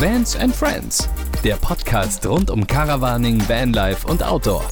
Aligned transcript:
Vans 0.00 0.36
and 0.36 0.54
Friends, 0.54 1.10
der 1.42 1.56
Podcast 1.56 2.24
rund 2.24 2.52
um 2.52 2.64
Caravaning, 2.64 3.40
Vanlife 3.48 4.06
und 4.06 4.22
Outdoor. 4.22 4.64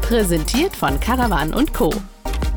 Präsentiert 0.00 0.76
von 0.76 1.00
Caravan 1.00 1.52
und 1.52 1.74
Co. 1.74 1.92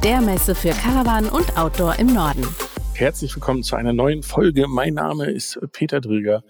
Der 0.04 0.22
Messe 0.22 0.54
für 0.54 0.70
Caravan 0.70 1.28
und 1.28 1.58
Outdoor 1.58 1.98
im 1.98 2.14
Norden. 2.14 2.46
Herzlich 2.94 3.36
willkommen 3.36 3.64
zu 3.64 3.76
einer 3.76 3.94
neuen 3.94 4.22
Folge. 4.22 4.68
Mein 4.68 4.94
Name 4.94 5.32
ist 5.32 5.60
Peter 5.72 6.02
Drüger. 6.02 6.44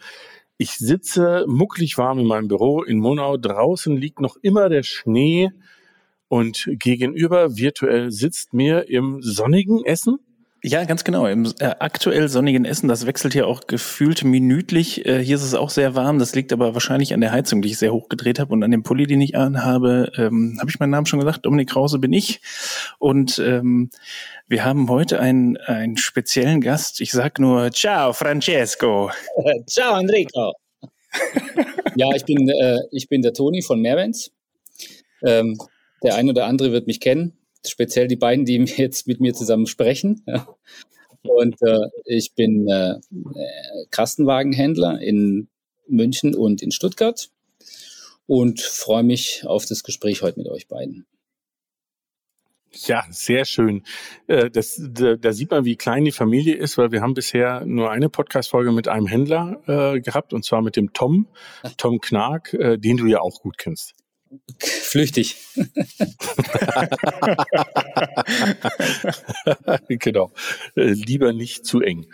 Ich 0.58 0.72
sitze 0.72 1.46
mucklig 1.48 1.98
warm 1.98 2.20
in 2.20 2.26
meinem 2.26 2.50
Büro 2.50 2.84
in 2.84 3.00
Monau. 3.00 3.38
Draußen 3.38 3.96
liegt 3.96 4.20
noch 4.20 4.36
immer 4.42 4.68
der 4.68 4.84
Schnee 4.84 5.50
und 6.28 6.68
gegenüber 6.72 7.56
virtuell 7.56 8.12
sitzt 8.12 8.54
mir 8.54 8.90
im 8.90 9.22
sonnigen 9.22 9.86
Essen 9.86 10.20
ja, 10.64 10.84
ganz 10.84 11.04
genau. 11.04 11.26
Im 11.26 11.46
äh, 11.60 11.74
aktuell 11.80 12.30
sonnigen 12.30 12.66
Essen, 12.66 12.88
das 12.88 13.08
wechselt 13.08 13.34
hier 13.34 13.48
auch 13.48 13.66
gefühlt 13.66 14.24
minütlich. 14.24 15.04
Äh, 15.08 15.24
hier 15.24 15.36
ist 15.36 15.44
es 15.44 15.56
auch 15.56 15.72
sehr 15.72 15.96
warm. 15.96 16.20
Das 16.20 16.36
liegt 16.36 16.54
aber 16.54 16.76
wahrscheinlich 16.76 17.16
an 17.16 17.22
der 17.22 17.32
Heizung, 17.32 17.64
die 17.64 17.70
ich 17.70 17.80
sehr 17.80 17.92
hoch 17.92 18.10
gedreht 18.10 18.38
habe 18.38 18.54
und 18.54 18.62
an 18.62 18.70
dem 18.70 18.84
Pulli, 18.84 19.08
den 19.08 19.22
ich 19.22 19.36
anhabe. 19.36 20.12
Ähm, 20.18 20.58
habe 20.60 20.70
ich 20.70 20.80
meinen 20.80 20.92
Namen 20.92 21.08
schon 21.08 21.20
gesagt? 21.20 21.48
Dominik 21.48 21.70
Krause 21.70 21.98
bin 21.98 22.14
ich. 22.14 22.42
Und 23.00 23.40
ähm, 23.40 23.90
wir 24.48 24.64
haben 24.64 24.88
heute 24.88 25.20
einen, 25.20 25.58
einen 25.58 25.98
speziellen 25.98 26.62
Gast. 26.62 27.02
Ich 27.02 27.12
sag 27.12 27.40
nur 27.40 27.72
Ciao, 27.72 28.14
Francesco. 28.14 29.10
Ciao, 29.68 30.00
Enrico. 30.00 30.54
ja, 31.96 32.10
ich 32.14 32.26
bin, 32.26 32.48
äh, 32.50 32.78
ich 32.92 33.10
bin 33.10 33.24
der 33.24 33.34
Toni 33.34 33.64
von 33.64 33.82
Mervens. 33.82 34.32
Ähm, 35.26 35.58
der 36.04 36.16
eine 36.16 36.30
oder 36.30 36.46
andere 36.46 36.72
wird 36.72 36.86
mich 36.86 37.00
kennen 37.00 37.41
speziell 37.66 38.08
die 38.08 38.16
beiden, 38.16 38.46
die 38.46 38.58
jetzt 38.78 39.08
mit 39.08 39.20
mir 39.20 39.34
zusammen 39.34 39.68
sprechen. 39.68 40.24
Und 41.24 41.56
äh, 41.62 41.88
ich 42.06 42.34
bin 42.34 42.68
äh, 42.68 42.96
Kastenwagenhändler 43.92 45.00
in 45.02 45.50
München 45.88 46.36
und 46.36 46.62
in 46.62 46.72
Stuttgart 46.72 47.30
und 48.26 48.62
freue 48.62 49.04
mich 49.04 49.44
auf 49.46 49.66
das 49.66 49.84
Gespräch 49.84 50.22
heute 50.22 50.40
mit 50.40 50.48
euch 50.48 50.68
beiden. 50.68 51.06
Ja, 52.74 53.04
sehr 53.10 53.44
schön. 53.44 53.84
Äh, 54.28 54.50
das, 54.50 54.82
da, 54.82 55.16
da 55.16 55.34
sieht 55.34 55.52
man, 55.52 55.66
wie 55.66 55.76
klein 55.76 56.06
die 56.06 56.14
Familie 56.14 56.56
ist, 56.56 56.78
weil 56.78 56.92
wir 56.92 57.02
haben 57.02 57.14
bisher 57.14 57.66
nur 57.66 57.92
eine 57.92 58.10
Podcast-Folge 58.10 58.72
mit 58.72 58.88
einem 58.88 59.08
Händler 59.08 59.62
äh, 59.68 60.00
gehabt, 60.00 60.32
und 60.32 60.46
zwar 60.46 60.62
mit 60.62 60.78
dem 60.78 60.94
Tom, 60.94 61.28
Tom 61.78 62.00
Knark, 62.00 62.54
äh, 62.54 62.78
den 62.78 62.96
du 62.96 63.08
ja 63.08 63.20
auch 63.20 63.42
gut 63.42 63.58
kennst. 63.58 63.94
Flüchtig. 64.60 65.38
genau. 69.90 70.32
Äh, 70.76 70.92
lieber 70.94 71.34
nicht 71.34 71.66
zu 71.66 71.82
eng. 71.82 72.08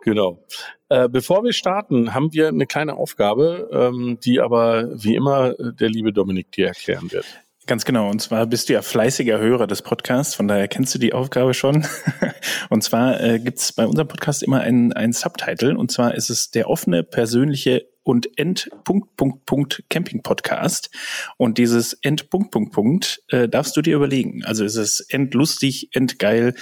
Genau. 0.00 0.44
Äh, 0.88 1.08
bevor 1.08 1.44
wir 1.44 1.52
starten, 1.52 2.14
haben 2.14 2.32
wir 2.32 2.48
eine 2.48 2.66
kleine 2.66 2.96
Aufgabe, 2.96 3.68
ähm, 3.72 4.18
die 4.24 4.40
aber 4.40 4.88
wie 5.02 5.14
immer 5.14 5.54
der 5.58 5.88
liebe 5.88 6.12
Dominik 6.12 6.52
dir 6.52 6.68
erklären 6.68 7.12
wird. 7.12 7.26
Ganz 7.68 7.84
genau. 7.84 8.08
Und 8.08 8.22
zwar 8.22 8.46
bist 8.46 8.70
du 8.70 8.72
ja 8.72 8.80
fleißiger 8.80 9.38
Hörer 9.38 9.66
des 9.66 9.82
Podcasts, 9.82 10.34
von 10.34 10.48
daher 10.48 10.68
kennst 10.68 10.94
du 10.94 10.98
die 10.98 11.12
Aufgabe 11.12 11.52
schon. 11.52 11.86
Und 12.70 12.82
zwar 12.82 13.20
äh, 13.20 13.38
gibt 13.38 13.58
es 13.58 13.74
bei 13.74 13.86
unserem 13.86 14.08
Podcast 14.08 14.42
immer 14.42 14.60
einen, 14.60 14.94
einen 14.94 15.12
Subtitle. 15.12 15.76
Und 15.76 15.92
zwar 15.92 16.14
ist 16.14 16.30
es 16.30 16.50
der 16.50 16.70
offene, 16.70 17.02
persönliche 17.02 17.86
und 18.08 18.38
End 18.38 18.70
Punkt 18.84 19.16
Punkt 19.16 19.44
Punkt 19.44 19.84
Camping 19.90 20.22
Podcast 20.22 20.88
und 21.36 21.58
dieses 21.58 21.92
End 21.92 22.30
Punkt 22.30 22.50
Punkt 22.50 22.72
Punkt 22.72 23.22
äh, 23.28 23.50
darfst 23.50 23.76
du 23.76 23.82
dir 23.82 23.96
überlegen. 23.96 24.42
Also 24.46 24.64
ist 24.64 24.76
es 24.76 25.00
endlustig, 25.00 25.90
endgeil. 25.92 26.54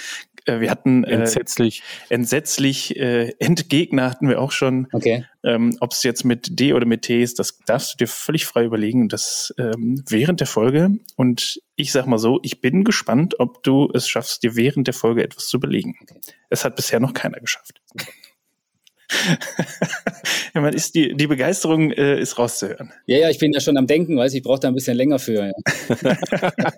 Äh, 0.43 0.59
wir 0.59 0.69
hatten 0.69 1.05
äh, 1.05 1.11
entsetzlich, 1.11 1.83
entsetzlich, 2.09 2.97
äh, 2.97 3.31
Endgegner 3.39 4.09
hatten 4.09 4.27
wir 4.27 4.41
auch 4.41 4.51
schon. 4.51 4.87
Okay. 4.91 5.25
Ähm, 5.45 5.77
Ob 5.79 5.93
es 5.93 6.03
jetzt 6.03 6.25
mit 6.25 6.59
D 6.59 6.73
oder 6.73 6.85
mit 6.85 7.03
T 7.03 7.23
ist, 7.23 7.39
das 7.39 7.59
darfst 7.59 7.93
du 7.93 7.97
dir 7.97 8.09
völlig 8.09 8.45
frei 8.45 8.65
überlegen. 8.65 9.07
Das 9.07 9.53
ähm, 9.57 10.03
während 10.05 10.41
der 10.41 10.47
Folge. 10.47 10.97
Und 11.15 11.61
ich 11.77 11.93
sag 11.93 12.07
mal 12.07 12.19
so, 12.19 12.41
ich 12.43 12.59
bin 12.59 12.83
gespannt, 12.83 13.39
ob 13.39 13.63
du 13.63 13.89
es 13.93 14.09
schaffst, 14.09 14.43
dir 14.43 14.57
während 14.57 14.87
der 14.87 14.93
Folge 14.93 15.23
etwas 15.23 15.47
zu 15.47 15.55
überlegen. 15.55 15.95
Okay. 16.01 16.19
Es 16.49 16.65
hat 16.65 16.75
bisher 16.75 16.99
noch 16.99 17.13
keiner 17.13 17.39
geschafft. 17.39 17.79
Ja, 20.53 20.61
man 20.61 20.73
ist 20.73 20.95
die, 20.95 21.13
die 21.15 21.27
Begeisterung 21.27 21.91
äh, 21.91 22.19
ist 22.19 22.39
rauszuhören. 22.39 22.91
Ja, 23.05 23.17
ja, 23.17 23.29
ich 23.29 23.37
bin 23.37 23.53
ja 23.53 23.59
schon 23.59 23.77
am 23.77 23.85
Denken, 23.85 24.17
weiß 24.17 24.33
ich 24.33 24.41
brauche 24.41 24.59
da 24.59 24.69
ein 24.69 24.73
bisschen 24.73 24.97
länger 24.97 25.19
für. 25.19 25.45
Ja. 25.45 25.53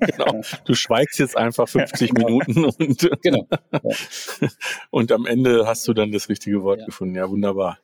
genau. 0.01 0.41
Du 0.66 0.73
schweigst 0.73 1.18
jetzt 1.19 1.38
einfach 1.38 1.69
50 1.69 2.13
genau. 2.13 2.28
Minuten 2.28 2.66
und, 2.66 3.09
genau. 3.22 3.47
Ja. 3.72 4.50
und 4.89 5.13
am 5.13 5.25
Ende 5.25 5.66
hast 5.66 5.88
du 5.88 5.94
dann 5.94 6.12
das 6.12 6.28
richtige 6.28 6.62
Wort 6.62 6.81
ja. 6.81 6.85
gefunden. 6.88 7.16
Ja, 7.16 7.29
wunderbar. 7.29 7.79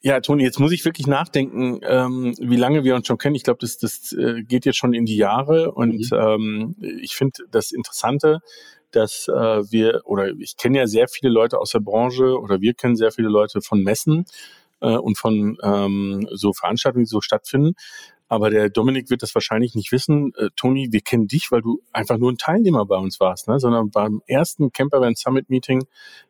Ja, 0.00 0.20
Toni, 0.20 0.44
jetzt 0.44 0.60
muss 0.60 0.72
ich 0.72 0.84
wirklich 0.84 1.06
nachdenken, 1.06 1.80
ähm, 1.82 2.34
wie 2.38 2.56
lange 2.56 2.84
wir 2.84 2.94
uns 2.94 3.06
schon 3.06 3.18
kennen. 3.18 3.34
Ich 3.34 3.42
glaube, 3.42 3.58
das, 3.60 3.76
das 3.76 4.12
äh, 4.12 4.44
geht 4.44 4.64
jetzt 4.64 4.76
schon 4.76 4.94
in 4.94 5.04
die 5.04 5.16
Jahre 5.16 5.72
und 5.72 6.10
mhm. 6.10 6.18
ähm, 6.18 6.76
ich 7.02 7.16
finde 7.16 7.42
das 7.50 7.72
Interessante, 7.72 8.40
dass 8.90 9.28
äh, 9.28 9.32
wir, 9.70 10.02
oder 10.04 10.28
ich 10.38 10.56
kenne 10.56 10.78
ja 10.78 10.86
sehr 10.86 11.08
viele 11.08 11.30
Leute 11.30 11.58
aus 11.58 11.70
der 11.70 11.80
Branche 11.80 12.38
oder 12.38 12.60
wir 12.60 12.74
kennen 12.74 12.96
sehr 12.96 13.12
viele 13.12 13.28
Leute 13.28 13.60
von 13.60 13.82
Messen 13.82 14.24
äh, 14.80 14.96
und 14.96 15.18
von 15.18 15.58
ähm, 15.62 16.28
so 16.32 16.52
Veranstaltungen, 16.52 17.04
die 17.04 17.10
so 17.10 17.20
stattfinden. 17.20 17.74
Aber 18.28 18.50
der 18.50 18.70
Dominik 18.70 19.08
wird 19.08 19.22
das 19.22 19.34
wahrscheinlich 19.34 19.74
nicht 19.74 19.92
wissen. 19.92 20.32
Äh, 20.36 20.48
Toni, 20.56 20.88
wir 20.90 21.00
kennen 21.00 21.28
dich, 21.28 21.52
weil 21.52 21.62
du 21.62 21.80
einfach 21.92 22.18
nur 22.18 22.32
ein 22.32 22.38
Teilnehmer 22.38 22.84
bei 22.84 22.96
uns 22.96 23.20
warst, 23.20 23.46
ne? 23.46 23.60
sondern 23.60 23.90
beim 23.90 24.20
ersten 24.26 24.72
Campervan 24.72 25.14
Summit 25.14 25.48
Meeting 25.48 25.86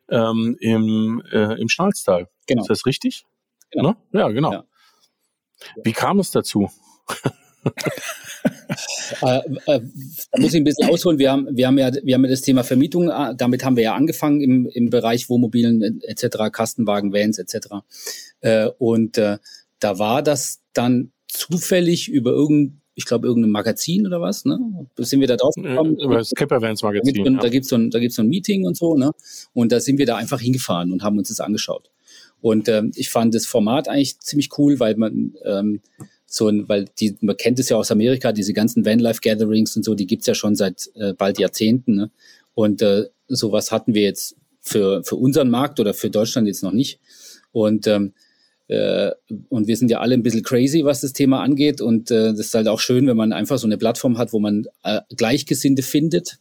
ähm, 0.09 0.55
im, 0.59 1.23
äh, 1.31 1.59
im 1.59 1.69
Schnalztal. 1.69 2.27
Genau. 2.45 2.61
Ist 2.61 2.69
das 2.69 2.85
richtig? 2.85 3.25
Genau. 3.71 3.89
Ne? 3.89 3.97
Ja, 4.19 4.29
genau. 4.29 4.51
Ja. 4.51 4.63
Wie 5.83 5.93
kam 5.93 6.19
es 6.19 6.31
dazu? 6.31 6.69
äh, 9.21 9.39
äh, 9.65 9.81
da 10.31 10.41
muss 10.41 10.53
ich 10.53 10.61
ein 10.61 10.63
bisschen 10.63 10.89
ausholen. 10.89 11.19
Wir 11.19 11.31
haben, 11.31 11.47
wir 11.51 11.67
haben 11.67 11.77
ja, 11.77 11.91
wir 12.03 12.15
haben 12.15 12.23
ja 12.23 12.29
das 12.29 12.41
Thema 12.41 12.63
Vermietung, 12.63 13.09
äh, 13.09 13.35
damit 13.35 13.63
haben 13.63 13.75
wir 13.75 13.83
ja 13.83 13.95
angefangen 13.95 14.41
im, 14.41 14.67
im 14.67 14.89
Bereich 14.89 15.29
Wohnmobilen 15.29 16.01
etc., 16.01 16.51
Kastenwagen, 16.51 17.13
Vans 17.13 17.37
etc. 17.37 17.67
Äh, 18.41 18.69
und 18.77 19.17
äh, 19.17 19.37
da 19.79 19.99
war 19.99 20.21
das 20.21 20.61
dann 20.73 21.11
zufällig 21.27 22.09
über 22.09 22.31
irgendein 22.31 22.81
ich 22.97 23.05
glaube, 23.05 23.27
irgendein 23.27 23.51
Magazin 23.51 24.07
oder 24.07 24.21
was, 24.21 24.43
ne? 24.43 24.57
Sind 24.97 25.19
wir 25.19 25.27
da 25.27 25.35
drauf 25.35 25.53
gekommen? 25.53 25.99
Über 25.99 26.17
das 26.17 26.31
Campervans 26.31 26.81
Magazin. 26.81 27.37
Da 27.37 27.47
gibt 27.47 27.65
es 27.65 27.69
so, 27.69 27.75
ein, 27.75 27.91
da 27.91 27.99
gibt's 27.99 28.15
so 28.15 28.23
ein 28.23 28.27
Meeting 28.27 28.65
und 28.65 28.75
so, 28.75 28.95
ne? 28.95 29.11
Und 29.53 29.71
da 29.71 29.79
sind 29.79 29.99
wir 29.99 30.07
da 30.07 30.15
einfach 30.15 30.41
hingefahren 30.41 30.91
und 30.91 31.03
haben 31.03 31.15
uns 31.19 31.27
das 31.27 31.39
angeschaut. 31.39 31.91
Und 32.41 32.67
ähm, 32.69 32.91
ich 32.95 33.09
fand 33.09 33.35
das 33.35 33.45
Format 33.45 33.87
eigentlich 33.87 34.19
ziemlich 34.19 34.49
cool, 34.57 34.79
weil 34.79 34.95
man 34.95 35.35
ähm, 35.45 35.81
so 36.27 36.49
ein, 36.49 36.67
weil 36.67 36.85
die, 36.99 37.17
man 37.21 37.37
kennt 37.37 37.59
es 37.59 37.69
ja 37.69 37.77
aus 37.77 37.89
Amerika, 37.89 38.31
diese 38.31 38.53
ganzen 38.53 38.85
Vanlife-Gatherings 38.85 39.75
und 39.77 39.83
so, 39.83 39.95
die 39.95 40.05
gibt's 40.05 40.27
ja 40.27 40.35
schon 40.35 40.55
seit 40.55 40.89
äh, 40.95 41.13
bald 41.13 41.39
Jahrzehnten. 41.39 41.95
Ne? 41.95 42.11
Und 42.53 42.81
äh, 42.81 43.05
sowas 43.27 43.71
hatten 43.71 43.93
wir 43.93 44.03
jetzt 44.03 44.35
für, 44.59 45.03
für 45.03 45.15
unseren 45.15 45.49
Markt 45.49 45.79
oder 45.79 45.93
für 45.93 46.09
Deutschland 46.09 46.47
jetzt 46.47 46.63
noch 46.63 46.73
nicht. 46.73 46.99
Und 47.51 47.87
ähm, 47.87 48.13
äh, 48.67 49.11
und 49.49 49.67
wir 49.67 49.77
sind 49.77 49.89
ja 49.89 49.99
alle 49.99 50.13
ein 50.13 50.23
bisschen 50.23 50.43
crazy, 50.43 50.83
was 50.83 51.01
das 51.01 51.13
Thema 51.13 51.41
angeht. 51.41 51.79
Und 51.79 52.11
äh, 52.11 52.31
das 52.31 52.39
ist 52.39 52.53
halt 52.53 52.67
auch 52.67 52.79
schön, 52.79 53.07
wenn 53.07 53.17
man 53.17 53.31
einfach 53.31 53.57
so 53.57 53.67
eine 53.67 53.77
Plattform 53.77 54.17
hat, 54.17 54.33
wo 54.33 54.39
man 54.39 54.65
äh, 54.83 54.99
Gleichgesinnte 55.15 55.83
findet, 55.83 56.39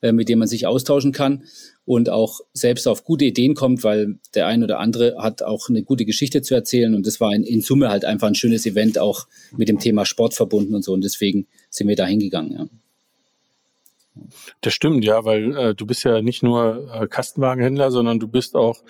äh, 0.00 0.12
mit 0.12 0.28
denen 0.28 0.38
man 0.38 0.48
sich 0.48 0.66
austauschen 0.66 1.12
kann 1.12 1.44
und 1.84 2.08
auch 2.08 2.40
selbst 2.52 2.86
auf 2.86 3.04
gute 3.04 3.24
Ideen 3.24 3.54
kommt, 3.54 3.82
weil 3.82 4.18
der 4.34 4.46
ein 4.46 4.62
oder 4.62 4.78
andere 4.78 5.16
hat 5.18 5.42
auch 5.42 5.68
eine 5.68 5.82
gute 5.82 6.04
Geschichte 6.04 6.42
zu 6.42 6.54
erzählen 6.54 6.94
und 6.94 7.06
das 7.06 7.20
war 7.20 7.34
in, 7.34 7.42
in 7.42 7.62
Summe 7.62 7.88
halt 7.88 8.04
einfach 8.04 8.28
ein 8.28 8.34
schönes 8.34 8.66
Event 8.66 8.98
auch 8.98 9.26
mit 9.56 9.68
dem 9.68 9.78
Thema 9.78 10.04
Sport 10.04 10.34
verbunden 10.34 10.74
und 10.74 10.84
so 10.84 10.92
und 10.92 11.02
deswegen 11.02 11.46
sind 11.70 11.88
wir 11.88 11.96
da 11.96 12.06
hingegangen. 12.06 12.52
Ja. 12.52 12.68
Das 14.60 14.72
stimmt, 14.72 15.04
ja, 15.04 15.24
weil 15.24 15.56
äh, 15.56 15.74
du 15.74 15.86
bist 15.86 16.04
ja 16.04 16.22
nicht 16.22 16.42
nur 16.42 16.92
äh, 16.92 17.06
Kastenwagenhändler, 17.06 17.90
sondern 17.90 18.18
du 18.18 18.28
bist 18.28 18.54
auch 18.54 18.82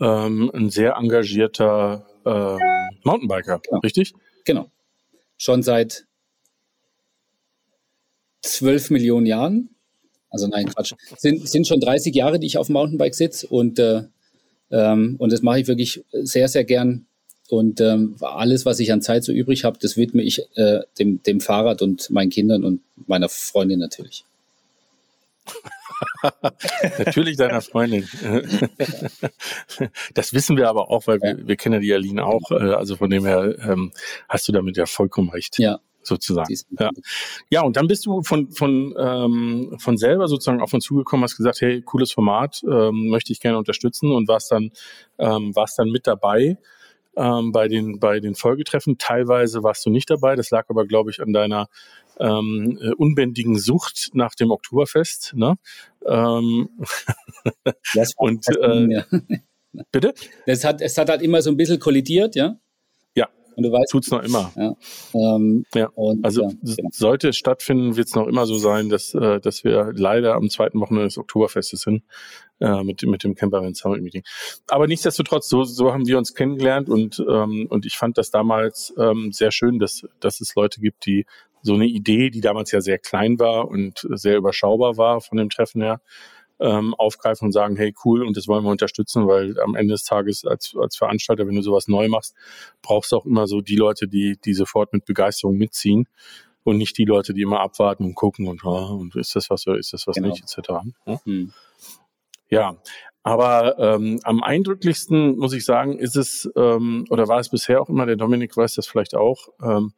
ähm, 0.00 0.50
ein 0.54 0.70
sehr 0.70 0.96
engagierter 0.96 2.06
äh, 2.24 2.58
Mountainbiker, 3.04 3.60
genau. 3.60 3.80
richtig? 3.80 4.14
Genau. 4.44 4.70
Schon 5.38 5.62
seit 5.62 6.06
zwölf 8.42 8.90
Millionen 8.90 9.26
Jahren 9.26 9.70
also 10.32 10.48
nein, 10.48 10.66
Quatsch. 10.66 10.94
Sind, 11.18 11.48
sind 11.48 11.68
schon 11.68 11.80
30 11.80 12.14
Jahre, 12.14 12.40
die 12.40 12.46
ich 12.46 12.58
auf 12.58 12.66
dem 12.66 12.72
Mountainbike 12.74 13.14
sitze 13.14 13.46
und, 13.46 13.78
äh, 13.78 14.02
ähm, 14.70 15.16
und 15.18 15.32
das 15.32 15.42
mache 15.42 15.60
ich 15.60 15.68
wirklich 15.68 16.02
sehr, 16.12 16.48
sehr 16.48 16.64
gern. 16.64 17.06
Und 17.50 17.82
ähm, 17.82 18.16
alles, 18.20 18.64
was 18.64 18.80
ich 18.80 18.92
an 18.92 19.02
Zeit 19.02 19.24
so 19.24 19.32
übrig 19.32 19.64
habe, 19.64 19.78
das 19.78 19.98
widme 19.98 20.22
ich 20.22 20.40
äh, 20.56 20.80
dem, 20.98 21.22
dem 21.22 21.40
Fahrrad 21.40 21.82
und 21.82 22.08
meinen 22.08 22.30
Kindern 22.30 22.64
und 22.64 22.80
meiner 23.06 23.28
Freundin 23.28 23.78
natürlich. 23.78 24.24
Natürlich 26.98 27.36
deiner 27.36 27.60
Freundin. 27.60 28.08
das 30.14 30.32
wissen 30.32 30.56
wir 30.56 30.68
aber 30.68 30.90
auch, 30.90 31.06
weil 31.06 31.20
wir, 31.20 31.46
wir 31.46 31.56
kennen 31.56 31.74
ja 31.74 31.80
die 31.80 31.92
Aline 31.92 32.24
auch. 32.24 32.50
Äh, 32.50 32.72
also 32.72 32.96
von 32.96 33.10
dem 33.10 33.26
her 33.26 33.54
ähm, 33.60 33.92
hast 34.28 34.48
du 34.48 34.52
damit 34.52 34.76
ja 34.78 34.86
vollkommen 34.86 35.28
recht. 35.30 35.58
Ja, 35.58 35.80
sozusagen. 36.02 36.54
Ja. 36.78 36.90
ja, 37.50 37.62
und 37.62 37.76
dann 37.76 37.86
bist 37.86 38.06
du 38.06 38.22
von, 38.22 38.50
von, 38.50 38.94
ähm, 38.98 39.76
von 39.78 39.96
selber 39.96 40.28
sozusagen 40.28 40.60
auf 40.60 40.72
uns 40.72 40.84
zugekommen, 40.84 41.24
hast 41.24 41.36
gesagt, 41.36 41.60
hey, 41.60 41.82
cooles 41.82 42.12
Format, 42.12 42.62
ähm, 42.64 43.08
möchte 43.08 43.32
ich 43.32 43.40
gerne 43.40 43.58
unterstützen 43.58 44.10
und 44.12 44.28
warst 44.28 44.50
dann, 44.52 44.70
ähm, 45.18 45.54
warst 45.54 45.78
dann 45.78 45.90
mit 45.90 46.06
dabei. 46.06 46.58
ähm, 47.16 47.52
bei 47.52 47.68
den 47.68 47.98
bei 47.98 48.20
den 48.20 48.34
Folgetreffen. 48.34 48.98
Teilweise 48.98 49.62
warst 49.62 49.84
du 49.84 49.90
nicht 49.90 50.08
dabei. 50.10 50.36
Das 50.36 50.50
lag 50.50 50.68
aber, 50.68 50.86
glaube 50.86 51.10
ich, 51.10 51.20
an 51.20 51.32
deiner 51.32 51.68
ähm, 52.18 52.78
äh, 52.80 52.92
unbändigen 52.94 53.58
Sucht 53.58 54.10
nach 54.14 54.34
dem 54.34 54.50
Oktoberfest. 54.50 55.34
Ne? 55.34 55.56
Ähm, 56.06 56.68
und 58.16 58.46
äh, 58.48 59.02
bitte? 59.92 60.14
Es 60.46 60.64
hat, 60.64 60.80
es 60.80 60.96
hat 60.98 61.08
halt 61.08 61.22
immer 61.22 61.42
so 61.42 61.50
ein 61.50 61.56
bisschen 61.56 61.78
kollidiert, 61.78 62.34
ja. 62.34 62.58
Und 63.56 63.64
du 63.64 63.72
weißt, 63.72 63.90
tut's 63.90 64.10
noch 64.10 64.22
immer. 64.22 64.52
Ja. 64.56 64.76
Ähm, 65.14 65.64
ja. 65.74 65.88
Und, 65.94 66.24
also 66.24 66.42
ja, 66.42 66.48
genau. 66.62 66.88
sollte 66.92 67.28
es 67.28 67.36
stattfinden, 67.36 67.96
wird 67.96 68.08
es 68.08 68.14
noch 68.14 68.26
immer 68.26 68.46
so 68.46 68.56
sein, 68.56 68.88
dass, 68.88 69.14
äh, 69.14 69.40
dass 69.40 69.64
wir 69.64 69.92
leider 69.94 70.34
am 70.34 70.48
zweiten 70.50 70.80
Wochenende 70.80 71.06
des 71.06 71.18
Oktoberfestes 71.18 71.82
sind 71.82 72.02
äh, 72.60 72.82
mit, 72.82 73.02
mit 73.02 73.24
dem 73.24 73.34
Campervan 73.34 73.74
Summit 73.74 74.02
Meeting. 74.02 74.22
Aber 74.68 74.86
nichtsdestotrotz, 74.86 75.48
so, 75.48 75.64
so 75.64 75.92
haben 75.92 76.06
wir 76.06 76.18
uns 76.18 76.34
kennengelernt 76.34 76.88
und, 76.88 77.22
ähm, 77.28 77.66
und 77.68 77.86
ich 77.86 77.96
fand 77.96 78.18
das 78.18 78.30
damals 78.30 78.94
ähm, 78.98 79.32
sehr 79.32 79.50
schön, 79.50 79.78
dass, 79.78 80.02
dass 80.20 80.40
es 80.40 80.54
Leute 80.54 80.80
gibt, 80.80 81.06
die 81.06 81.26
so 81.62 81.74
eine 81.74 81.86
Idee, 81.86 82.30
die 82.30 82.40
damals 82.40 82.72
ja 82.72 82.80
sehr 82.80 82.98
klein 82.98 83.38
war 83.38 83.68
und 83.68 84.06
sehr 84.10 84.36
überschaubar 84.36 84.96
war 84.96 85.20
von 85.20 85.38
dem 85.38 85.48
Treffen 85.48 85.80
her, 85.80 86.00
ähm, 86.62 86.94
aufgreifen 86.94 87.46
und 87.46 87.52
sagen, 87.52 87.76
hey 87.76 87.94
cool, 88.04 88.24
und 88.24 88.36
das 88.36 88.46
wollen 88.48 88.64
wir 88.64 88.70
unterstützen, 88.70 89.26
weil 89.26 89.58
am 89.60 89.74
Ende 89.74 89.94
des 89.94 90.04
Tages 90.04 90.44
als, 90.44 90.74
als 90.78 90.96
Veranstalter, 90.96 91.46
wenn 91.46 91.56
du 91.56 91.62
sowas 91.62 91.88
neu 91.88 92.08
machst, 92.08 92.34
brauchst 92.82 93.12
du 93.12 93.16
auch 93.16 93.26
immer 93.26 93.46
so 93.46 93.60
die 93.60 93.76
Leute, 93.76 94.08
die, 94.08 94.38
die 94.42 94.54
sofort 94.54 94.92
mit 94.92 95.04
Begeisterung 95.04 95.56
mitziehen 95.56 96.06
und 96.64 96.78
nicht 96.78 96.96
die 96.98 97.04
Leute, 97.04 97.34
die 97.34 97.42
immer 97.42 97.60
abwarten 97.60 98.04
und 98.04 98.14
gucken 98.14 98.46
und, 98.46 98.64
oh, 98.64 98.96
und 98.96 99.16
ist 99.16 99.34
das 99.34 99.50
was 99.50 99.66
oder 99.66 99.78
ist 99.78 99.92
das 99.92 100.06
was 100.06 100.16
genau. 100.16 100.28
nicht, 100.28 100.42
etc. 100.42 100.68
Ja, 101.06 101.20
hm. 101.24 101.52
ja. 102.48 102.76
Aber 103.24 103.78
ähm, 103.78 104.18
am 104.24 104.42
eindrücklichsten, 104.42 105.36
muss 105.36 105.52
ich 105.52 105.64
sagen, 105.64 105.96
ist 105.98 106.16
es, 106.16 106.50
ähm, 106.56 107.06
oder 107.08 107.28
war 107.28 107.38
es 107.38 107.50
bisher 107.50 107.80
auch 107.80 107.88
immer, 107.88 108.04
der 108.04 108.16
Dominik 108.16 108.56
weiß 108.56 108.74
das 108.74 108.86
vielleicht 108.86 109.14
auch, 109.14 109.48
ähm, 109.62 109.92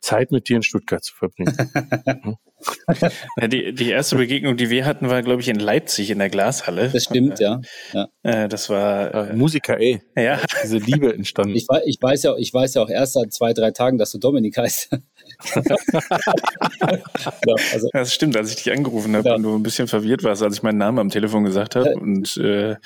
Zeit 0.00 0.32
mit 0.32 0.48
dir 0.48 0.56
in 0.56 0.62
Stuttgart 0.62 1.04
zu 1.04 1.14
verbringen. 1.14 1.56
ja, 3.40 3.48
die, 3.48 3.72
die 3.72 3.90
erste 3.90 4.16
Begegnung, 4.16 4.56
die 4.56 4.70
wir 4.70 4.84
hatten, 4.84 5.08
war, 5.08 5.22
glaube 5.22 5.40
ich, 5.42 5.48
in 5.48 5.58
Leipzig 5.58 6.10
in 6.10 6.18
der 6.18 6.30
Glashalle. 6.30 6.90
Das 6.92 7.04
stimmt, 7.04 7.40
ja. 7.40 7.60
ja. 7.92 8.08
Äh, 8.24 8.48
das 8.48 8.70
war 8.70 9.30
äh, 9.30 9.32
Musiker, 9.34 9.80
ey. 9.80 10.00
Ja. 10.16 10.38
Diese 10.62 10.78
Liebe 10.78 11.12
entstanden. 11.12 11.56
Ich, 11.56 11.66
ich, 11.86 11.98
weiß 12.00 12.22
ja, 12.22 12.36
ich 12.36 12.54
weiß 12.54 12.74
ja 12.74 12.82
auch 12.82 12.88
erst 12.88 13.14
seit 13.14 13.32
zwei, 13.32 13.52
drei 13.52 13.72
Tagen, 13.72 13.98
dass 13.98 14.12
du 14.12 14.18
Dominik 14.18 14.56
heißt. 14.58 14.90
ja, 15.56 15.64
also, 17.72 17.88
das 17.92 18.14
stimmt, 18.14 18.36
als 18.36 18.50
ich 18.50 18.62
dich 18.62 18.72
angerufen 18.72 19.16
habe 19.16 19.28
ja. 19.28 19.34
und 19.34 19.42
du 19.42 19.56
ein 19.56 19.62
bisschen 19.64 19.88
verwirrt 19.88 20.22
warst, 20.22 20.40
als 20.44 20.54
ich 20.54 20.62
meinen 20.62 20.78
Namen 20.78 21.00
am 21.00 21.10
Telefon 21.10 21.42
gesagt 21.42 21.74
habe. 21.74 21.96
Und 21.96 22.36
äh, 22.36 22.70
ja. 22.70 22.76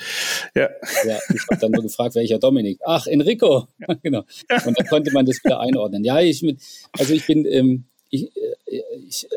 ja. 0.55 1.19
Ich 1.31 1.45
habe 1.51 1.61
dann 1.61 1.71
nur 1.71 1.83
gefragt, 1.83 2.15
welcher 2.15 2.39
Dominik? 2.39 2.79
Ach, 2.83 3.05
Enrico. 3.05 3.67
genau. 4.01 4.23
Und 4.65 4.79
da 4.79 4.83
konnte 4.85 5.11
man 5.11 5.27
das 5.27 5.43
wieder 5.43 5.59
einordnen. 5.59 6.03
Ja, 6.03 6.19
ich 6.19 6.41
mit, 6.41 6.61
also 6.97 7.13
ich 7.13 7.27
bin, 7.27 7.45
ähm, 7.45 7.85
ich, 8.09 8.23
äh, 8.23 8.79
ich 9.07 9.27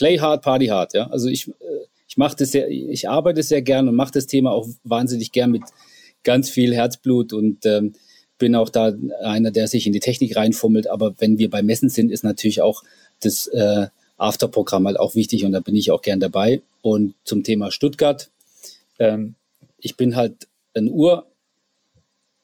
play 0.00 0.18
hard, 0.18 0.40
party 0.40 0.66
hard, 0.68 0.94
ja. 0.94 1.08
Also 1.10 1.28
ich, 1.28 1.48
äh, 1.48 1.52
ich 2.08 2.16
mache 2.16 2.34
das 2.36 2.52
sehr, 2.52 2.68
ich 2.70 3.08
arbeite 3.08 3.42
sehr 3.42 3.60
gern 3.60 3.86
und 3.86 3.94
mache 3.94 4.12
das 4.12 4.26
Thema 4.26 4.50
auch 4.50 4.66
wahnsinnig 4.82 5.30
gern 5.30 5.50
mit 5.50 5.62
ganz 6.24 6.48
viel 6.48 6.74
Herzblut 6.74 7.34
und 7.34 7.66
ähm, 7.66 7.92
bin 8.38 8.54
auch 8.54 8.70
da 8.70 8.94
einer, 9.22 9.50
der 9.50 9.68
sich 9.68 9.86
in 9.86 9.92
die 9.92 10.00
Technik 10.00 10.36
reinfummelt. 10.36 10.88
Aber 10.88 11.14
wenn 11.18 11.36
wir 11.36 11.50
bei 11.50 11.62
Messen 11.62 11.90
sind, 11.90 12.10
ist 12.10 12.24
natürlich 12.24 12.62
auch 12.62 12.82
das 13.20 13.46
äh, 13.48 13.88
Afterprogramm 14.16 14.86
halt 14.86 14.98
auch 14.98 15.14
wichtig 15.14 15.44
und 15.44 15.52
da 15.52 15.60
bin 15.60 15.76
ich 15.76 15.90
auch 15.90 16.00
gern 16.00 16.18
dabei. 16.18 16.62
Und 16.80 17.14
zum 17.24 17.44
Thema 17.44 17.70
Stuttgart, 17.70 18.30
ähm, 18.98 19.34
ich 19.78 19.98
bin 19.98 20.16
halt 20.16 20.48
ein 20.72 20.88
Ur 20.88 21.26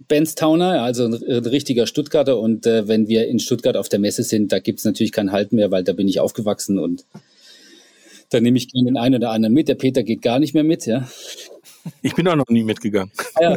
Benstowner, 0.09 0.83
also 0.83 1.07
ein, 1.07 1.15
ein, 1.15 1.47
richtiger 1.47 1.87
Stuttgarter. 1.87 2.39
Und 2.39 2.67
äh, 2.67 2.87
wenn 2.87 3.09
wir 3.09 3.27
in 3.29 3.39
Stuttgart 3.39 3.79
auf 3.79 3.89
der 3.89 3.99
Messe 3.99 4.25
sind, 4.25 4.53
da 4.53 4.59
gibt 4.59 4.81
es 4.81 4.85
natürlich 4.85 5.13
keinen 5.13 5.33
Halt 5.33 5.55
mehr, 5.55 5.71
weil 5.71 5.85
da 5.85 5.95
bin 5.95 6.07
ich 6.07 6.21
aufgewachsen 6.21 6.79
und 6.79 7.07
da 8.37 8.41
nehme 8.43 8.59
ich 8.59 8.69
den 8.69 8.99
einen 8.99 9.15
oder 9.15 9.31
anderen 9.31 9.55
mit. 9.55 9.69
Der 9.69 9.77
Peter 9.77 10.03
geht 10.03 10.21
gar 10.21 10.39
nicht 10.39 10.53
mehr 10.53 10.63
mit, 10.63 10.85
ja. 10.85 11.09
Ich 12.03 12.15
bin 12.15 12.29
auch 12.29 12.37
noch 12.37 12.49
nie 12.49 12.65
mitgegangen. 12.65 13.11
Ja, 13.41 13.57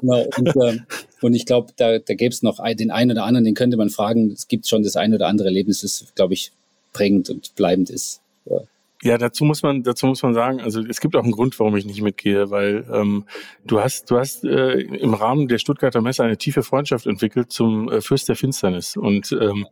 genau. 0.00 0.24
Und, 0.36 0.56
äh, 0.56 0.78
und 1.20 1.34
ich 1.34 1.46
glaube, 1.46 1.72
da, 1.76 1.98
da 1.98 2.14
gäbe 2.14 2.32
es 2.32 2.42
noch 2.42 2.60
den 2.74 2.90
einen 2.90 3.10
oder 3.10 3.24
anderen, 3.24 3.44
den 3.44 3.54
könnte 3.54 3.76
man 3.76 3.90
fragen. 3.90 4.30
Es 4.30 4.46
gibt 4.46 4.68
schon 4.68 4.84
das 4.84 4.96
ein 4.96 5.14
oder 5.14 5.26
andere 5.26 5.48
Erlebnis, 5.48 5.80
das, 5.80 6.06
glaube 6.14 6.34
ich, 6.34 6.52
prägend 6.92 7.28
und 7.30 7.54
bleibend 7.56 7.90
ist. 7.90 8.20
Ja. 8.46 8.60
Ja, 9.02 9.18
dazu 9.18 9.44
muss 9.44 9.62
man, 9.62 9.82
dazu 9.82 10.06
muss 10.06 10.22
man 10.22 10.32
sagen, 10.32 10.62
also 10.62 10.80
es 10.80 10.98
gibt 10.98 11.14
auch 11.14 11.24
einen 11.24 11.32
Grund, 11.32 11.58
warum 11.60 11.76
ich 11.76 11.84
nicht 11.84 12.00
mitgehe, 12.00 12.50
weil 12.50 12.86
ähm, 12.90 13.24
du 13.66 13.80
hast, 13.80 14.10
du 14.10 14.16
hast 14.16 14.44
äh, 14.44 14.78
im 14.80 15.12
Rahmen 15.12 15.46
der 15.46 15.58
Stuttgarter 15.58 16.00
Messe 16.00 16.24
eine 16.24 16.38
tiefe 16.38 16.62
Freundschaft 16.62 17.06
entwickelt 17.06 17.52
zum 17.52 17.90
äh, 17.90 18.00
Fürst 18.00 18.30
der 18.30 18.36
Finsternis. 18.36 18.96
Und 18.96 19.30
ähm, 19.32 19.66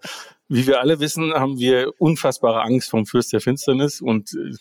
wie 0.53 0.67
wir 0.67 0.81
alle 0.81 1.01
wissen, 1.01 1.33
haben 1.33 1.59
wir 1.59 1.93
unfassbare 1.99 2.63
Angst 2.63 2.91
vom 2.91 3.07
Fürst 3.07 3.33
der 3.33 3.41
Finsternis 3.41 4.01
und 4.01 4.35
äh, 4.35 4.57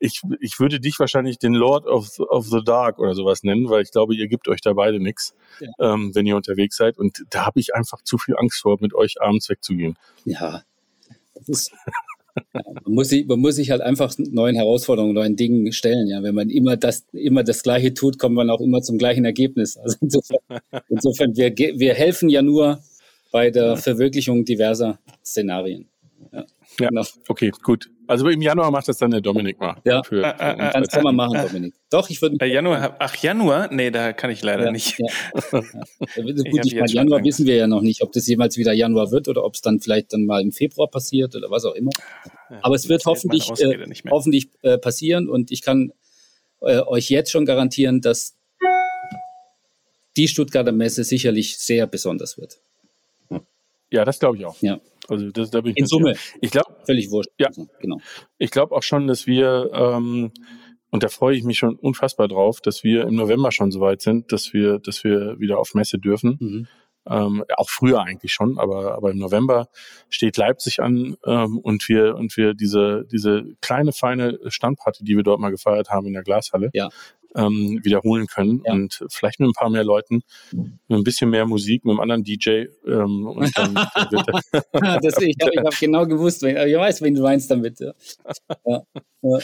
ich, 0.00 0.22
ich 0.40 0.60
würde 0.60 0.80
dich 0.80 0.98
wahrscheinlich 0.98 1.38
den 1.38 1.54
Lord 1.54 1.86
of, 1.86 2.18
of 2.20 2.46
the 2.46 2.62
Dark 2.64 2.98
oder 2.98 3.14
sowas 3.14 3.42
nennen, 3.42 3.68
weil 3.68 3.82
ich 3.82 3.90
glaube, 3.90 4.14
ihr 4.14 4.28
gebt 4.28 4.48
euch 4.48 4.60
da 4.60 4.72
beide 4.72 5.00
nichts, 5.00 5.34
ja. 5.60 5.94
ähm, 5.94 6.14
wenn 6.14 6.26
ihr 6.26 6.36
unterwegs 6.36 6.76
seid. 6.76 6.98
Und 6.98 7.24
da 7.30 7.46
habe 7.46 7.58
ich 7.58 7.74
einfach 7.74 8.02
zu 8.02 8.16
viel 8.18 8.36
Angst 8.36 8.60
vor, 8.60 8.78
mit 8.80 8.94
euch 8.94 9.20
abends 9.20 9.48
wegzugehen. 9.48 9.96
Ja, 10.24 10.62
das 11.34 11.48
ist, 11.48 11.72
ja, 12.54 12.62
man, 12.84 12.94
muss 12.94 13.08
sich, 13.08 13.26
man 13.26 13.40
muss 13.40 13.56
sich 13.56 13.70
halt 13.70 13.80
einfach 13.80 14.14
neuen 14.18 14.54
Herausforderungen, 14.54 15.14
neuen 15.14 15.36
Dingen 15.36 15.72
stellen. 15.72 16.08
Ja, 16.08 16.22
wenn 16.22 16.34
man 16.34 16.50
immer 16.50 16.76
das, 16.76 17.06
immer 17.12 17.42
das 17.42 17.62
Gleiche 17.62 17.94
tut, 17.94 18.18
kommt 18.18 18.34
man 18.34 18.50
auch 18.50 18.60
immer 18.60 18.82
zum 18.82 18.98
gleichen 18.98 19.24
Ergebnis. 19.24 19.76
Also 19.76 19.96
insofern, 20.00 20.38
insofern 20.88 21.36
wir, 21.36 21.56
wir 21.56 21.94
helfen 21.94 22.28
ja 22.28 22.42
nur 22.42 22.80
bei 23.30 23.50
der 23.50 23.76
Verwirklichung 23.76 24.44
diverser 24.44 24.98
Szenarien. 25.24 25.88
Ja, 26.32 26.44
ja 26.80 26.88
genau. 26.88 27.02
okay, 27.28 27.50
gut. 27.62 27.88
Also 28.06 28.26
im 28.28 28.40
Januar 28.40 28.70
macht 28.70 28.88
das 28.88 28.96
dann 28.96 29.10
der 29.10 29.20
Dominik 29.20 29.60
mal. 29.60 29.76
Ja, 29.84 30.02
für, 30.02 30.22
für 30.22 30.40
äh, 30.40 30.52
äh, 30.52 30.72
das 30.72 30.88
kann 30.88 31.02
man 31.02 31.14
machen, 31.14 31.38
Dominik. 31.46 31.74
Doch, 31.90 32.08
ich 32.08 32.22
würde. 32.22 32.36
Äh, 32.40 32.50
Januar, 32.50 32.96
ach 32.98 33.14
Januar? 33.16 33.68
Nee, 33.70 33.90
da 33.90 34.14
kann 34.14 34.30
ich 34.30 34.42
leider 34.42 34.64
ja, 34.64 34.72
nicht. 34.72 34.98
Ja. 34.98 35.06
ja. 35.52 35.60
Gut, 36.22 36.64
ich, 36.64 36.72
ich 36.72 36.74
meine, 36.74 36.90
Januar 36.90 37.22
wissen 37.22 37.44
wir 37.44 37.56
ja 37.56 37.66
noch 37.66 37.82
nicht, 37.82 38.02
ob 38.02 38.12
das 38.12 38.26
jemals 38.26 38.56
wieder 38.56 38.72
Januar 38.72 39.10
wird 39.10 39.28
oder 39.28 39.44
ob 39.44 39.54
es 39.54 39.60
dann 39.60 39.80
vielleicht 39.80 40.14
dann 40.14 40.24
mal 40.24 40.40
im 40.40 40.52
Februar 40.52 40.88
passiert 40.88 41.36
oder 41.36 41.50
was 41.50 41.66
auch 41.66 41.74
immer. 41.74 41.90
Aber 42.62 42.74
es 42.74 42.88
wird 42.88 43.04
hoffentlich, 43.04 43.50
äh, 43.60 43.86
hoffentlich 44.10 44.48
äh, 44.62 44.78
passieren 44.78 45.28
und 45.28 45.50
ich 45.50 45.60
kann 45.60 45.92
äh, 46.62 46.80
euch 46.80 47.10
jetzt 47.10 47.30
schon 47.30 47.44
garantieren, 47.44 48.00
dass 48.00 48.38
die 50.16 50.28
Stuttgarter 50.28 50.72
Messe 50.72 51.04
sicherlich 51.04 51.58
sehr 51.58 51.86
besonders 51.86 52.38
wird. 52.38 52.60
Ja, 53.90 54.04
das 54.04 54.18
glaube 54.18 54.36
ich 54.36 54.46
auch. 54.46 54.60
Ja. 54.60 54.80
Also 55.08 55.30
das, 55.30 55.50
da 55.50 55.60
bin 55.60 55.72
ich 55.72 55.78
in 55.78 55.86
Summe. 55.86 56.14
Ich 56.40 56.50
glaube 56.50 56.76
völlig 56.84 57.10
wurscht. 57.10 57.30
Ja, 57.38 57.46
also, 57.48 57.66
genau. 57.80 57.98
Ich 58.36 58.50
glaube 58.50 58.74
auch 58.74 58.82
schon, 58.82 59.06
dass 59.06 59.26
wir 59.26 59.70
ähm, 59.72 60.32
und 60.90 61.02
da 61.02 61.08
freue 61.08 61.36
ich 61.36 61.44
mich 61.44 61.58
schon 61.58 61.76
unfassbar 61.76 62.28
drauf, 62.28 62.60
dass 62.60 62.82
wir 62.82 63.06
im 63.06 63.14
November 63.14 63.52
schon 63.52 63.70
so 63.70 63.80
weit 63.80 64.00
sind, 64.00 64.32
dass 64.32 64.52
wir, 64.52 64.78
dass 64.78 65.04
wir 65.04 65.38
wieder 65.38 65.58
auf 65.58 65.74
Messe 65.74 65.98
dürfen. 65.98 66.38
Mhm. 66.40 66.66
Ähm, 67.10 67.44
auch 67.56 67.70
früher 67.70 68.02
eigentlich 68.02 68.32
schon, 68.32 68.58
aber, 68.58 68.94
aber 68.94 69.10
im 69.10 69.18
November 69.18 69.68
steht 70.10 70.36
Leipzig 70.36 70.80
an 70.80 71.16
ähm, 71.24 71.58
und 71.58 71.88
wir 71.88 72.16
und 72.16 72.36
wir 72.36 72.52
diese 72.52 73.06
diese 73.10 73.44
kleine 73.62 73.92
feine 73.92 74.38
Standparty, 74.46 75.04
die 75.04 75.16
wir 75.16 75.22
dort 75.22 75.40
mal 75.40 75.50
gefeiert 75.50 75.88
haben 75.88 76.06
in 76.06 76.12
der 76.12 76.22
Glashalle, 76.22 76.68
ja 76.74 76.90
ähm, 77.34 77.80
wiederholen 77.82 78.26
können 78.26 78.62
ja. 78.64 78.72
und 78.72 79.04
vielleicht 79.10 79.40
mit 79.40 79.50
ein 79.50 79.52
paar 79.52 79.70
mehr 79.70 79.84
Leuten, 79.84 80.22
mit 80.52 80.72
ein 80.90 81.04
bisschen 81.04 81.30
mehr 81.30 81.46
Musik, 81.46 81.84
mit 81.84 81.92
einem 81.92 82.00
anderen 82.00 82.24
DJ. 82.24 82.66
Ähm, 82.86 83.26
und 83.26 83.56
dann, 83.56 83.74
dann 83.74 84.24
das, 85.02 85.20
ich 85.20 85.36
habe 85.42 85.66
hab 85.66 85.78
genau 85.78 86.06
gewusst, 86.06 86.42
ich 86.42 86.54
weiß, 86.54 87.02
wen 87.02 87.14
du 87.14 87.22
meinst 87.22 87.50
damit. 87.50 87.80
Ja. 87.80 87.92
Ja. 88.64 88.82
ja. 89.22 89.38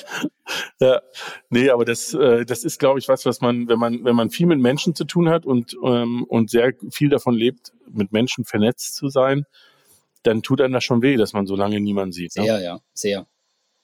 ja. 0.80 1.02
Nee, 1.50 1.70
aber 1.70 1.84
das, 1.84 2.14
äh, 2.14 2.44
das 2.44 2.64
ist, 2.64 2.78
glaube 2.78 2.98
ich, 2.98 3.08
was, 3.08 3.26
was 3.26 3.40
man, 3.40 3.68
wenn 3.68 3.78
man, 3.78 4.04
wenn 4.04 4.16
man 4.16 4.30
viel 4.30 4.46
mit 4.46 4.60
Menschen 4.60 4.94
zu 4.94 5.04
tun 5.04 5.28
hat 5.28 5.46
und, 5.46 5.76
ähm, 5.84 6.24
und 6.28 6.50
sehr 6.50 6.72
viel 6.90 7.08
davon 7.08 7.34
lebt, 7.34 7.72
mit 7.90 8.12
Menschen 8.12 8.44
vernetzt 8.44 8.96
zu 8.96 9.08
sein, 9.08 9.44
dann 10.22 10.42
tut 10.42 10.60
einem 10.60 10.72
das 10.72 10.84
schon 10.84 11.02
weh, 11.02 11.16
dass 11.16 11.34
man 11.34 11.46
so 11.46 11.54
lange 11.54 11.80
niemanden 11.80 12.12
sieht. 12.12 12.34
Ne? 12.36 12.44
Sehr, 12.44 12.60
ja, 12.62 12.80
sehr. 12.94 13.26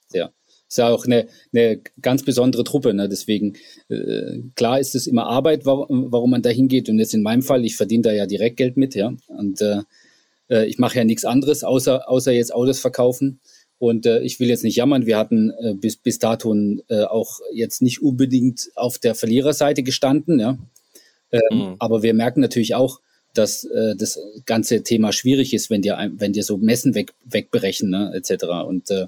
Sehr 0.09 0.33
ist 0.71 0.79
ja 0.79 0.89
auch 0.89 1.05
eine, 1.05 1.27
eine 1.53 1.81
ganz 2.01 2.23
besondere 2.23 2.63
Truppe. 2.63 2.95
Ne? 2.95 3.09
Deswegen, 3.09 3.55
äh, 3.89 4.39
klar 4.55 4.79
ist 4.79 4.95
es 4.95 5.09
immer 5.09 5.27
Arbeit, 5.27 5.67
warum, 5.67 6.13
warum 6.13 6.31
man 6.31 6.43
da 6.43 6.51
hingeht. 6.51 6.89
Und 6.89 6.99
jetzt 7.01 7.13
in 7.13 7.23
meinem 7.23 7.43
Fall, 7.43 7.65
ich 7.65 7.77
verdiene 7.77 8.03
da 8.03 8.13
ja 8.13 8.25
direkt 8.27 8.57
Geld 8.57 8.77
mit, 8.77 8.95
ja. 8.95 9.13
Und 9.27 9.61
äh, 9.61 9.81
äh, 10.49 10.67
ich 10.67 10.79
mache 10.79 10.97
ja 10.97 11.05
nichts 11.05 11.25
anderes, 11.25 11.65
außer, 11.65 12.09
außer 12.09 12.31
jetzt 12.31 12.55
Autos 12.55 12.79
verkaufen. 12.79 13.41
Und 13.79 14.07
äh, 14.07 14.21
ich 14.21 14.39
will 14.39 14.49
jetzt 14.49 14.63
nicht 14.63 14.77
jammern, 14.77 15.07
wir 15.07 15.19
hatten 15.19 15.51
äh, 15.61 15.75
bis, 15.75 15.97
bis 15.97 16.21
dato 16.21 16.55
äh, 16.55 17.03
auch 17.03 17.41
jetzt 17.53 17.83
nicht 17.83 18.01
unbedingt 18.01 18.71
auf 18.77 18.99
der 18.99 19.17
Verliererseite 19.17 19.83
gestanden, 19.83 20.39
ja. 20.39 20.57
Ähm, 21.33 21.41
mhm. 21.51 21.77
Aber 21.81 22.03
wir 22.03 22.15
merken 22.15 22.41
natürlich 22.41 22.77
auch, 22.77 23.01
dass 23.35 23.65
äh, 23.65 23.97
das 23.97 24.21
ganze 24.47 24.83
Thema 24.83 25.13
schwierig 25.13 25.53
ist, 25.53 25.71
wenn 25.71 25.83
dir, 25.83 26.11
wenn 26.17 26.33
dir 26.33 26.45
so 26.45 26.57
Messen 26.59 26.95
weg, 26.95 27.13
wegberechnen, 27.25 27.91
ne, 27.91 28.13
etc. 28.15 28.45
Und 28.67 28.91
äh, 28.91 29.07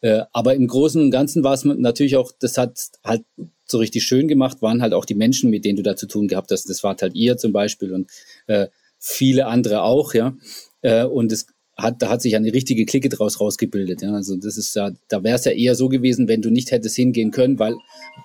äh, 0.00 0.22
aber 0.32 0.54
im 0.54 0.66
Großen 0.66 1.00
und 1.00 1.10
Ganzen 1.10 1.42
war 1.44 1.54
es 1.54 1.64
natürlich 1.64 2.16
auch, 2.16 2.32
das 2.38 2.56
hat 2.56 2.78
halt 3.04 3.24
so 3.64 3.78
richtig 3.78 4.04
schön 4.04 4.28
gemacht, 4.28 4.62
waren 4.62 4.82
halt 4.82 4.94
auch 4.94 5.04
die 5.04 5.14
Menschen, 5.14 5.50
mit 5.50 5.64
denen 5.64 5.76
du 5.76 5.82
da 5.82 5.96
zu 5.96 6.06
tun 6.06 6.28
gehabt 6.28 6.50
hast. 6.50 6.70
Das 6.70 6.82
war 6.82 6.96
halt 7.00 7.14
ihr 7.14 7.36
zum 7.36 7.52
Beispiel 7.52 7.92
und 7.92 8.10
äh, 8.46 8.68
viele 8.98 9.46
andere 9.46 9.82
auch, 9.82 10.14
ja. 10.14 10.36
Äh, 10.82 11.04
und 11.04 11.32
es 11.32 11.46
hat, 11.76 12.02
da 12.02 12.08
hat 12.08 12.22
sich 12.22 12.34
eine 12.34 12.52
richtige 12.52 12.84
Clique 12.86 13.08
draus 13.08 13.40
rausgebildet. 13.40 14.02
Ja. 14.02 14.12
Also 14.12 14.36
das 14.36 14.56
ist 14.58 14.74
ja, 14.74 14.90
da 15.08 15.22
wäre 15.22 15.36
es 15.36 15.44
ja 15.44 15.52
eher 15.52 15.76
so 15.76 15.88
gewesen, 15.88 16.26
wenn 16.26 16.42
du 16.42 16.50
nicht 16.50 16.72
hättest 16.72 16.96
hingehen 16.96 17.30
können, 17.30 17.58
weil 17.58 17.76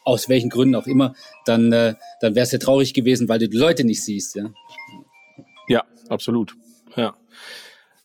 aus 0.04 0.28
welchen 0.28 0.50
Gründen 0.50 0.76
auch 0.76 0.88
immer, 0.88 1.14
dann, 1.46 1.72
äh, 1.72 1.94
dann 2.20 2.36
wäre 2.36 2.46
es 2.46 2.52
ja 2.52 2.58
traurig 2.58 2.94
gewesen, 2.94 3.30
weil 3.30 3.40
du 3.40 3.48
die 3.48 3.58
Leute 3.58 3.84
nicht 3.84 4.04
siehst. 4.04 4.36
Ja, 4.36 4.52
ja 5.68 5.84
absolut. 6.10 6.56
Ja. 6.96 7.16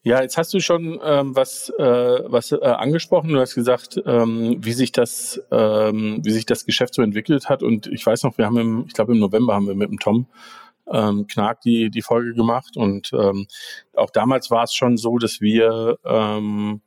Ja, 0.09 0.23
jetzt 0.23 0.39
hast 0.39 0.55
du 0.55 0.61
schon 0.61 0.99
ähm, 1.05 1.37
was, 1.37 1.69
äh, 1.79 1.83
was 2.25 2.53
äh, 2.53 2.57
angesprochen. 2.65 3.35
Du 3.35 3.41
hast 3.41 3.55
gesagt, 3.55 4.01
ähm, 4.07 4.57
wie 4.59 4.73
sich 4.73 4.91
das, 4.91 5.39
ähm, 5.51 6.21
wie 6.25 6.31
sich 6.31 6.47
das 6.47 6.65
Geschäft 6.65 6.95
so 6.95 7.03
entwickelt 7.03 7.51
hat. 7.51 7.63
Und 7.63 7.89
ich 7.89 8.07
weiß 8.07 8.23
noch, 8.23 8.39
wir 8.39 8.47
haben 8.47 8.57
im, 8.57 8.85
ich 8.87 8.95
glaube 8.95 9.13
im 9.13 9.19
November 9.19 9.55
haben 9.55 9.67
wir 9.67 9.75
mit 9.75 9.91
dem 9.91 9.99
Tom 9.99 10.27
ähm, 10.91 11.27
Knark 11.27 11.61
die 11.61 11.91
die 11.91 12.01
Folge 12.01 12.33
gemacht. 12.33 12.75
Und 12.79 13.13
ähm, 13.13 13.49
auch 13.95 14.09
damals 14.09 14.51
war 14.51 14.65
es 14.65 14.73
schon 14.73 14.97
so, 14.97 15.19
dass 15.19 15.43
wir 15.43 15.99
ähm, 16.07 16.81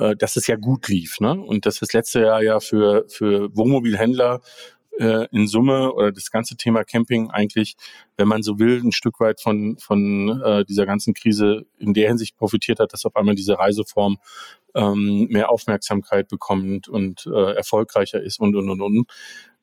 äh, 0.00 0.16
dass 0.16 0.34
es 0.34 0.48
ja 0.48 0.56
gut 0.56 0.88
lief, 0.88 1.20
ne? 1.20 1.40
Und 1.40 1.66
dass 1.66 1.78
das 1.78 1.92
letzte 1.92 2.22
Jahr 2.22 2.42
ja 2.42 2.58
für 2.58 3.04
für 3.06 3.56
Wohnmobilhändler 3.56 4.40
äh, 5.00 5.26
in 5.32 5.48
Summe 5.48 5.92
oder 5.94 6.12
das 6.12 6.30
ganze 6.30 6.56
Thema 6.56 6.84
Camping 6.84 7.30
eigentlich, 7.30 7.74
wenn 8.16 8.28
man 8.28 8.42
so 8.42 8.58
will, 8.58 8.80
ein 8.84 8.92
Stück 8.92 9.18
weit 9.18 9.40
von, 9.40 9.78
von 9.78 10.42
äh, 10.42 10.64
dieser 10.66 10.84
ganzen 10.84 11.14
Krise 11.14 11.66
in 11.78 11.94
der 11.94 12.08
Hinsicht 12.08 12.36
profitiert 12.36 12.78
hat, 12.80 12.92
dass 12.92 13.06
auf 13.06 13.16
einmal 13.16 13.34
diese 13.34 13.58
Reiseform 13.58 14.18
ähm, 14.74 15.26
mehr 15.30 15.50
Aufmerksamkeit 15.50 16.28
bekommt 16.28 16.88
und 16.88 17.26
äh, 17.26 17.54
erfolgreicher 17.54 18.22
ist 18.22 18.38
und, 18.40 18.54
und, 18.54 18.68
und, 18.68 18.80
und. 18.80 19.06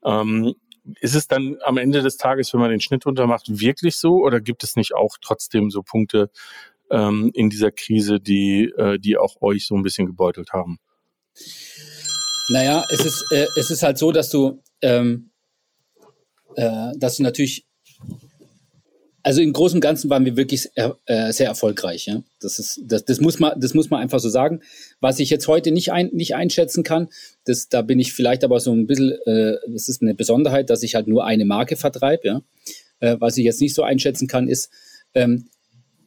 Ähm, 0.04 0.56
ist 1.02 1.16
es 1.16 1.28
dann 1.28 1.58
am 1.64 1.78
Ende 1.78 2.02
des 2.02 2.18
Tages, 2.18 2.54
wenn 2.54 2.62
man 2.62 2.72
den 2.72 2.80
Schnitt 2.80 3.06
runtermacht, 3.06 3.48
wirklich 3.48 3.98
so 3.98 4.24
oder 4.24 4.40
gibt 4.40 4.64
es 4.64 4.76
nicht 4.76 4.96
auch 4.96 5.18
trotzdem 5.22 5.70
so 5.70 5.84
Punkte 5.84 6.32
ähm, 6.90 7.30
in 7.34 7.50
dieser 7.50 7.72
Krise, 7.72 8.20
die, 8.20 8.72
äh, 8.78 8.98
die 8.98 9.18
auch 9.18 9.42
euch 9.42 9.68
so 9.68 9.76
ein 9.76 9.84
bisschen 9.84 10.08
gebeutelt 10.08 10.54
haben? 10.54 10.80
Naja, 12.50 12.86
es 12.90 13.06
ist, 13.06 13.26
äh, 13.32 13.46
es 13.58 13.70
ist 13.70 13.84
halt 13.84 13.98
so, 13.98 14.12
dass 14.14 14.30
du 14.30 14.64
ähm, 14.82 15.32
äh, 16.56 16.92
dass 16.98 17.20
natürlich, 17.20 17.66
also 19.24 19.42
im 19.42 19.54
Großen 19.54 19.78
und 19.78 19.82
Ganzen 19.82 20.10
waren 20.10 20.26
wir 20.26 20.38
wirklich 20.38 20.70
äh, 20.76 21.32
sehr 21.32 21.48
erfolgreich. 21.48 22.06
Ja? 22.06 22.24
Das, 22.40 22.60
ist, 22.60 22.82
das, 22.84 23.06
das, 23.06 23.20
muss 23.20 23.40
man, 23.40 23.60
das 23.60 23.74
muss 23.74 23.90
man 23.90 24.02
einfach 24.02 24.20
so 24.20 24.30
sagen. 24.30 24.62
Was 25.00 25.20
ich 25.20 25.30
jetzt 25.30 25.48
heute 25.48 25.72
nicht, 25.72 25.92
ein, 25.92 26.10
nicht 26.14 26.36
einschätzen 26.36 26.84
kann, 26.84 27.10
das, 27.44 27.70
da 27.70 27.82
bin 27.82 28.00
ich 28.00 28.14
vielleicht 28.14 28.44
aber 28.44 28.60
so 28.60 28.72
ein 28.72 28.88
bisschen, 28.88 29.18
äh, 29.26 29.58
das 29.68 29.90
ist 29.90 30.02
eine 30.02 30.16
Besonderheit, 30.16 30.70
dass 30.70 30.84
ich 30.84 30.96
halt 30.96 31.08
nur 31.08 31.26
eine 31.26 31.46
Marke 31.46 31.76
vertreibe. 31.76 32.28
Ja? 32.28 32.42
Äh, 33.00 33.18
was 33.20 33.38
ich 33.38 33.46
jetzt 33.46 33.62
nicht 33.62 33.76
so 33.76 33.84
einschätzen 33.84 34.28
kann, 34.28 34.48
ist, 34.48 34.70
ähm, 35.14 35.50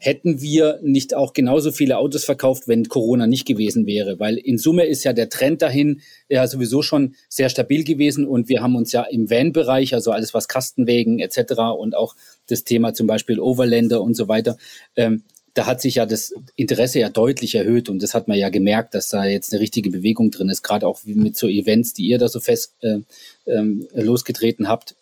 hätten 0.03 0.41
wir 0.41 0.81
nicht 0.83 1.15
auch 1.15 1.35
genauso 1.35 1.73
viele 1.73 1.99
Autos 1.99 2.25
verkauft, 2.25 2.67
wenn 2.67 2.89
Corona 2.89 3.27
nicht 3.27 3.47
gewesen 3.47 3.87
wäre. 3.87 4.19
Weil 4.19 4.39
in 4.39 4.57
Summe 4.57 4.87
ist 4.87 5.05
ja 5.05 5.13
der 5.13 5.29
Trend 5.29 5.61
dahin 5.61 6.01
ja 6.29 6.47
sowieso 6.47 6.81
schon 6.81 7.15
sehr 7.29 7.51
stabil 7.51 7.85
gewesen 7.85 8.27
und 8.27 8.49
wir 8.49 8.63
haben 8.63 8.77
uns 8.77 8.93
ja 8.93 9.03
im 9.03 9.29
Van-Bereich, 9.29 9.93
also 9.93 10.11
alles 10.11 10.33
was 10.33 10.49
Kastenwegen 10.49 11.19
etc. 11.19 11.53
und 11.79 11.95
auch 11.95 12.17
das 12.49 12.65
Thema 12.65 12.95
zum 12.95 13.07
Beispiel 13.07 13.39
Overländer 13.39 14.01
und 14.01 14.15
so 14.15 14.27
weiter, 14.27 14.57
ähm, 14.97 15.23
da 15.53 15.67
hat 15.67 15.83
sich 15.83 15.97
ja 15.97 16.07
das 16.07 16.33
Interesse 16.57 17.01
ja 17.01 17.11
deutlich 17.11 17.55
erhöht 17.55 17.89
und 17.91 18.03
das 18.03 18.15
hat 18.15 18.27
man 18.27 18.39
ja 18.39 18.49
gemerkt, 18.49 18.95
dass 18.95 19.09
da 19.09 19.25
jetzt 19.27 19.53
eine 19.53 19.61
richtige 19.61 19.91
Bewegung 19.91 20.31
drin 20.31 20.49
ist, 20.49 20.63
gerade 20.63 20.87
auch 20.87 21.01
mit 21.05 21.37
so 21.37 21.47
Events, 21.47 21.93
die 21.93 22.07
ihr 22.07 22.19
da 22.19 22.29
so 22.29 22.41
fest 22.41 22.75
äh, 22.81 23.01
ähm, 23.47 23.87
losgetreten 23.93 24.69
habt 24.69 24.95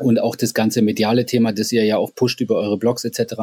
und 0.00 0.18
auch 0.20 0.36
das 0.36 0.54
ganze 0.54 0.82
mediale 0.82 1.26
Thema, 1.26 1.52
das 1.52 1.72
ihr 1.72 1.84
ja 1.84 1.96
auch 1.96 2.14
pusht 2.14 2.40
über 2.40 2.56
eure 2.56 2.78
Blogs 2.78 3.04
etc., 3.04 3.34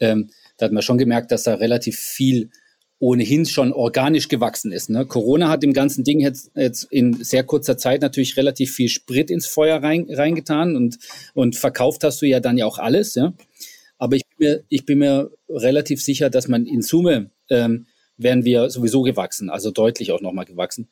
ähm, 0.00 0.30
da 0.56 0.66
hat 0.66 0.72
man 0.72 0.82
schon 0.82 0.98
gemerkt, 0.98 1.32
dass 1.32 1.44
da 1.44 1.54
relativ 1.54 1.98
viel 1.98 2.50
ohnehin 2.98 3.46
schon 3.46 3.72
organisch 3.72 4.28
gewachsen 4.28 4.72
ist. 4.72 4.90
Ne? 4.90 5.06
Corona 5.06 5.48
hat 5.48 5.62
dem 5.62 5.72
ganzen 5.72 6.04
Ding 6.04 6.20
jetzt, 6.20 6.50
jetzt 6.54 6.84
in 6.90 7.24
sehr 7.24 7.44
kurzer 7.44 7.78
Zeit 7.78 8.02
natürlich 8.02 8.36
relativ 8.36 8.74
viel 8.74 8.90
Sprit 8.90 9.30
ins 9.30 9.46
Feuer 9.46 9.82
rein, 9.82 10.06
reingetan 10.10 10.76
und, 10.76 10.98
und 11.32 11.56
verkauft 11.56 12.04
hast 12.04 12.20
du 12.20 12.26
ja 12.26 12.40
dann 12.40 12.58
ja 12.58 12.66
auch 12.66 12.78
alles. 12.78 13.14
Ja? 13.14 13.32
Aber 13.96 14.16
ich 14.16 14.22
bin 14.26 14.46
mir, 14.46 14.64
ich 14.68 14.84
bin 14.84 14.98
mir 14.98 15.30
relativ 15.48 16.02
sicher, 16.02 16.28
dass 16.28 16.46
man 16.46 16.66
in 16.66 16.82
Summe 16.82 17.30
ähm, 17.48 17.86
wären 18.18 18.44
wir 18.44 18.68
sowieso 18.68 19.00
gewachsen, 19.00 19.48
also 19.48 19.70
deutlich 19.70 20.12
auch 20.12 20.20
nochmal 20.20 20.44
gewachsen. 20.44 20.90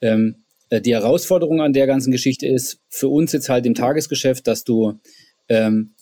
Ähm, 0.00 0.36
äh, 0.36 0.49
die 0.78 0.94
Herausforderung 0.94 1.60
an 1.60 1.72
der 1.72 1.86
ganzen 1.86 2.12
Geschichte 2.12 2.46
ist 2.46 2.78
für 2.88 3.08
uns 3.08 3.32
jetzt 3.32 3.48
halt 3.48 3.66
im 3.66 3.74
Tagesgeschäft, 3.74 4.46
dass 4.46 4.62
du 4.62 5.00
ähm, 5.48 5.94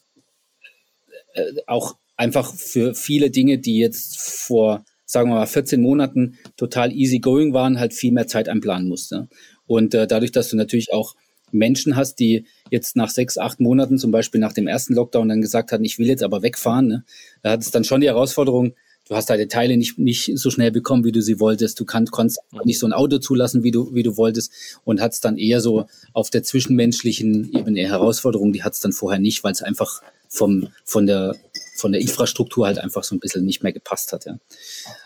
äh, 1.34 1.52
auch 1.66 1.96
einfach 2.16 2.52
für 2.54 2.94
viele 2.94 3.30
Dinge, 3.30 3.58
die 3.58 3.78
jetzt 3.78 4.20
vor, 4.20 4.84
sagen 5.06 5.30
wir 5.30 5.36
mal, 5.36 5.46
14 5.46 5.80
Monaten 5.80 6.36
total 6.56 6.92
easy 6.92 7.20
going 7.20 7.54
waren, 7.54 7.78
halt 7.78 7.94
viel 7.94 8.12
mehr 8.12 8.26
Zeit 8.26 8.48
einplanen 8.48 8.88
musst. 8.88 9.12
Ne? 9.12 9.28
Und 9.66 9.94
äh, 9.94 10.06
dadurch, 10.06 10.32
dass 10.32 10.50
du 10.50 10.56
natürlich 10.56 10.92
auch 10.92 11.14
Menschen 11.50 11.96
hast, 11.96 12.16
die 12.16 12.44
jetzt 12.70 12.96
nach 12.96 13.08
sechs, 13.08 13.38
acht 13.38 13.60
Monaten, 13.60 13.96
zum 13.96 14.10
Beispiel 14.10 14.40
nach 14.40 14.52
dem 14.52 14.66
ersten 14.66 14.94
Lockdown, 14.94 15.28
dann 15.28 15.40
gesagt 15.40 15.72
hatten, 15.72 15.84
ich 15.84 15.98
will 15.98 16.08
jetzt 16.08 16.22
aber 16.22 16.42
wegfahren, 16.42 16.88
ne? 16.88 17.04
da 17.42 17.52
hat 17.52 17.62
es 17.62 17.70
dann 17.70 17.84
schon 17.84 18.02
die 18.02 18.08
Herausforderung, 18.08 18.74
du 19.08 19.16
hast 19.16 19.30
deine 19.30 19.48
Teile 19.48 19.76
nicht, 19.76 19.98
nicht 19.98 20.32
so 20.38 20.50
schnell 20.50 20.70
bekommen, 20.70 21.04
wie 21.04 21.12
du 21.12 21.22
sie 21.22 21.40
wolltest. 21.40 21.80
Du 21.80 21.84
kann, 21.84 22.06
konntest 22.06 22.40
nicht 22.64 22.78
so 22.78 22.86
ein 22.86 22.92
Auto 22.92 23.18
zulassen, 23.18 23.62
wie 23.62 23.70
du, 23.70 23.94
wie 23.94 24.02
du 24.02 24.16
wolltest 24.16 24.52
und 24.84 25.00
hat 25.00 25.12
es 25.12 25.20
dann 25.20 25.38
eher 25.38 25.60
so 25.60 25.86
auf 26.12 26.30
der 26.30 26.42
zwischenmenschlichen 26.42 27.52
Ebene 27.52 27.80
Herausforderung, 27.88 28.52
die 28.52 28.62
hat 28.62 28.74
es 28.74 28.80
dann 28.80 28.92
vorher 28.92 29.18
nicht, 29.18 29.42
weil 29.44 29.52
es 29.52 29.62
einfach 29.62 30.02
vom, 30.28 30.68
von 30.84 31.06
der, 31.06 31.36
von 31.76 31.92
der 31.92 32.00
Infrastruktur 32.00 32.66
halt 32.66 32.78
einfach 32.78 33.02
so 33.02 33.14
ein 33.16 33.20
bisschen 33.20 33.44
nicht 33.44 33.62
mehr 33.62 33.72
gepasst 33.72 34.12
hat. 34.12 34.26
Ja. 34.26 34.38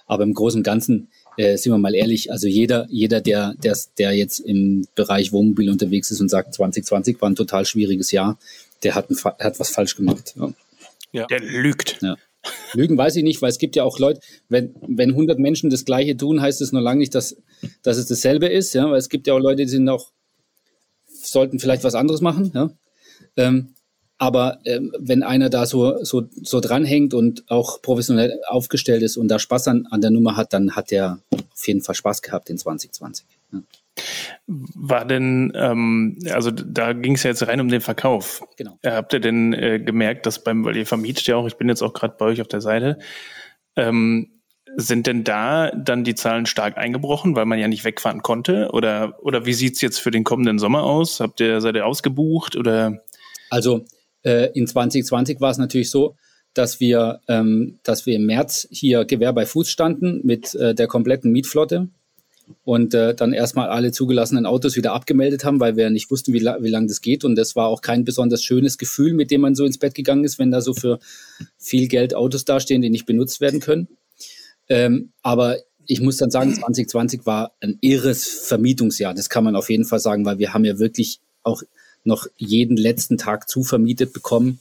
Aber 0.07 0.25
im 0.25 0.35
Großen 0.35 0.59
und 0.59 0.65
Ganzen, 0.65 1.09
äh, 1.37 1.57
sind 1.57 1.73
wir 1.73 1.79
mal 1.79 1.95
ehrlich, 1.95 2.33
also 2.33 2.49
jeder, 2.49 2.87
jeder, 2.91 3.21
der, 3.21 3.55
der, 3.63 3.77
der 3.99 4.13
jetzt 4.13 4.41
im 4.41 4.87
Bereich 4.95 5.33
Wohnmobil 5.33 5.71
unterwegs 5.71 6.11
ist 6.11 6.21
und 6.21 6.29
sagt, 6.29 6.55
2020 6.55 7.21
war 7.21 7.31
ein 7.31 7.37
total 7.37 7.65
schwieriges 7.65 8.11
Jahr, 8.11 8.39
der 8.83 8.97
hat, 8.97 9.11
ein, 9.11 9.17
hat 9.17 9.61
was 9.61 9.71
falsch 9.71 9.97
gemacht. 9.97 10.35
Ja. 10.37 10.53
ja. 11.13 11.27
Der 11.27 11.41
lügt. 11.41 11.99
Ja. 12.03 12.17
Lügen 12.75 12.97
weiß 12.97 13.17
ich 13.17 13.23
nicht, 13.23 13.43
weil 13.43 13.51
es 13.51 13.59
gibt 13.59 13.77
ja 13.77 13.85
auch 13.85 13.99
Leute, 13.99 14.21
wenn, 14.49 14.75
wenn 14.87 15.11
100 15.11 15.39
Menschen 15.39 15.71
das 15.71 15.85
Gleiche 15.85 16.17
tun, 16.17 16.41
heißt 16.41 16.61
es 16.61 16.73
nur 16.73 16.83
lange 16.83 16.99
nicht, 16.99 17.15
dass, 17.15 17.37
dass 17.83 17.97
es 17.97 18.07
dasselbe 18.07 18.47
ist, 18.47 18.75
ja, 18.75 18.91
weil 18.91 18.99
es 18.99 19.09
gibt 19.09 19.27
ja 19.27 19.35
auch 19.35 19.39
Leute, 19.39 19.63
die 19.63 19.69
sind 19.69 19.89
auch, 19.89 20.11
sollten 21.07 21.59
vielleicht 21.59 21.85
was 21.85 21.95
anderes 21.95 22.21
machen, 22.21 22.51
ja. 22.55 22.71
Ähm, 23.37 23.75
aber 24.19 24.61
ähm, 24.67 24.93
wenn 24.99 25.25
einer 25.25 25.51
da 25.51 25.67
so, 25.67 26.05
so, 26.05 26.29
so 26.41 26.61
dranhängt 26.61 27.13
und 27.13 27.43
auch 27.51 27.83
professionell 27.83 28.41
aufgestellt 28.47 29.03
ist 29.03 29.17
und 29.17 29.27
da 29.27 29.41
Spaß 29.41 29.67
an, 29.69 29.87
an 29.91 30.01
der 30.01 30.13
Nummer 30.13 30.37
hat, 30.37 30.53
dann 30.53 30.77
hat 30.77 30.93
er 30.93 31.19
auf 31.53 31.67
jeden 31.67 31.81
Fall 31.81 31.97
Spaß 31.97 32.23
gehabt 32.23 32.49
in 32.49 32.57
2020. 32.57 33.27
Ja. 33.53 33.63
War 34.47 35.05
denn, 35.05 35.53
ähm, 35.55 36.19
also 36.31 36.51
da 36.51 36.93
ging 36.93 37.15
es 37.15 37.23
ja 37.23 37.31
jetzt 37.31 37.47
rein 37.47 37.61
um 37.61 37.69
den 37.69 37.81
Verkauf. 37.81 38.43
Genau. 38.57 38.79
Äh, 38.83 38.93
habt 38.93 39.13
ihr 39.13 39.21
denn 39.21 39.53
äh, 39.53 39.81
gemerkt, 39.81 40.27
dass 40.27 40.43
beim, 40.43 40.65
weil 40.65 40.77
ihr 40.77 40.87
vermietet 40.87 41.27
ja 41.27 41.37
auch, 41.37 41.47
ich 41.47 41.57
bin 41.57 41.69
jetzt 41.69 41.83
auch 41.83 41.93
gerade 41.93 42.17
bei 42.19 42.27
euch 42.27 42.41
auf 42.41 42.49
der 42.49 42.61
Seite, 42.61 42.99
ähm, 43.77 44.43
sind 44.77 45.07
denn 45.07 45.25
da 45.25 45.71
dann 45.71 46.05
die 46.05 46.15
Zahlen 46.15 46.47
stark 46.47 46.79
eingebrochen, 46.79 47.37
weil 47.37 47.47
man 47.47 47.59
ja 47.59 47.69
nicht 47.69 47.85
wegfahren 47.85 48.23
konnte? 48.23 48.71
Oder, 48.73 49.19
oder 49.23 49.45
wie 49.45 49.53
sieht's 49.53 49.81
jetzt 49.81 49.99
für 49.99 50.11
den 50.11 50.25
kommenden 50.25 50.59
Sommer 50.59 50.85
aus? 50.85 51.21
Habt 51.21 51.41
ihr, 51.41 51.61
seid 51.61 51.75
ihr 51.75 51.87
ausgebucht 51.87 52.57
oder? 52.57 53.03
Also 53.51 53.85
äh, 54.23 54.51
in 54.55 54.67
2020 54.67 55.41
war 55.41 55.51
es 55.51 55.59
natürlich 55.59 55.91
so, 55.91 56.17
dass 56.55 56.81
wir, 56.81 57.21
ähm, 57.29 57.79
dass 57.83 58.07
wir 58.07 58.17
im 58.17 58.27
März 58.27 58.69
hier 58.71 59.05
Gewehr 59.05 59.33
bei 59.33 59.47
Fuß 59.47 59.71
standen 59.71 60.21
mit 60.25 60.55
äh, 60.55 60.75
der 60.75 60.87
kompletten 60.87 61.33
Mietflotte 61.33 61.89
und 62.65 62.95
äh, 62.95 63.15
dann 63.15 63.33
erstmal 63.33 63.69
alle 63.69 63.93
zugelassenen 63.93 64.47
Autos 64.47 64.77
wieder 64.77 64.93
abgemeldet 64.93 65.45
haben, 65.45 65.61
weil 65.61 65.77
wir 65.77 65.91
nicht 65.91 66.11
wussten, 66.11 66.33
wie, 66.33 66.39
la 66.39 66.63
wie 66.63 66.69
lange 66.69 66.87
das 66.87 67.01
geht. 67.01 67.25
Und 67.25 67.37
das 67.37 67.57
war 67.57 67.67
auch 67.67 67.81
kein 67.81 68.05
besonders 68.05 68.43
schönes 68.43 68.79
Gefühl, 68.79 69.15
mit 69.15 69.31
dem 69.31 69.41
man 69.41 69.55
so 69.55 69.65
ins 69.65 69.79
Bett 69.79 69.95
gegangen 69.95 70.25
ist, 70.25 70.39
wenn 70.39 70.51
da 70.51 70.61
so 70.61 70.75
für 70.75 70.99
viel 71.59 71.89
Geld 71.89 72.15
Autos 72.15 72.45
dastehen, 72.45 72.83
die 72.83 72.91
nicht 72.91 73.07
benutzt 73.07 73.41
werden 73.41 73.61
können. 73.61 73.89
Ähm, 74.69 75.13
aber 75.23 75.59
ich 75.87 76.01
muss 76.01 76.17
dann 76.17 76.31
sagen, 76.31 76.55
2020 76.55 77.27
war 77.27 77.53
ein 77.61 77.79
irres 77.81 78.27
Vermietungsjahr. 78.29 79.15
Das 79.15 79.29
kann 79.29 79.45
man 79.45 79.57
auf 79.57 79.71
jeden 79.71 79.85
Fall 79.85 79.99
sagen, 79.99 80.25
weil 80.25 80.39
wir 80.39 80.55
haben 80.55 80.65
ja 80.65 80.79
wirklich 80.79 81.21
auch 81.43 81.63
noch 82.05 82.27
jeden 82.37 82.77
letzten 82.77 83.19
Tag 83.19 83.49
zuvermietet 83.49 84.13
bekommen. 84.13 84.61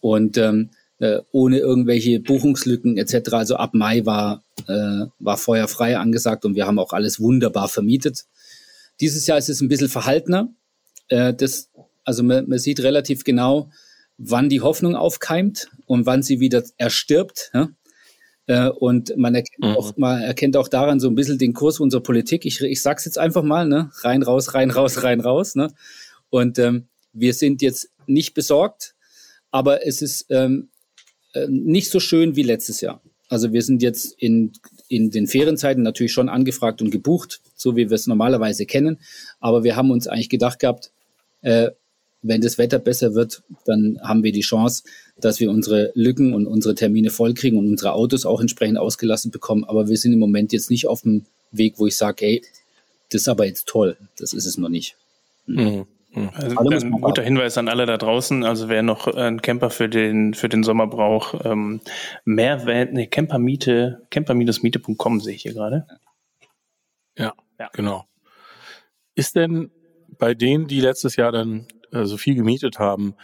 Und 0.00 0.38
ähm, 0.38 0.70
äh, 1.00 1.20
ohne 1.32 1.58
irgendwelche 1.58 2.20
Buchungslücken 2.20 2.96
etc. 2.96 3.32
Also 3.32 3.56
ab 3.56 3.74
Mai 3.74 4.06
war, 4.06 4.44
äh, 4.68 5.06
war 5.18 5.36
feuerfrei 5.36 5.96
angesagt 5.96 6.44
und 6.44 6.54
wir 6.54 6.66
haben 6.66 6.78
auch 6.78 6.92
alles 6.92 7.20
wunderbar 7.20 7.68
vermietet. 7.68 8.26
Dieses 9.00 9.26
Jahr 9.26 9.38
ist 9.38 9.48
es 9.48 9.60
ein 9.60 9.68
bisschen 9.68 9.88
verhaltener. 9.88 10.52
Äh, 11.08 11.34
das, 11.34 11.70
also 12.04 12.22
man, 12.22 12.48
man 12.48 12.58
sieht 12.58 12.80
relativ 12.80 13.24
genau, 13.24 13.70
wann 14.18 14.50
die 14.50 14.60
Hoffnung 14.60 14.94
aufkeimt 14.94 15.68
und 15.86 16.04
wann 16.04 16.22
sie 16.22 16.38
wieder 16.38 16.62
erstirbt. 16.76 17.50
Ja? 17.54 17.70
Äh, 18.46 18.68
und 18.68 19.16
man 19.16 19.34
erkennt, 19.34 19.64
mhm. 19.64 19.76
auch, 19.76 19.96
man 19.96 20.20
erkennt 20.20 20.56
auch 20.58 20.68
daran 20.68 21.00
so 21.00 21.08
ein 21.08 21.14
bisschen 21.14 21.38
den 21.38 21.54
Kurs 21.54 21.80
unserer 21.80 22.02
Politik. 22.02 22.44
Ich, 22.44 22.60
ich 22.60 22.82
sag's 22.82 23.06
jetzt 23.06 23.18
einfach 23.18 23.42
mal, 23.42 23.66
ne? 23.66 23.90
rein, 24.02 24.22
raus, 24.22 24.52
rein, 24.52 24.70
raus, 24.70 25.02
rein, 25.02 25.20
raus. 25.20 25.54
Ne? 25.54 25.72
Und 26.28 26.58
ähm, 26.58 26.88
wir 27.14 27.32
sind 27.32 27.62
jetzt 27.62 27.90
nicht 28.06 28.34
besorgt, 28.34 28.94
aber 29.50 29.86
es 29.86 30.02
ist 30.02 30.26
ähm, 30.28 30.68
äh, 31.32 31.46
nicht 31.48 31.90
so 31.90 32.00
schön 32.00 32.36
wie 32.36 32.42
letztes 32.42 32.80
Jahr. 32.80 33.00
Also 33.28 33.52
wir 33.52 33.62
sind 33.62 33.82
jetzt 33.82 34.14
in, 34.18 34.52
in 34.88 35.10
den 35.10 35.28
Ferienzeiten 35.28 35.82
natürlich 35.82 36.12
schon 36.12 36.28
angefragt 36.28 36.82
und 36.82 36.90
gebucht, 36.90 37.40
so 37.54 37.76
wie 37.76 37.88
wir 37.88 37.94
es 37.94 38.08
normalerweise 38.08 38.66
kennen. 38.66 38.98
Aber 39.38 39.62
wir 39.62 39.76
haben 39.76 39.90
uns 39.90 40.08
eigentlich 40.08 40.28
gedacht 40.28 40.58
gehabt, 40.58 40.90
äh, 41.42 41.70
wenn 42.22 42.40
das 42.40 42.58
Wetter 42.58 42.78
besser 42.78 43.14
wird, 43.14 43.42
dann 43.64 43.98
haben 44.02 44.22
wir 44.22 44.32
die 44.32 44.40
Chance, 44.40 44.82
dass 45.20 45.40
wir 45.40 45.50
unsere 45.50 45.92
Lücken 45.94 46.34
und 46.34 46.46
unsere 46.46 46.74
Termine 46.74 47.10
vollkriegen 47.10 47.58
und 47.58 47.68
unsere 47.68 47.92
Autos 47.92 48.26
auch 48.26 48.40
entsprechend 48.40 48.78
ausgelassen 48.78 49.30
bekommen. 49.30 49.64
Aber 49.64 49.88
wir 49.88 49.96
sind 49.96 50.12
im 50.12 50.18
Moment 50.18 50.52
jetzt 50.52 50.70
nicht 50.70 50.86
auf 50.86 51.02
dem 51.02 51.24
Weg, 51.52 51.74
wo 51.78 51.86
ich 51.86 51.96
sage, 51.96 52.26
ey, 52.26 52.42
das 53.10 53.22
ist 53.22 53.28
aber 53.28 53.46
jetzt 53.46 53.66
toll. 53.66 53.96
Das 54.18 54.32
ist 54.32 54.44
es 54.44 54.58
noch 54.58 54.68
nicht. 54.68 54.96
Mhm. 55.46 55.86
Mhm. 56.12 56.30
Also 56.34 56.56
ein 56.56 56.90
guter 57.00 57.22
Hinweis 57.22 57.58
an 57.58 57.68
alle 57.68 57.86
da 57.86 57.96
draußen. 57.96 58.44
Also 58.44 58.68
wer 58.68 58.82
noch 58.82 59.06
einen 59.06 59.42
Camper 59.42 59.70
für 59.70 59.88
den 59.88 60.34
für 60.34 60.48
den 60.48 60.62
Sommer 60.62 60.86
braucht, 60.86 61.44
ähm, 61.44 61.80
Mehrwert, 62.24 62.92
nee, 62.92 63.06
Campermiete, 63.06 64.06
camper-miete.com 64.10 65.20
sehe 65.20 65.34
ich 65.34 65.42
hier 65.42 65.54
gerade. 65.54 65.86
Ja, 67.16 67.34
ja, 67.58 67.68
genau. 67.72 68.06
Ist 69.14 69.36
denn 69.36 69.70
bei 70.18 70.34
denen, 70.34 70.66
die 70.66 70.80
letztes 70.80 71.16
Jahr 71.16 71.32
dann 71.32 71.66
äh, 71.92 72.04
so 72.04 72.16
viel 72.16 72.34
gemietet 72.34 72.78
haben, 72.78 73.14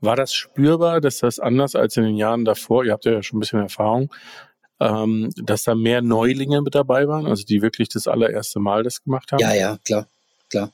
war 0.00 0.16
das 0.16 0.34
spürbar, 0.34 1.00
dass 1.00 1.18
das 1.18 1.38
anders 1.38 1.74
als 1.74 1.96
in 1.96 2.04
den 2.04 2.16
Jahren 2.16 2.44
davor, 2.44 2.84
ihr 2.84 2.92
habt 2.92 3.04
ja 3.04 3.22
schon 3.22 3.38
ein 3.38 3.40
bisschen 3.40 3.60
Erfahrung, 3.60 4.12
ähm, 4.80 5.30
dass 5.36 5.64
da 5.64 5.74
mehr 5.74 6.02
Neulinge 6.02 6.62
mit 6.62 6.74
dabei 6.74 7.08
waren, 7.08 7.26
also 7.26 7.44
die 7.44 7.62
wirklich 7.62 7.88
das 7.88 8.06
allererste 8.06 8.60
Mal 8.60 8.82
das 8.82 9.02
gemacht 9.02 9.32
haben? 9.32 9.40
Ja, 9.40 9.54
ja, 9.54 9.78
klar, 9.84 10.08
klar. 10.50 10.72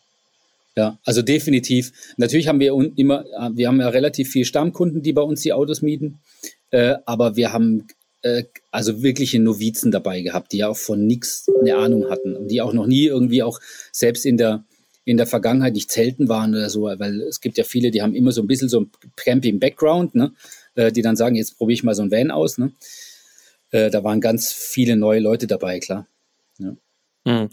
Ja, 0.77 0.99
also 1.05 1.23
definitiv. 1.23 1.93
Natürlich 2.17 2.49
haben 2.49 2.61
wir 2.61 2.73
immer, 2.97 3.25
wir 3.55 3.69
haben 3.69 3.81
ja 3.81 3.89
relativ 3.89 4.31
viele 4.31 4.45
Stammkunden, 4.45 5.03
die 5.03 5.12
bei 5.12 5.23
uns 5.23 5.43
die 5.43 5.53
Autos 5.53 5.83
mieten, 5.83 6.21
äh, 6.71 6.95
aber 7.07 7.37
wir 7.37 7.53
haben 7.53 7.89
äh, 8.23 8.45
also 8.71 9.03
wirkliche 9.03 9.41
Novizen 9.41 9.91
dabei 9.91 10.21
gehabt, 10.23 10.53
die 10.53 10.59
ja 10.59 10.69
auch 10.69 10.77
von 10.77 11.07
nichts 11.07 11.47
eine 11.61 11.77
Ahnung 11.77 12.09
hatten 12.09 12.37
und 12.37 12.49
die 12.49 12.62
auch 12.62 12.73
noch 12.73 12.87
nie 12.87 13.07
irgendwie 13.07 13.43
auch 13.43 13.61
selbst 13.93 14.25
in 14.25 14.37
der 14.37 14.65
in 15.05 15.17
der 15.17 15.27
Vergangenheit 15.27 15.73
nicht 15.73 15.91
zelten 15.91 16.29
waren 16.29 16.55
oder 16.55 16.71
so, 16.71 16.83
weil 16.83 17.23
es 17.23 17.41
gibt 17.41 17.59
ja 17.59 17.65
viele, 17.65 17.91
die 17.91 18.03
haben 18.03 18.15
immer 18.15 18.33
so 18.33 18.43
ein 18.43 18.47
bisschen 18.47 18.69
so 18.69 18.83
ein 18.83 18.91
Camping-Background, 19.17 20.15
ne? 20.15 20.33
Äh, 20.75 20.93
die 20.93 21.03
dann 21.03 21.17
sagen, 21.17 21.35
jetzt 21.35 21.59
probiere 21.59 21.75
ich 21.75 21.83
mal 21.83 21.95
so 21.95 22.03
ein 22.03 22.11
Van 22.11 22.31
aus. 22.31 22.59
Ne? 22.59 22.73
Äh, 23.71 23.91
da 23.91 24.05
waren 24.05 24.21
ganz 24.21 24.53
viele 24.53 24.97
neue 24.97 25.21
Leute 25.21 25.47
dabei, 25.47 25.81
klar. 25.81 26.07
Ja. 26.59 26.77
Mhm. 27.25 27.50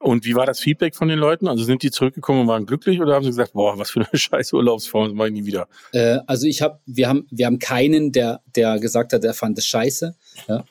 Und 0.00 0.24
wie 0.24 0.34
war 0.34 0.46
das 0.46 0.60
Feedback 0.60 0.94
von 0.94 1.08
den 1.08 1.18
Leuten? 1.18 1.48
Also 1.48 1.64
sind 1.64 1.82
die 1.82 1.90
zurückgekommen 1.90 2.42
und 2.42 2.48
waren 2.48 2.66
glücklich 2.66 3.00
oder 3.00 3.14
haben 3.14 3.24
sie 3.24 3.30
gesagt, 3.30 3.52
boah, 3.52 3.78
was 3.78 3.90
für 3.90 4.00
eine 4.00 4.08
scheiß 4.18 4.52
Urlaubsform, 4.52 5.06
das 5.06 5.14
mache 5.14 5.28
ich 5.28 5.34
nie 5.34 5.44
wieder? 5.44 5.68
Äh, 5.92 6.18
also 6.26 6.46
ich 6.46 6.62
habe, 6.62 6.78
wir 6.86 7.08
haben, 7.08 7.26
wir 7.30 7.46
haben 7.46 7.58
keinen, 7.58 8.12
der, 8.12 8.40
der 8.54 8.78
gesagt 8.78 9.12
hat, 9.12 9.24
der 9.24 9.34
fand 9.34 9.58
es 9.58 9.66
scheiße. 9.66 10.14
Ja? 10.46 10.64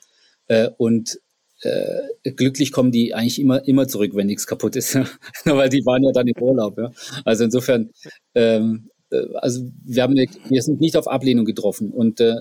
Äh, 0.48 0.70
und 0.78 1.20
äh, 1.62 2.32
glücklich 2.36 2.72
kommen 2.72 2.92
die 2.92 3.14
eigentlich 3.14 3.40
immer, 3.40 3.68
immer 3.68 3.88
zurück, 3.88 4.12
wenn 4.14 4.28
nichts 4.28 4.48
kaputt 4.48 4.78
ist. 4.78 4.96
Weil 5.44 5.70
die 5.70 5.86
waren 5.86 6.04
ja 6.04 6.12
dann 6.14 6.28
im 6.28 6.42
Urlaub. 6.42 6.78
Ja? 6.78 6.92
Also 7.26 7.44
insofern, 7.44 7.90
ähm, 8.34 8.90
äh, 9.12 9.26
also 9.36 9.70
wir, 9.84 10.04
haben, 10.04 10.16
wir 10.16 10.62
sind 10.62 10.80
nicht 10.80 10.96
auf 10.96 11.10
Ablehnung 11.10 11.44
getroffen. 11.44 11.92
Und 11.92 12.22
äh, 12.22 12.36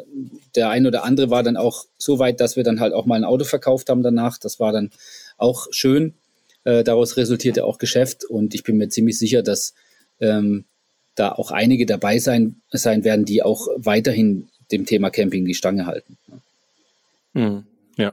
der 0.54 0.70
ein 0.70 0.86
oder 0.86 1.02
andere 1.02 1.30
war 1.30 1.42
dann 1.42 1.56
auch 1.56 1.86
so 1.98 2.20
weit, 2.20 2.40
dass 2.40 2.54
wir 2.54 2.62
dann 2.62 2.78
halt 2.78 2.92
auch 2.92 3.06
mal 3.06 3.16
ein 3.16 3.24
Auto 3.24 3.44
verkauft 3.44 3.90
haben 3.90 4.04
danach. 4.04 4.38
Das 4.38 4.60
war 4.60 4.70
dann 4.70 4.90
auch 5.36 5.66
schön. 5.70 6.14
Äh, 6.66 6.82
daraus 6.82 7.16
resultierte 7.16 7.64
auch 7.64 7.78
Geschäft. 7.78 8.24
Und 8.24 8.52
ich 8.52 8.64
bin 8.64 8.76
mir 8.76 8.88
ziemlich 8.88 9.16
sicher, 9.20 9.42
dass 9.42 9.72
ähm, 10.20 10.64
da 11.14 11.30
auch 11.30 11.52
einige 11.52 11.86
dabei 11.86 12.18
sein, 12.18 12.56
sein 12.72 13.04
werden, 13.04 13.24
die 13.24 13.44
auch 13.44 13.68
weiterhin 13.76 14.48
dem 14.72 14.84
Thema 14.84 15.10
Camping 15.10 15.44
die 15.44 15.54
Stange 15.54 15.86
halten. 15.86 16.18
Mhm. 17.34 17.66
Ja. 17.96 18.12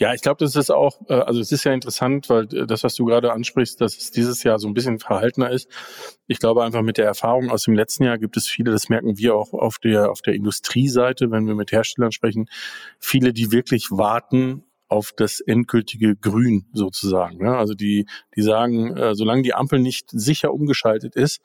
Ja, 0.00 0.14
ich 0.14 0.22
glaube, 0.22 0.42
das 0.42 0.56
ist 0.56 0.70
auch, 0.70 1.02
äh, 1.10 1.12
also 1.12 1.38
es 1.38 1.52
ist 1.52 1.64
ja 1.64 1.74
interessant, 1.74 2.30
weil 2.30 2.44
äh, 2.54 2.66
das, 2.66 2.82
was 2.82 2.94
du 2.94 3.04
gerade 3.04 3.30
ansprichst, 3.30 3.78
dass 3.82 3.98
es 3.98 4.10
dieses 4.10 4.42
Jahr 4.42 4.58
so 4.58 4.68
ein 4.68 4.74
bisschen 4.74 4.98
verhaltener 4.98 5.50
ist. 5.50 5.68
Ich 6.26 6.38
glaube 6.38 6.64
einfach 6.64 6.80
mit 6.80 6.96
der 6.96 7.04
Erfahrung 7.04 7.50
aus 7.50 7.64
dem 7.64 7.74
letzten 7.74 8.04
Jahr 8.04 8.16
gibt 8.16 8.38
es 8.38 8.48
viele, 8.48 8.70
das 8.70 8.88
merken 8.88 9.18
wir 9.18 9.34
auch 9.34 9.52
auf 9.52 9.78
der, 9.78 10.10
auf 10.10 10.22
der 10.22 10.32
Industrieseite, 10.32 11.30
wenn 11.30 11.46
wir 11.46 11.54
mit 11.54 11.72
Herstellern 11.72 12.10
sprechen, 12.10 12.48
viele, 12.98 13.34
die 13.34 13.52
wirklich 13.52 13.90
warten 13.90 14.64
auf 14.92 15.12
das 15.16 15.40
endgültige 15.40 16.14
Grün 16.16 16.66
sozusagen. 16.74 17.48
Also 17.48 17.74
die, 17.74 18.06
die 18.36 18.42
sagen, 18.42 18.94
äh, 18.96 19.14
solange 19.14 19.42
die 19.42 19.54
Ampel 19.54 19.78
nicht 19.78 20.10
sicher 20.10 20.52
umgeschaltet 20.52 21.16
ist 21.16 21.40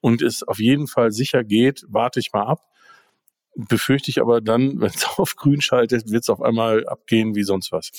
und 0.00 0.22
es 0.22 0.42
auf 0.44 0.60
jeden 0.60 0.86
Fall 0.86 1.10
sicher 1.10 1.42
geht, 1.42 1.84
warte 1.88 2.20
ich 2.20 2.32
mal 2.32 2.44
ab 2.44 2.60
befürchte 3.54 4.10
ich 4.10 4.18
aber 4.18 4.40
dann, 4.40 4.62
wenn 4.80 4.88
es 4.88 5.04
auf 5.18 5.36
grün 5.36 5.60
schaltet, 5.60 6.10
wird 6.10 6.22
es 6.22 6.30
auf 6.30 6.40
einmal 6.40 6.86
abgehen 6.86 7.34
wie 7.34 7.42
sonst 7.42 7.70
was. 7.70 7.90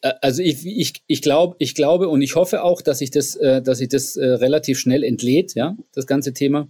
Also 0.00 0.42
ich, 0.42 0.66
ich, 0.66 1.02
ich, 1.06 1.22
glaub, 1.22 1.54
ich 1.60 1.76
glaube 1.76 2.08
und 2.08 2.20
ich 2.20 2.34
hoffe 2.34 2.64
auch, 2.64 2.82
dass 2.82 2.98
sich 2.98 3.12
das, 3.12 3.36
äh, 3.36 3.62
dass 3.62 3.78
sich 3.78 3.88
das 3.88 4.16
äh, 4.16 4.26
relativ 4.26 4.80
schnell 4.80 5.04
entlädt, 5.04 5.54
ja, 5.54 5.76
das 5.92 6.06
ganze 6.06 6.32
Thema. 6.32 6.68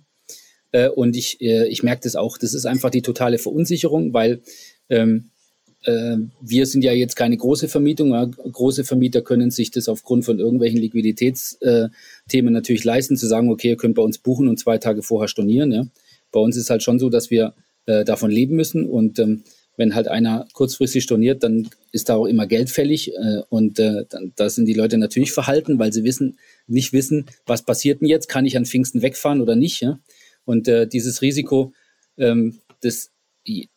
Und 0.96 1.16
ich, 1.16 1.40
ich 1.40 1.82
merke 1.82 2.02
das 2.02 2.14
auch, 2.14 2.36
das 2.36 2.52
ist 2.52 2.66
einfach 2.66 2.90
die 2.90 3.00
totale 3.00 3.38
Verunsicherung, 3.38 4.12
weil 4.12 4.42
ähm, 4.90 5.30
äh, 5.30 5.37
wir 5.84 6.66
sind 6.66 6.82
ja 6.82 6.92
jetzt 6.92 7.14
keine 7.14 7.36
große 7.36 7.68
Vermietung. 7.68 8.10
Große 8.32 8.84
Vermieter 8.84 9.22
können 9.22 9.50
sich 9.50 9.70
das 9.70 9.88
aufgrund 9.88 10.24
von 10.24 10.40
irgendwelchen 10.40 10.80
Liquiditätsthemen 10.80 12.52
natürlich 12.52 12.84
leisten, 12.84 13.16
zu 13.16 13.26
sagen, 13.26 13.50
okay, 13.50 13.68
ihr 13.68 13.76
könnt 13.76 13.94
bei 13.94 14.02
uns 14.02 14.18
buchen 14.18 14.48
und 14.48 14.58
zwei 14.58 14.78
Tage 14.78 15.02
vorher 15.02 15.28
stornieren. 15.28 15.70
Ja. 15.70 15.86
Bei 16.32 16.40
uns 16.40 16.56
ist 16.56 16.70
halt 16.70 16.82
schon 16.82 16.98
so, 16.98 17.10
dass 17.10 17.30
wir 17.30 17.54
äh, 17.88 18.04
davon 18.04 18.30
leben 18.30 18.54
müssen. 18.54 18.84
Und 18.84 19.18
ähm, 19.18 19.44
wenn 19.78 19.94
halt 19.94 20.08
einer 20.08 20.46
kurzfristig 20.52 21.04
storniert, 21.04 21.42
dann 21.42 21.70
ist 21.90 22.10
da 22.10 22.16
auch 22.16 22.26
immer 22.26 22.46
Geld 22.46 22.68
fällig. 22.68 23.14
Äh, 23.14 23.42
und 23.48 23.78
äh, 23.78 24.04
dann, 24.10 24.32
da 24.36 24.50
sind 24.50 24.66
die 24.66 24.74
Leute 24.74 24.98
natürlich 24.98 25.32
verhalten, 25.32 25.78
weil 25.78 25.90
sie 25.92 26.04
wissen, 26.04 26.38
nicht 26.66 26.92
wissen, 26.92 27.24
was 27.46 27.64
passiert 27.64 28.02
denn 28.02 28.08
jetzt? 28.08 28.28
Kann 28.28 28.44
ich 28.44 28.58
an 28.58 28.66
Pfingsten 28.66 29.00
wegfahren 29.00 29.40
oder 29.40 29.56
nicht? 29.56 29.80
Ja? 29.80 30.00
Und 30.44 30.66
dieses 30.66 31.22
Risiko, 31.22 31.72
ähm, 32.16 32.58
das 32.80 33.10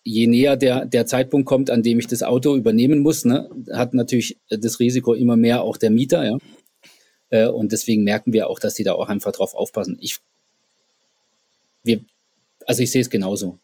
je 0.04 0.28
näher 0.28 0.58
der, 0.58 0.86
der 0.86 1.06
Zeitpunkt 1.06 1.48
kommt, 1.48 1.70
an 1.70 1.84
dem 1.84 2.00
ich 2.00 2.08
das 2.08 2.24
Auto 2.24 2.56
übernehmen 2.56 3.00
muss, 3.00 3.26
ne, 3.26 3.50
hat 3.72 3.94
natürlich 3.94 4.38
das 4.50 4.80
Risiko 4.80 5.14
immer 5.14 5.38
mehr 5.38 5.62
auch 5.62 5.78
der 5.78 5.92
Mieter, 5.92 6.26
ja. 6.26 6.38
Äh, 7.30 7.48
und 7.48 7.72
deswegen 7.72 8.04
merken 8.04 8.34
wir 8.34 8.50
auch, 8.50 8.60
dass 8.60 8.74
die 8.74 8.84
da 8.84 8.94
auch 8.94 9.08
einfach 9.08 9.32
drauf 9.32 9.54
aufpassen. 9.54 9.98
Ich, 10.02 10.18
wir, 11.84 12.02
also 12.66 12.84
ich 12.84 12.92
sehe 12.92 13.02
es 13.02 13.10
genauso 13.10 13.58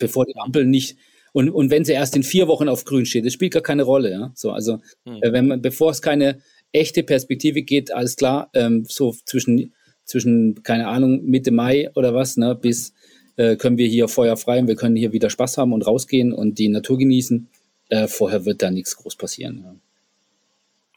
bevor 0.00 0.26
die 0.26 0.36
Ampel 0.36 0.64
nicht 0.64 0.96
und, 1.32 1.48
und 1.50 1.70
wenn 1.70 1.84
sie 1.84 1.92
erst 1.92 2.16
in 2.16 2.24
vier 2.24 2.48
Wochen 2.48 2.68
auf 2.68 2.84
grün 2.84 3.06
steht, 3.06 3.24
das 3.24 3.32
spielt 3.32 3.52
gar 3.52 3.62
keine 3.62 3.84
Rolle. 3.84 4.10
Ja? 4.10 4.32
So, 4.34 4.50
also 4.50 4.80
hm. 5.04 5.22
Äh, 5.22 5.32
wenn 5.32 5.46
man, 5.46 5.62
bevor 5.62 5.92
es 5.92 6.02
keine 6.02 6.40
echte 6.72 7.04
Perspektive 7.04 7.62
geht, 7.62 7.92
alles 7.92 8.16
klar, 8.16 8.50
ähm, 8.54 8.84
so 8.88 9.14
zwischen, 9.26 9.72
zwischen, 10.04 10.64
keine 10.64 10.88
Ahnung, 10.88 11.24
Mitte 11.24 11.52
Mai 11.52 11.88
oder 11.94 12.14
was, 12.14 12.36
ne, 12.36 12.56
bis 12.56 12.94
äh, 13.36 13.56
können 13.56 13.78
wir 13.78 13.88
hier 13.88 14.08
Feuer 14.08 14.36
frei 14.36 14.60
und 14.60 14.68
wir 14.68 14.76
können 14.76 14.96
hier 14.96 15.12
wieder 15.12 15.30
Spaß 15.30 15.58
haben 15.58 15.72
und 15.72 15.86
rausgehen 15.86 16.32
und 16.32 16.58
die 16.58 16.68
Natur 16.68 16.98
genießen. 16.98 17.48
Äh, 17.88 18.06
vorher 18.06 18.44
wird 18.44 18.62
da 18.62 18.70
nichts 18.70 18.96
groß 18.96 19.16
passieren. 19.16 19.60
Ja. 19.64 19.74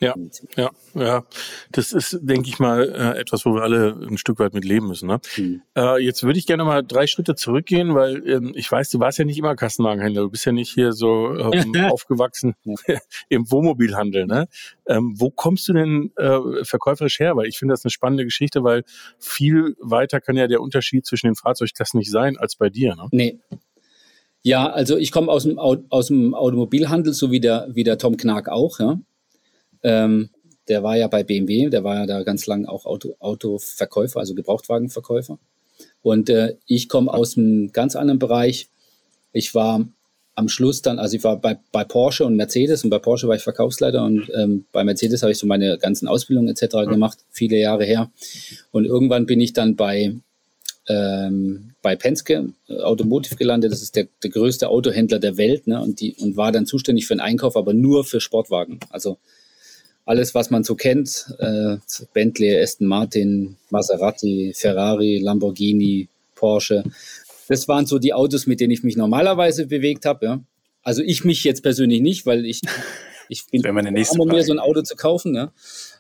Ja, 0.03 0.15
ja, 0.55 0.71
ja. 0.93 1.25
Das 1.71 1.93
ist, 1.93 2.19
denke 2.21 2.49
ich 2.49 2.59
mal, 2.59 2.89
äh, 2.89 3.19
etwas, 3.19 3.45
wo 3.45 3.55
wir 3.55 3.63
alle 3.63 3.95
ein 4.07 4.17
Stück 4.17 4.39
weit 4.39 4.53
mit 4.53 4.65
leben 4.65 4.87
müssen. 4.87 5.07
Ne? 5.07 5.19
Mhm. 5.37 5.61
Äh, 5.75 6.03
jetzt 6.03 6.23
würde 6.23 6.37
ich 6.37 6.45
gerne 6.45 6.63
mal 6.63 6.83
drei 6.83 7.07
Schritte 7.07 7.35
zurückgehen, 7.35 7.95
weil 7.95 8.27
ähm, 8.27 8.53
ich 8.55 8.71
weiß, 8.71 8.89
du 8.89 8.99
warst 8.99 9.17
ja 9.19 9.25
nicht 9.25 9.37
immer 9.37 9.55
Kassenwagenhändler. 9.55 10.23
Du 10.23 10.29
bist 10.29 10.45
ja 10.45 10.51
nicht 10.51 10.71
hier 10.71 10.93
so 10.93 11.33
ähm, 11.35 11.73
aufgewachsen 11.91 12.55
im 13.29 13.49
Wohnmobilhandel. 13.49 14.25
Ne? 14.25 14.47
Ähm, 14.87 15.15
wo 15.17 15.29
kommst 15.29 15.67
du 15.67 15.73
denn 15.73 16.11
äh, 16.17 16.63
verkäuferisch 16.63 17.19
her? 17.19 17.35
Weil 17.35 17.47
ich 17.47 17.57
finde 17.57 17.73
das 17.73 17.85
eine 17.85 17.91
spannende 17.91 18.25
Geschichte, 18.25 18.63
weil 18.63 18.83
viel 19.19 19.75
weiter 19.79 20.21
kann 20.21 20.35
ja 20.35 20.47
der 20.47 20.61
Unterschied 20.61 21.05
zwischen 21.05 21.27
den 21.27 21.35
Fahrzeugklassen 21.35 21.97
nicht 21.97 22.11
sein 22.11 22.37
als 22.37 22.55
bei 22.55 22.69
dir. 22.69 22.95
Ne? 22.95 23.07
Nee, 23.11 23.39
ja, 24.43 24.69
also 24.69 24.97
ich 24.97 25.11
komme 25.11 25.31
aus 25.31 25.43
dem, 25.43 25.57
aus 25.57 26.07
dem 26.07 26.35
Automobilhandel, 26.35 27.13
so 27.13 27.31
wie 27.31 27.39
der, 27.39 27.69
wie 27.71 27.85
der 27.85 27.97
Tom 27.97 28.17
Knark 28.17 28.49
auch, 28.49 28.79
ja. 28.79 28.99
Ähm, 29.84 30.30
der 30.67 30.84
war 30.84 30.98
ja 30.98 31.08
bei 31.08 31.24
BMW, 31.24 31.69
der 31.69 31.84
war 31.84 31.96
ja 31.96 32.06
da 32.06 32.24
ganz 32.24 32.46
lang 32.48 32.65
auch 32.65 32.86
Auto, 32.86 33.15
Autoverkäufer, 33.19 34.19
also 34.19 34.34
Gebrauchtwagenverkäufer. 34.34 35.38
Und 36.02 36.30
äh, 36.30 36.56
ich 36.65 36.89
komme 36.89 37.13
aus 37.13 37.38
einem 37.38 37.72
ganz 37.72 37.96
anderen 37.96 38.19
Bereich. 38.19 38.69
Ich 39.32 39.54
war 39.56 39.86
am 40.36 40.50
Schluss 40.50 40.82
dann, 40.82 41.00
also 41.00 41.15
ich 41.15 41.24
war 41.24 41.39
bei, 41.39 41.60
bei 41.72 41.84
Porsche 41.84 42.26
und 42.26 42.36
Mercedes 42.36 42.84
und 42.84 42.89
bei 42.89 43.00
Porsche 43.00 43.28
war 43.28 43.36
ich 43.36 43.43
Verkaufsleiter 43.43 44.04
und 44.04 44.32
ähm, 44.36 44.65
bei 44.72 44.84
Mercedes 44.84 45.22
habe 45.22 45.32
ich 45.32 45.38
so 45.38 45.46
meine 45.46 45.78
ganzen 45.78 46.08
Ausbildungen 46.08 46.50
etc. 46.50 46.89
gemacht, 46.89 47.19
viele 47.30 47.58
Jahre 47.58 47.86
her. 47.86 48.12
Und 48.72 48.86
irgendwann 48.86 49.26
bin 49.26 49.39
ich 49.39 49.54
dann 49.54 49.76
bei, 49.76 50.15
ähm, 50.88 51.74
bei 51.82 51.96
Penske 51.96 52.50
äh, 52.67 52.80
Automotive 52.80 53.36
gelandet. 53.36 53.72
Das 53.72 53.82
ist 53.82 53.96
der, 53.96 54.08
der 54.24 54.32
größte 54.32 54.69
Autohändler 54.69 55.19
der 55.19 55.38
Welt 55.38 55.67
ne? 55.67 55.82
und, 55.82 56.00
die, 56.00 56.15
und 56.15 56.36
war 56.36 56.52
dann 56.52 56.65
zuständig 56.65 57.06
für 57.06 57.13
den 57.13 57.22
Einkauf, 57.22 57.56
aber 57.56 57.74
nur 57.74 58.04
für 58.04 58.19
Sportwagen. 58.19 58.80
Also 58.89 59.17
alles, 60.05 60.35
was 60.35 60.49
man 60.49 60.63
so 60.63 60.75
kennt, 60.75 61.33
äh, 61.39 61.77
Bentley, 62.13 62.59
Aston 62.59 62.87
Martin, 62.87 63.57
Maserati, 63.69 64.53
Ferrari, 64.55 65.19
Lamborghini, 65.19 66.09
Porsche. 66.35 66.83
Das 67.47 67.67
waren 67.67 67.85
so 67.85 67.99
die 67.99 68.13
Autos, 68.13 68.47
mit 68.47 68.59
denen 68.59 68.71
ich 68.71 68.83
mich 68.83 68.97
normalerweise 68.97 69.67
bewegt 69.67 70.05
habe. 70.05 70.25
Ja. 70.25 70.39
also 70.83 71.01
ich 71.01 71.23
mich 71.23 71.43
jetzt 71.43 71.63
persönlich 71.63 72.01
nicht, 72.01 72.25
weil 72.25 72.45
ich, 72.45 72.61
ich 73.29 73.45
bin 73.47 73.61
immer 73.63 73.81
mehr 74.25 74.43
so 74.43 74.51
ein 74.51 74.59
Auto 74.59 74.81
zu 74.81 74.95
kaufen. 74.95 75.35
Ja. 75.35 75.53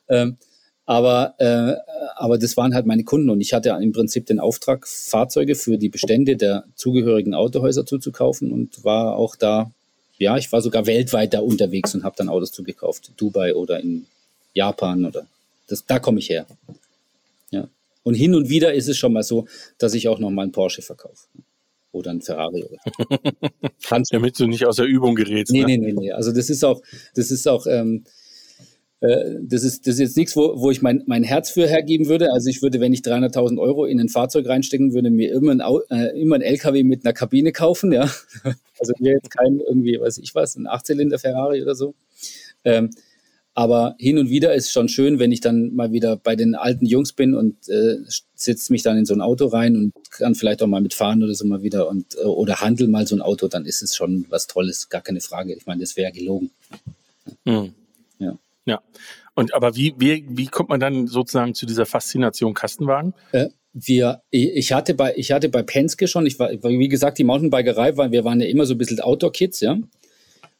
Ähm, 0.09 0.37
aber, 0.85 1.35
äh, 1.37 1.75
aber 2.15 2.37
das 2.37 2.57
waren 2.57 2.75
halt 2.75 2.85
meine 2.85 3.05
Kunden 3.05 3.29
und 3.29 3.39
ich 3.39 3.53
hatte 3.53 3.69
im 3.81 3.93
Prinzip 3.93 4.25
den 4.25 4.39
Auftrag, 4.39 4.85
Fahrzeuge 4.85 5.55
für 5.55 5.77
die 5.77 5.87
Bestände 5.87 6.35
der 6.35 6.65
zugehörigen 6.75 7.33
Autohäuser 7.33 7.85
zuzukaufen 7.85 8.51
und 8.51 8.83
war 8.83 9.15
auch 9.15 9.37
da, 9.37 9.71
ja, 10.17 10.37
ich 10.37 10.51
war 10.51 10.61
sogar 10.61 10.85
weltweit 10.85 11.33
da 11.33 11.39
unterwegs 11.39 11.93
und 11.95 12.03
habe 12.03 12.15
dann 12.17 12.29
Autos 12.29 12.51
zugekauft, 12.51 13.11
Dubai 13.17 13.55
oder 13.55 13.79
in 13.79 14.05
Japan 14.53 15.05
oder 15.05 15.25
das, 15.67 15.85
da 15.85 15.99
komme 15.99 16.19
ich 16.19 16.29
her. 16.29 16.45
Ja. 17.51 17.67
Und 18.03 18.15
hin 18.15 18.35
und 18.35 18.49
wieder 18.49 18.73
ist 18.73 18.87
es 18.87 18.97
schon 18.97 19.13
mal 19.13 19.23
so, 19.23 19.47
dass 19.77 19.93
ich 19.93 20.07
auch 20.07 20.19
noch 20.19 20.29
mal 20.29 20.43
einen 20.43 20.51
Porsche 20.51 20.81
verkaufe 20.81 21.27
oder 21.91 22.11
ein 22.11 22.21
Ferrari. 22.21 22.63
Oder. 22.63 22.79
Damit 24.11 24.39
du 24.39 24.47
nicht 24.47 24.65
aus 24.65 24.75
der 24.75 24.85
Übung 24.85 25.15
gerätst. 25.15 25.53
Nee, 25.53 25.61
ne? 25.61 25.65
nee, 25.65 25.77
nee, 25.77 25.93
nee. 25.93 26.11
Also 26.11 26.31
das 26.31 26.49
ist 26.49 26.63
auch, 26.63 26.81
das 27.15 27.31
ist 27.31 27.47
auch, 27.47 27.65
ähm, 27.67 28.03
äh, 29.03 29.35
das 29.41 29.63
ist, 29.63 29.85
das 29.85 29.95
ist 29.95 29.99
jetzt 29.99 30.17
nichts, 30.17 30.35
wo, 30.35 30.59
wo 30.61 30.71
ich 30.71 30.81
mein, 30.81 31.03
mein 31.07 31.23
Herz 31.23 31.49
für 31.49 31.67
hergeben 31.67 32.07
würde. 32.07 32.31
Also 32.31 32.49
ich 32.49 32.61
würde, 32.61 32.79
wenn 32.79 32.93
ich 32.93 33.01
300.000 33.01 33.59
Euro 33.59 33.85
in 33.85 33.99
ein 33.99 34.07
Fahrzeug 34.07 34.47
reinstecken 34.47 34.93
würde, 34.93 35.09
mir 35.09 35.33
immer 35.33 35.51
ein, 35.51 35.61
äh, 35.89 36.19
immer 36.19 36.35
ein 36.35 36.41
LKW 36.41 36.83
mit 36.83 37.05
einer 37.05 37.13
Kabine 37.13 37.51
kaufen, 37.51 37.91
ja. 37.91 38.09
Also 38.79 38.91
mir 38.99 39.13
jetzt 39.13 39.29
kein 39.29 39.59
irgendwie, 39.59 39.97
weiß 39.97 40.17
ich 40.17 40.35
was, 40.35 40.57
ein 40.57 40.67
Achtzylinder 40.67 41.17
Ferrari 41.17 41.61
oder 41.61 41.73
so. 41.73 41.93
Ähm, 42.65 42.89
aber 43.53 43.95
hin 43.97 44.17
und 44.17 44.29
wieder 44.29 44.53
ist 44.53 44.71
schon 44.71 44.89
schön, 44.89 45.19
wenn 45.19 45.31
ich 45.31 45.39
dann 45.39 45.73
mal 45.73 45.93
wieder 45.93 46.17
bei 46.17 46.35
den 46.35 46.55
alten 46.55 46.85
Jungs 46.85 47.13
bin 47.13 47.33
und 47.33 47.69
äh, 47.69 47.97
sitze 48.35 48.73
mich 48.73 48.81
dann 48.81 48.97
in 48.97 49.05
so 49.05 49.13
ein 49.13 49.21
Auto 49.21 49.45
rein 49.45 49.77
und 49.77 49.93
kann 50.11 50.35
vielleicht 50.35 50.61
auch 50.63 50.67
mal 50.67 50.81
mitfahren 50.81 51.23
oder 51.23 51.33
so 51.33 51.45
mal 51.45 51.61
wieder 51.61 51.87
und 51.87 52.15
äh, 52.15 52.25
oder 52.25 52.61
handel 52.61 52.87
mal 52.87 53.07
so 53.07 53.15
ein 53.15 53.21
Auto, 53.21 53.47
dann 53.47 53.65
ist 53.65 53.83
es 53.83 53.95
schon 53.95 54.25
was 54.29 54.47
Tolles, 54.47 54.89
gar 54.89 55.01
keine 55.01 55.21
Frage. 55.21 55.53
Ich 55.53 55.65
meine, 55.65 55.81
das 55.81 55.95
wäre 55.95 56.11
gelogen. 56.11 56.49
Hm. 57.45 57.73
Ja. 58.65 58.81
Und 59.35 59.53
aber 59.53 59.75
wie, 59.75 59.93
wie, 59.97 60.25
wie 60.29 60.47
kommt 60.47 60.69
man 60.69 60.79
dann 60.79 61.07
sozusagen 61.07 61.53
zu 61.53 61.65
dieser 61.65 61.85
Faszination 61.85 62.53
Kastenwagen? 62.53 63.13
Äh, 63.31 63.49
wir, 63.73 64.21
ich 64.29 64.71
hatte 64.71 64.93
bei, 64.93 65.13
ich 65.15 65.31
hatte 65.31 65.49
bei 65.49 65.63
Penske 65.63 66.07
schon, 66.07 66.27
ich 66.27 66.37
war, 66.37 66.51
wie 66.51 66.87
gesagt, 66.87 67.17
die 67.17 67.23
Mountainbikerei, 67.23 67.97
weil 67.97 68.11
wir 68.11 68.23
waren 68.23 68.39
ja 68.39 68.47
immer 68.47 68.65
so 68.65 68.75
ein 68.75 68.77
bisschen 68.77 68.99
Outdoor-Kids, 68.99 69.61
ja. 69.61 69.77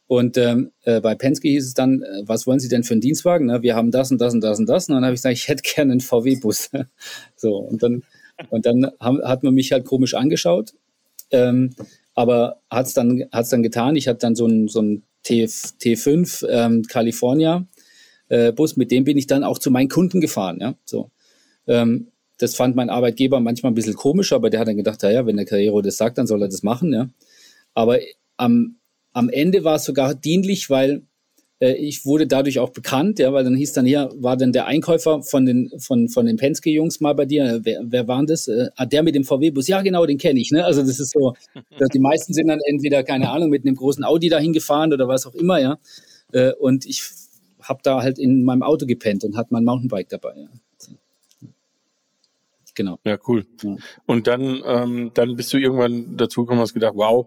Und 0.06 0.36
ähm, 0.36 0.72
äh, 0.82 1.00
bei 1.00 1.14
Penske 1.14 1.48
hieß 1.48 1.64
es 1.64 1.74
dann, 1.74 2.02
äh, 2.02 2.22
was 2.26 2.46
wollen 2.46 2.58
Sie 2.58 2.68
denn 2.68 2.82
für 2.82 2.92
einen 2.92 3.00
Dienstwagen? 3.00 3.46
Na, 3.46 3.62
wir 3.62 3.74
haben 3.74 3.90
das 3.90 4.10
und 4.10 4.20
das 4.20 4.34
und 4.34 4.42
das 4.42 4.58
und 4.58 4.66
das. 4.68 4.88
Und 4.88 4.96
dann 4.96 5.04
habe 5.04 5.14
ich 5.14 5.18
gesagt, 5.18 5.36
ich 5.36 5.48
hätte 5.48 5.62
gerne 5.62 5.92
einen 5.92 6.00
VW-Bus. 6.00 6.70
so, 7.36 7.56
und 7.56 7.82
dann, 7.82 8.02
und 8.50 8.66
dann 8.66 8.90
haben, 9.00 9.22
hat 9.22 9.42
man 9.44 9.54
mich 9.54 9.72
halt 9.72 9.86
komisch 9.86 10.14
angeschaut. 10.14 10.74
Ähm, 11.30 11.74
aber 12.14 12.60
hat's 12.70 12.92
dann, 12.92 13.24
hat's 13.32 13.48
dann 13.48 13.62
getan. 13.62 13.96
Ich 13.96 14.06
hatte 14.06 14.18
dann 14.18 14.34
so 14.34 14.44
einen, 14.44 14.68
so 14.68 14.80
einen 14.80 15.04
T, 15.22 15.44
T5 15.44 16.46
ähm, 16.48 16.82
California 16.82 17.66
äh, 18.34 18.52
Bus, 18.52 18.76
mit 18.76 18.90
dem 18.90 19.04
bin 19.04 19.16
ich 19.18 19.26
dann 19.26 19.44
auch 19.44 19.58
zu 19.58 19.70
meinen 19.70 19.88
Kunden 19.88 20.20
gefahren. 20.20 20.58
Ja? 20.60 20.74
So. 20.84 21.10
Ähm, 21.66 22.08
das 22.38 22.56
fand 22.56 22.74
mein 22.74 22.90
Arbeitgeber 22.90 23.40
manchmal 23.40 23.72
ein 23.72 23.76
bisschen 23.76 23.94
komisch, 23.94 24.32
aber 24.32 24.50
der 24.50 24.60
hat 24.60 24.68
dann 24.68 24.76
gedacht, 24.76 25.02
ja, 25.02 25.24
wenn 25.26 25.36
der 25.36 25.46
Carrero 25.46 25.82
das 25.82 25.96
sagt, 25.96 26.18
dann 26.18 26.26
soll 26.26 26.42
er 26.42 26.48
das 26.48 26.62
machen. 26.62 26.92
Ja? 26.92 27.08
Aber 27.74 27.98
am 28.36 28.76
am 29.14 29.30
Ende 29.30 29.64
war 29.64 29.76
es 29.76 29.84
sogar 29.84 30.14
dienlich, 30.14 30.68
weil 30.68 31.02
äh, 31.60 31.74
ich 31.74 32.04
wurde 32.04 32.26
dadurch 32.26 32.58
auch 32.58 32.70
bekannt, 32.70 33.20
ja, 33.20 33.32
weil 33.32 33.44
dann 33.44 33.54
hieß 33.54 33.72
dann 33.72 33.86
hier, 33.86 34.10
war 34.16 34.36
dann 34.36 34.52
der 34.52 34.66
Einkäufer 34.66 35.22
von 35.22 35.46
den, 35.46 35.70
von, 35.78 36.08
von 36.08 36.26
den 36.26 36.36
Penske-Jungs 36.36 37.00
mal 37.00 37.14
bei 37.14 37.24
dir, 37.24 37.60
wer, 37.62 37.80
wer 37.84 38.08
war 38.08 38.26
das? 38.26 38.48
Äh, 38.48 38.68
ah, 38.76 38.86
der 38.86 39.04
mit 39.04 39.14
dem 39.14 39.24
VW-Bus, 39.24 39.68
ja 39.68 39.80
genau, 39.82 40.04
den 40.04 40.18
kenne 40.18 40.40
ich, 40.40 40.50
ne? 40.50 40.64
Also 40.64 40.82
das 40.82 40.98
ist 40.98 41.12
so, 41.12 41.34
dass 41.78 41.88
die 41.90 42.00
meisten 42.00 42.34
sind 42.34 42.48
dann 42.48 42.58
entweder, 42.66 43.04
keine 43.04 43.30
Ahnung, 43.30 43.50
mit 43.50 43.64
einem 43.64 43.76
großen 43.76 44.04
Audi 44.04 44.28
dahin 44.28 44.52
gefahren 44.52 44.92
oder 44.92 45.06
was 45.08 45.26
auch 45.26 45.34
immer, 45.34 45.60
ja. 45.60 45.78
Äh, 46.32 46.52
und 46.54 46.84
ich 46.84 47.02
habe 47.64 47.80
da 47.82 48.02
halt 48.02 48.18
in 48.18 48.44
meinem 48.44 48.62
Auto 48.62 48.86
gepennt 48.86 49.24
und 49.24 49.36
hatte 49.36 49.48
mein 49.52 49.64
Mountainbike 49.64 50.08
dabei, 50.08 50.34
ja. 50.36 50.48
Genau. 52.74 52.98
Ja, 53.04 53.18
cool. 53.28 53.46
Ja. 53.62 53.76
Und 54.06 54.26
dann, 54.26 54.60
ähm, 54.66 55.12
dann 55.14 55.36
bist 55.36 55.52
du 55.52 55.58
irgendwann 55.58 56.16
dazu 56.16 56.42
gekommen, 56.42 56.60
hast 56.60 56.74
gedacht, 56.74 56.94
wow, 56.96 57.26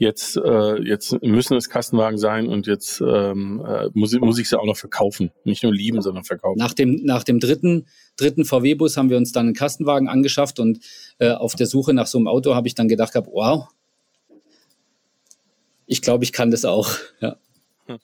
jetzt, 0.00 0.36
äh, 0.36 0.82
jetzt 0.82 1.22
müssen 1.22 1.56
es 1.56 1.70
Kastenwagen 1.70 2.18
sein 2.18 2.48
und 2.48 2.66
jetzt 2.66 3.00
ähm, 3.00 3.64
äh, 3.64 3.88
muss, 3.94 4.12
muss 4.18 4.38
ich 4.38 4.48
sie 4.48 4.58
auch 4.58 4.66
noch 4.66 4.76
verkaufen. 4.76 5.30
Nicht 5.44 5.62
nur 5.62 5.72
lieben, 5.72 6.02
sondern 6.02 6.24
verkaufen. 6.24 6.58
Nach 6.58 6.74
dem, 6.74 7.04
nach 7.04 7.22
dem 7.22 7.38
dritten, 7.38 7.86
dritten 8.16 8.44
VW-Bus 8.44 8.96
haben 8.96 9.08
wir 9.08 9.16
uns 9.16 9.30
dann 9.30 9.46
einen 9.46 9.54
Kastenwagen 9.54 10.08
angeschafft 10.08 10.58
und 10.58 10.80
äh, 11.18 11.30
auf 11.30 11.54
der 11.54 11.66
Suche 11.66 11.94
nach 11.94 12.08
so 12.08 12.18
einem 12.18 12.26
Auto 12.26 12.56
habe 12.56 12.66
ich 12.66 12.74
dann 12.74 12.88
gedacht, 12.88 13.14
hab, 13.14 13.28
wow, 13.28 13.68
ich 15.86 16.02
glaube, 16.02 16.24
ich 16.24 16.32
kann 16.32 16.50
das 16.50 16.64
auch. 16.64 16.90
Ja. 17.20 17.36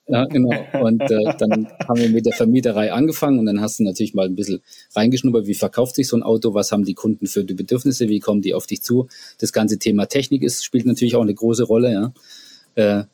Ja, 0.06 0.24
genau. 0.24 0.50
Und 0.80 1.02
äh, 1.02 1.34
dann 1.38 1.68
haben 1.86 2.00
wir 2.00 2.08
mit 2.08 2.24
der 2.24 2.32
Vermieterei 2.32 2.92
angefangen 2.92 3.38
und 3.38 3.46
dann 3.46 3.60
hast 3.60 3.78
du 3.78 3.84
natürlich 3.84 4.14
mal 4.14 4.26
ein 4.26 4.34
bisschen 4.34 4.62
reingeschnuppert, 4.94 5.46
wie 5.46 5.54
verkauft 5.54 5.94
sich 5.94 6.08
so 6.08 6.16
ein 6.16 6.22
Auto, 6.22 6.54
was 6.54 6.72
haben 6.72 6.84
die 6.84 6.94
Kunden 6.94 7.26
für 7.26 7.44
die 7.44 7.54
Bedürfnisse, 7.54 8.08
wie 8.08 8.20
kommen 8.20 8.40
die 8.40 8.54
auf 8.54 8.66
dich 8.66 8.82
zu. 8.82 9.08
Das 9.38 9.52
ganze 9.52 9.78
Thema 9.78 10.06
Technik 10.06 10.42
ist, 10.42 10.64
spielt 10.64 10.86
natürlich 10.86 11.16
auch 11.16 11.22
eine 11.22 11.34
große 11.34 11.64
Rolle, 11.64 11.92
ja. 11.92 12.12
Äh, 12.76 13.04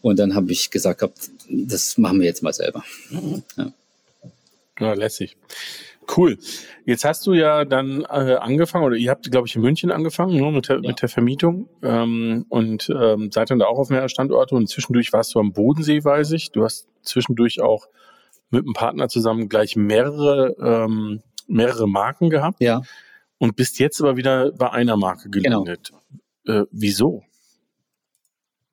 und 0.00 0.18
dann 0.18 0.34
habe 0.34 0.52
ich 0.52 0.70
gesagt, 0.70 1.04
das 1.50 1.98
machen 1.98 2.20
wir 2.20 2.26
jetzt 2.26 2.42
mal 2.42 2.52
selber. 2.52 2.84
Ja, 3.56 3.72
ja 4.80 4.92
lässig. 4.94 5.36
Cool. 6.16 6.38
Jetzt 6.86 7.04
hast 7.04 7.26
du 7.26 7.34
ja 7.34 7.64
dann 7.64 8.02
äh, 8.02 8.36
angefangen, 8.36 8.84
oder 8.84 8.96
ihr 8.96 9.10
habt, 9.10 9.30
glaube 9.30 9.46
ich, 9.46 9.56
in 9.56 9.62
München 9.62 9.90
angefangen, 9.90 10.36
nur 10.36 10.50
ne, 10.50 10.56
mit, 10.56 10.68
der, 10.68 10.76
ja. 10.76 10.88
mit 10.88 11.02
der 11.02 11.08
Vermietung 11.08 11.68
ähm, 11.82 12.46
und 12.48 12.90
ähm, 12.90 13.30
seid 13.30 13.50
dann 13.50 13.58
da 13.58 13.66
auch 13.66 13.78
auf 13.78 13.90
mehrere 13.90 14.08
Standorte 14.08 14.54
und 14.54 14.68
zwischendurch 14.68 15.12
warst 15.12 15.34
du 15.34 15.40
am 15.40 15.52
Bodensee, 15.52 16.02
weiß 16.02 16.32
ich. 16.32 16.50
Du 16.50 16.64
hast 16.64 16.88
zwischendurch 17.02 17.60
auch 17.60 17.88
mit 18.50 18.64
einem 18.64 18.72
Partner 18.72 19.08
zusammen 19.08 19.48
gleich 19.48 19.76
mehrere, 19.76 20.56
ähm, 20.60 21.20
mehrere 21.46 21.86
Marken 21.86 22.30
gehabt. 22.30 22.62
Ja. 22.62 22.82
Und 23.36 23.54
bist 23.54 23.78
jetzt 23.78 24.00
aber 24.00 24.16
wieder 24.16 24.50
bei 24.52 24.70
einer 24.72 24.96
Marke 24.96 25.28
genau. 25.30 25.62
gelandet. 25.62 25.92
Genau. 26.44 26.62
Äh, 26.62 26.66
wieso? 26.72 27.22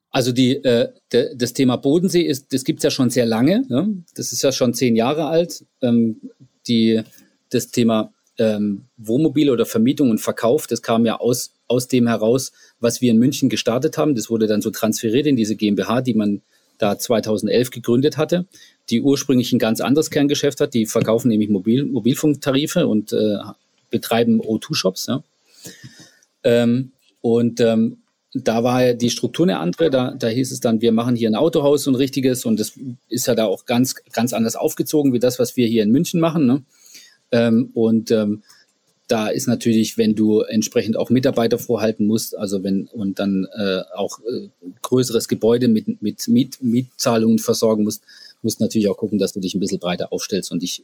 Also 0.10 0.32
die, 0.32 0.56
äh, 0.56 0.94
de, 1.12 1.36
das 1.36 1.52
Thema 1.54 1.76
Bodensee 1.76 2.22
ist, 2.22 2.54
das 2.54 2.64
gibt's 2.64 2.84
ja 2.84 2.90
schon 2.90 3.10
sehr 3.10 3.26
lange. 3.26 3.66
Ne? 3.68 4.04
Das 4.16 4.32
ist 4.32 4.42
ja 4.42 4.54
schon 4.54 4.74
zehn 4.74 4.96
Jahre 4.96 5.28
alt. 5.28 5.66
Ähm, 5.82 6.22
die 6.68 7.04
das 7.50 7.72
Thema 7.72 8.12
ähm, 8.38 8.86
Wohnmobil 8.98 9.50
oder 9.50 9.66
Vermietung 9.66 10.10
und 10.10 10.20
Verkauf, 10.20 10.68
das 10.68 10.82
kam 10.82 11.06
ja 11.06 11.20
aus, 11.20 11.54
aus 11.68 11.88
dem 11.88 12.08
heraus, 12.08 12.52
was 12.80 13.02
wir 13.02 13.12
in 13.12 13.18
München 13.18 13.50
gestartet 13.50 13.98
haben. 13.98 14.16
Das 14.16 14.30
wurde 14.30 14.48
dann 14.48 14.62
so 14.62 14.72
transferiert 14.72 15.26
in 15.26 15.36
diese 15.36 15.56
GmbH, 15.56 16.02
die 16.02 16.14
man 16.14 16.42
da 16.78 16.98
2011 16.98 17.72
gegründet 17.72 18.18
hatte, 18.18 18.46
die 18.90 19.02
ursprünglich 19.02 19.54
ein 19.54 19.60
ganz 19.60 19.80
anderes 19.80 20.10
Kerngeschäft 20.10 20.60
hat. 20.60 20.74
Die 20.74 20.86
verkaufen 20.86 21.30
nämlich 21.30 21.50
Mobil, 21.50 21.86
Mobilfunktarife 21.86 22.88
und 22.88 23.14
äh, 23.14 23.38
betreiben 23.90 24.42
O2-Shops. 24.42 25.08
Ja. 25.08 25.24
Ähm, 26.44 26.92
und 27.22 27.60
ähm, 27.62 27.98
da 28.34 28.64
war 28.64 28.94
die 28.94 29.10
Struktur 29.10 29.46
eine 29.46 29.60
andere. 29.60 29.90
Da, 29.90 30.12
da 30.12 30.28
hieß 30.28 30.52
es 30.52 30.60
dann, 30.60 30.82
wir 30.82 30.92
machen 30.92 31.16
hier 31.16 31.30
ein 31.30 31.36
Autohaus, 31.36 31.88
ein 31.88 31.96
richtiges. 31.96 32.46
Und 32.46 32.60
das 32.60 32.74
ist 33.08 33.28
ja 33.28 33.36
da 33.36 33.46
auch 33.46 33.66
ganz, 33.66 33.96
ganz 34.12 34.34
anders 34.34 34.58
aufgezogen 34.58 35.14
wie 35.14 35.20
das, 35.20 35.40
was 35.40 35.56
wir 35.56 35.68
hier 35.68 35.84
in 35.84 35.92
München 35.92 36.20
machen. 36.20 36.46
Ne? 36.46 36.64
Ähm, 37.32 37.72
und 37.74 38.12
ähm, 38.12 38.44
da 39.08 39.28
ist 39.28 39.48
natürlich, 39.48 39.98
wenn 39.98 40.16
du 40.16 40.42
entsprechend 40.42 40.98
auch 40.98 41.10
Mitarbeiter 41.10 41.60
vorhalten 41.60 42.08
musst, 42.08 42.36
also 42.36 42.64
wenn 42.64 42.88
und 42.88 43.20
dann 43.20 43.48
äh, 43.56 43.82
auch 43.96 44.20
äh, 44.22 44.50
größeres 44.82 45.28
Gebäude 45.28 45.68
mit, 45.68 46.02
mit 46.02 46.28
Miet, 46.28 46.58
Mietzahlungen 46.62 47.40
versorgen 47.40 47.84
musst, 47.84 48.04
musst 48.42 48.60
natürlich 48.60 48.90
auch 48.90 48.98
gucken, 48.98 49.20
dass 49.20 49.34
du 49.34 49.40
dich 49.40 49.54
ein 49.54 49.60
bisschen 49.60 49.80
breiter 49.80 50.12
aufstellst 50.12 50.52
und 50.52 50.62
dich 50.64 50.84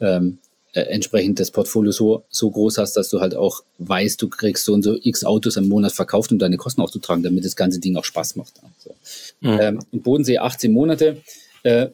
ähm, 0.00 0.38
äh, 0.72 0.82
entsprechend 0.82 1.40
das 1.40 1.50
Portfolio 1.50 1.90
so, 1.90 2.22
so 2.30 2.50
groß 2.50 2.78
hast, 2.78 2.92
dass 2.96 3.08
du 3.08 3.20
halt 3.20 3.34
auch 3.34 3.64
weißt, 3.78 4.22
du 4.22 4.28
kriegst 4.28 4.64
so 4.64 4.72
und 4.72 4.82
so 4.82 4.96
x 5.02 5.24
Autos 5.24 5.56
im 5.56 5.68
Monat 5.68 5.92
verkauft, 5.92 6.30
um 6.30 6.38
deine 6.38 6.56
Kosten 6.56 6.80
aufzutragen, 6.80 7.24
damit 7.24 7.44
das 7.44 7.56
ganze 7.56 7.80
Ding 7.80 7.96
auch 7.96 8.04
Spaß 8.04 8.36
macht. 8.36 8.52
Also, 8.62 8.94
mhm. 9.40 9.60
ähm, 9.60 9.78
Im 9.90 10.02
Bodensee 10.02 10.38
18 10.38 10.72
Monate 10.72 11.20
äh, 11.64 11.88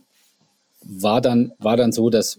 war 0.83 1.23
dann 1.23 1.53
war 1.59 1.79
dann 1.79 1.93
so, 1.93 2.11
dass 2.11 2.39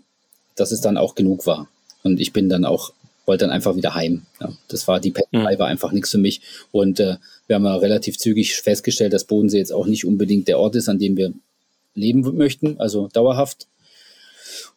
dass 0.58 0.72
es 0.72 0.82
dann 0.82 0.98
auch 0.98 1.16
genug 1.16 1.46
war. 1.46 1.70
Und 2.04 2.20
ich 2.20 2.34
bin 2.34 2.50
dann 2.50 2.66
auch, 2.66 2.92
wollte 3.26 3.46
dann 3.46 3.54
einfach 3.54 3.76
wieder 3.76 3.96
heim. 3.96 4.24
Ja, 4.42 4.52
das 4.68 4.88
war, 4.88 5.00
die 5.00 5.12
Pendelei 5.12 5.56
mhm. 5.56 5.60
war 5.60 5.68
einfach 5.68 5.92
nichts 5.92 6.12
für 6.12 6.18
mich. 6.18 6.42
Und 6.72 7.00
äh, 7.00 7.18
wir 7.48 7.56
haben 7.56 7.66
ja 7.66 7.76
relativ 7.76 8.18
zügig 8.18 8.56
festgestellt, 8.56 9.14
dass 9.14 9.26
Bodensee 9.26 9.58
jetzt 9.58 9.74
auch 9.74 9.88
nicht 9.88 10.06
unbedingt 10.06 10.48
der 10.48 10.60
Ort 10.60 10.76
ist, 10.76 10.90
an 10.90 11.00
dem 11.00 11.18
wir 11.18 11.34
leben 11.96 12.22
möchten, 12.38 12.80
also 12.80 13.08
dauerhaft. 13.08 13.68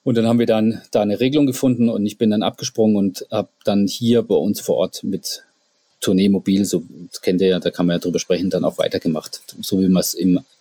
Und 0.03 0.16
dann 0.16 0.27
haben 0.27 0.38
wir 0.38 0.47
dann 0.47 0.81
da 0.90 1.03
eine 1.03 1.21
Regelung 1.21 1.47
gefunden 1.47 1.88
und 1.88 2.07
ich 2.07 2.16
bin 2.16 2.31
dann 2.31 2.43
abgesprungen 2.43 2.97
und 2.97 3.27
habe 3.31 3.51
dann 3.64 3.87
hier 3.87 4.23
bei 4.23 4.35
uns 4.35 4.61
vor 4.61 4.77
Ort 4.77 5.05
mit 5.05 5.45
Tournee 6.01 6.31
Mobil, 6.31 6.64
so 6.64 6.83
das 7.11 7.21
kennt 7.21 7.43
ihr 7.43 7.49
ja, 7.49 7.61
da 7.61 7.71
kann 7.71 7.87
man 7.87 7.97
ja 7.97 8.01
drüber 8.01 8.19
sprechen, 8.19 8.49
dann 8.49 8.64
auch 8.64 8.79
weitergemacht, 8.79 9.43
so 9.61 9.79
wie 9.79 9.88
wir 9.88 10.01
es 10.01 10.16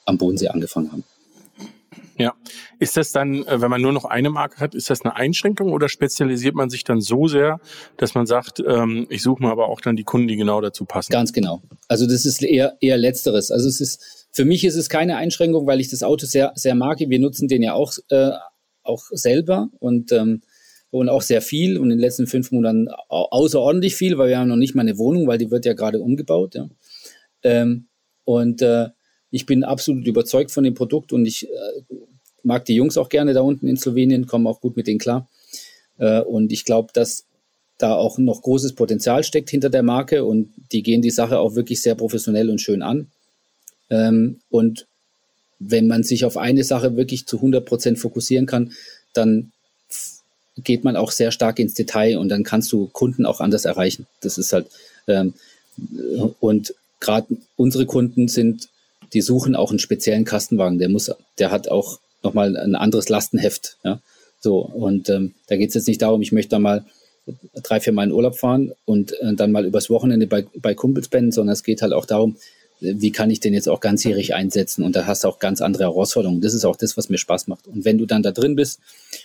am 0.05 0.17
Bodensee 0.17 0.49
angefangen 0.49 0.91
haben. 0.91 1.03
Ja. 2.19 2.35
Ist 2.79 2.97
das 2.97 3.13
dann, 3.13 3.45
äh, 3.45 3.61
wenn 3.61 3.69
man 3.69 3.81
nur 3.81 3.93
noch 3.93 4.03
eine 4.03 4.29
Marke 4.29 4.57
hat, 4.57 4.75
ist 4.75 4.89
das 4.89 5.01
eine 5.01 5.15
Einschränkung 5.15 5.71
oder 5.71 5.87
spezialisiert 5.87 6.53
man 6.53 6.69
sich 6.69 6.83
dann 6.83 6.99
so 6.99 7.27
sehr, 7.27 7.61
dass 7.95 8.13
man 8.13 8.25
sagt, 8.25 8.61
ähm, 8.67 9.07
ich 9.09 9.23
suche 9.23 9.41
mir 9.41 9.49
aber 9.49 9.69
auch 9.69 9.79
dann 9.79 9.95
die 9.95 10.03
Kunden, 10.03 10.27
die 10.27 10.35
genau 10.35 10.59
dazu 10.59 10.83
passen? 10.83 11.13
Ganz 11.13 11.31
genau. 11.31 11.61
Also 11.87 12.05
das 12.05 12.25
ist 12.25 12.43
eher, 12.43 12.77
eher 12.81 12.97
letzteres. 12.97 13.51
Also 13.51 13.69
es 13.69 13.79
ist, 13.79 14.27
für 14.31 14.43
mich 14.43 14.65
ist 14.65 14.75
es 14.75 14.89
keine 14.89 15.15
Einschränkung, 15.15 15.65
weil 15.65 15.79
ich 15.79 15.89
das 15.89 16.03
Auto 16.03 16.25
sehr, 16.25 16.51
sehr 16.55 16.75
mag. 16.75 16.99
Wir 16.99 17.19
nutzen 17.19 17.47
den 17.47 17.63
ja 17.63 17.73
auch, 17.73 17.93
äh, 18.09 18.31
auch 18.83 19.03
selber 19.11 19.69
und, 19.79 20.11
ähm, 20.11 20.41
und 20.91 21.07
auch 21.07 21.21
sehr 21.21 21.41
viel 21.41 21.77
und 21.77 21.85
in 21.85 21.97
den 21.97 21.99
letzten 21.99 22.27
fünf 22.27 22.51
Monaten 22.51 22.89
außerordentlich 23.07 23.95
viel, 23.95 24.17
weil 24.17 24.29
wir 24.29 24.39
haben 24.39 24.49
noch 24.49 24.57
nicht 24.57 24.75
mal 24.75 24.81
eine 24.81 24.97
Wohnung, 24.97 25.27
weil 25.27 25.37
die 25.37 25.51
wird 25.51 25.65
ja 25.65 25.73
gerade 25.73 26.01
umgebaut. 26.01 26.55
Ja. 26.55 26.67
Ähm, 27.43 27.87
und 28.25 28.61
äh, 28.61 28.89
ich 29.31 29.45
bin 29.45 29.63
absolut 29.63 30.07
überzeugt 30.07 30.51
von 30.51 30.63
dem 30.63 30.73
Produkt 30.73 31.13
und 31.13 31.25
ich 31.25 31.47
äh, 31.47 31.95
mag 32.43 32.65
die 32.65 32.75
Jungs 32.75 32.97
auch 32.97 33.09
gerne 33.09 33.33
da 33.33 33.41
unten 33.41 33.67
in 33.67 33.77
Slowenien, 33.77 34.27
kommen 34.27 34.47
auch 34.47 34.61
gut 34.61 34.77
mit 34.77 34.87
denen 34.87 34.99
klar. 34.99 35.27
Äh, 35.97 36.21
und 36.21 36.51
ich 36.51 36.65
glaube, 36.65 36.89
dass 36.93 37.25
da 37.77 37.95
auch 37.95 38.17
noch 38.17 38.41
großes 38.41 38.73
Potenzial 38.73 39.23
steckt 39.23 39.49
hinter 39.49 39.69
der 39.69 39.83
Marke 39.83 40.25
und 40.25 40.51
die 40.71 40.83
gehen 40.83 41.01
die 41.01 41.11
Sache 41.11 41.39
auch 41.39 41.55
wirklich 41.55 41.81
sehr 41.81 41.95
professionell 41.95 42.49
und 42.49 42.59
schön 42.59 42.81
an. 42.81 43.07
Ähm, 43.89 44.41
und 44.49 44.85
wenn 45.59 45.87
man 45.87 46.03
sich 46.03 46.25
auf 46.25 46.37
eine 46.37 46.63
Sache 46.63 46.95
wirklich 46.95 47.25
zu 47.25 47.37
100 47.37 47.65
Prozent 47.65 47.99
fokussieren 47.99 48.45
kann, 48.45 48.73
dann 49.13 49.51
geht 50.57 50.83
man 50.83 50.95
auch 50.95 51.11
sehr 51.11 51.31
stark 51.31 51.59
ins 51.59 51.73
Detail 51.73 52.17
und 52.17 52.29
dann 52.29 52.43
kannst 52.43 52.71
du 52.71 52.87
Kunden 52.87 53.25
auch 53.25 53.39
anders 53.39 53.65
erreichen. 53.65 54.07
Das 54.21 54.37
ist 54.37 54.53
halt, 54.53 54.67
ähm, 55.07 55.33
und 56.39 56.73
gerade 56.99 57.27
unsere 57.55 57.85
Kunden 57.85 58.27
sind, 58.27 58.69
die 59.13 59.21
suchen 59.21 59.55
auch 59.55 59.69
einen 59.69 59.79
speziellen 59.79 60.25
Kastenwagen. 60.25 60.79
Der 60.79 60.89
muss, 60.89 61.11
der 61.37 61.51
hat 61.51 61.69
auch 61.69 61.99
nochmal 62.23 62.57
ein 62.57 62.75
anderes 62.75 63.09
Lastenheft. 63.09 63.77
Ja? 63.83 64.01
So, 64.39 64.59
und 64.59 65.09
ähm, 65.09 65.33
da 65.47 65.57
geht 65.57 65.69
es 65.69 65.75
jetzt 65.75 65.87
nicht 65.87 66.01
darum, 66.01 66.21
ich 66.21 66.31
möchte 66.31 66.51
da 66.51 66.59
mal 66.59 66.85
drei, 67.63 67.79
vier 67.79 67.93
Mal 67.93 68.05
in 68.05 68.11
Urlaub 68.11 68.35
fahren 68.37 68.71
und 68.85 69.11
äh, 69.21 69.33
dann 69.33 69.51
mal 69.51 69.65
übers 69.65 69.89
Wochenende 69.89 70.27
bei, 70.27 70.45
bei 70.55 70.73
Kumpels 70.73 71.09
pennen, 71.09 71.31
sondern 71.31 71.53
es 71.53 71.63
geht 71.63 71.81
halt 71.81 71.93
auch 71.93 72.05
darum, 72.05 72.37
wie 72.81 73.11
kann 73.11 73.29
ich 73.29 73.41
den 73.41 73.53
jetzt 73.53 73.67
auch 73.67 73.81
ganzjährig 73.81 74.33
einsetzen? 74.33 74.83
Und 74.83 74.95
da 74.95 75.05
hast 75.05 75.23
du 75.23 75.27
auch 75.27 75.39
ganz 75.39 75.61
andere 75.61 75.83
Herausforderungen. 75.83 76.39
Das 76.41 76.53
ist 76.53 76.63
auch 76.63 76.77
das, 76.77 76.95
was 76.95 77.09
mir 77.09 77.17
Spaß 77.17 77.47
macht. 77.47 77.67
Und 77.67 77.83
wenn 77.83 77.97
du 77.97 78.05
dann 78.05 78.23
da 78.23 78.31
drin 78.31 78.55
bist 78.55 78.79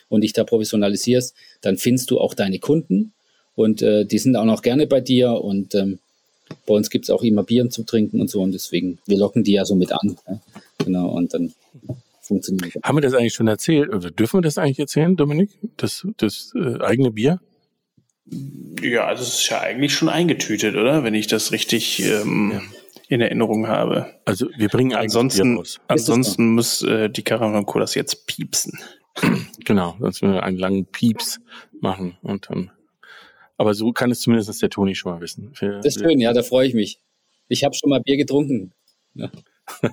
und 0.09 0.23
dich 0.23 0.33
da 0.33 0.43
professionalisierst, 0.43 1.35
dann 1.61 1.77
findest 1.77 2.11
du 2.11 2.19
auch 2.19 2.35
deine 2.35 2.59
Kunden 2.59 3.13
und 3.55 3.81
äh, 3.83 4.05
die 4.05 4.19
sind 4.19 4.35
auch 4.37 4.45
noch 4.45 4.63
gerne 4.63 4.87
bei 4.87 5.01
dir 5.01 5.33
und 5.33 5.75
ähm, 5.77 6.01
bei 6.67 6.75
uns 6.75 6.91
gibt 6.91 7.05
es 7.05 7.11
auch 7.11 7.23
immer 7.23 7.45
Bier 7.45 7.71
zu 7.71 7.85
trinken 7.85 8.21
und 8.21 8.29
so 8.29 8.43
und 8.43 8.53
deswegen, 8.53 8.99
wir 9.07 9.17
locken 9.17 9.45
die 9.45 9.53
ja 9.53 9.65
so 9.65 9.75
mit 9.75 9.93
an. 9.93 10.17
Ja? 10.29 10.41
Genau, 10.85 11.09
und 11.11 11.33
dann 11.33 11.55
funktioniert. 12.27 12.75
Haben 12.83 12.97
wir 12.97 13.03
das 13.03 13.15
eigentlich 13.15 13.35
schon 13.35 13.49
erzählt 13.49 13.93
oder 13.93 14.11
dürfen 14.11 14.39
wir 14.39 14.43
das 14.43 14.59
eigentlich 14.59 14.79
erzählen, 14.79 15.17
Dominik? 15.17 15.51
Das, 15.77 16.07
das 16.17 16.53
äh, 16.57 16.81
eigene 16.81 17.11
Bier? 17.11 17.41
Ja, 18.81 19.11
das 19.11 19.29
ist 19.29 19.49
ja 19.49 19.61
eigentlich 19.61 19.95
schon 19.95 20.09
eingetütet, 20.09 20.77
oder? 20.77 21.05
Wenn 21.05 21.15
ich 21.15 21.27
das 21.27 21.53
richtig 21.53 22.01
ähm, 22.01 22.53
ja. 22.55 22.63
in 23.09 23.21
Erinnerung 23.21 23.69
habe. 23.69 24.15
Also 24.25 24.49
wir 24.57 24.69
bringen 24.69 24.95
ansonsten, 24.95 25.63
ansonsten 25.89 26.55
muss 26.55 26.83
äh, 26.83 27.11
die 27.11 27.23
Caravan 27.23 27.67
das 27.81 27.95
jetzt 27.95 28.27
piepsen. 28.27 28.79
Genau, 29.65 29.97
sonst 30.01 30.23
müssen 30.23 30.35
wir 30.35 30.43
einen 30.43 30.59
langen 30.59 30.87
Pieps 30.87 31.41
machen 31.81 32.17
und 32.23 32.51
dann. 32.51 32.71
Aber 33.57 33.75
so 33.75 33.93
kann 33.93 34.11
es 34.11 34.21
zumindest 34.21 34.61
der 34.61 34.71
Toni 34.71 34.95
schon 34.95 35.13
mal 35.13 35.21
wissen. 35.21 35.55
Für, 35.55 35.77
das 35.81 35.97
ist 35.97 36.03
schön, 36.03 36.19
ja, 36.19 36.33
da 36.33 36.43
freue 36.43 36.67
ich 36.67 36.75
mich. 36.75 36.99
Ich 37.49 37.63
habe 37.63 37.75
schon 37.75 37.91
mal 37.91 38.01
Bier 38.01 38.17
getrunken. 38.17 38.73
Ja. 39.15 39.31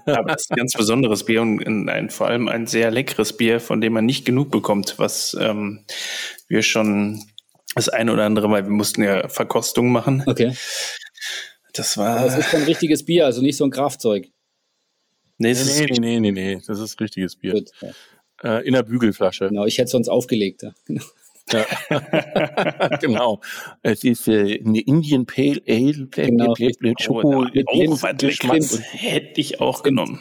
Aber 0.05 0.33
das 0.33 0.43
ist 0.43 0.51
ein 0.51 0.57
ganz 0.57 0.73
besonderes 0.73 1.25
Bier 1.25 1.41
und 1.41 1.89
ein, 1.89 2.09
vor 2.09 2.27
allem 2.27 2.47
ein 2.47 2.67
sehr 2.67 2.91
leckeres 2.91 3.37
Bier, 3.37 3.59
von 3.59 3.81
dem 3.81 3.93
man 3.93 4.05
nicht 4.05 4.25
genug 4.25 4.51
bekommt, 4.51 4.95
was 4.97 5.35
ähm, 5.39 5.85
wir 6.47 6.61
schon 6.61 7.23
das 7.75 7.89
eine 7.89 8.11
oder 8.11 8.25
andere 8.25 8.49
Mal, 8.49 8.65
wir 8.65 8.71
mussten 8.71 9.03
ja 9.03 9.27
Verkostungen 9.29 9.91
machen. 9.91 10.23
Okay. 10.25 10.53
Das 11.73 11.97
war. 11.97 12.17
Aber 12.17 12.25
das 12.25 12.37
ist 12.37 12.53
ein 12.53 12.63
richtiges 12.63 13.05
Bier, 13.05 13.25
also 13.25 13.41
nicht 13.41 13.55
so 13.55 13.63
ein 13.63 13.71
Kraftzeug. 13.71 14.27
Nee, 15.37 15.53
nee, 15.53 15.85
nee, 15.85 15.99
nee, 15.99 16.19
nee, 16.19 16.31
nee, 16.31 16.61
das 16.67 16.79
ist 16.79 16.99
richtiges 16.99 17.35
Bier. 17.35 17.53
Gut, 17.53 17.71
ja. 17.81 18.57
äh, 18.57 18.67
in 18.67 18.73
der 18.73 18.83
Bügelflasche. 18.83 19.47
Genau, 19.47 19.65
ich 19.65 19.77
hätte 19.77 19.89
sonst 19.89 20.09
aufgelegt. 20.09 20.63
Ja. 20.63 20.73
Genau. 20.85 21.03
Ja. 21.51 22.97
genau. 23.01 23.41
Es 23.81 24.03
ist 24.03 24.27
äh, 24.27 24.61
eine 24.63 24.79
Indian 24.81 25.25
Pale 25.25 25.61
Ale, 25.67 26.07
genau. 26.07 26.55
Schoko, 26.99 27.43
oh, 27.43 27.45
hätte 27.45 29.41
ich 29.41 29.59
auch 29.59 29.83
genommen. 29.83 30.19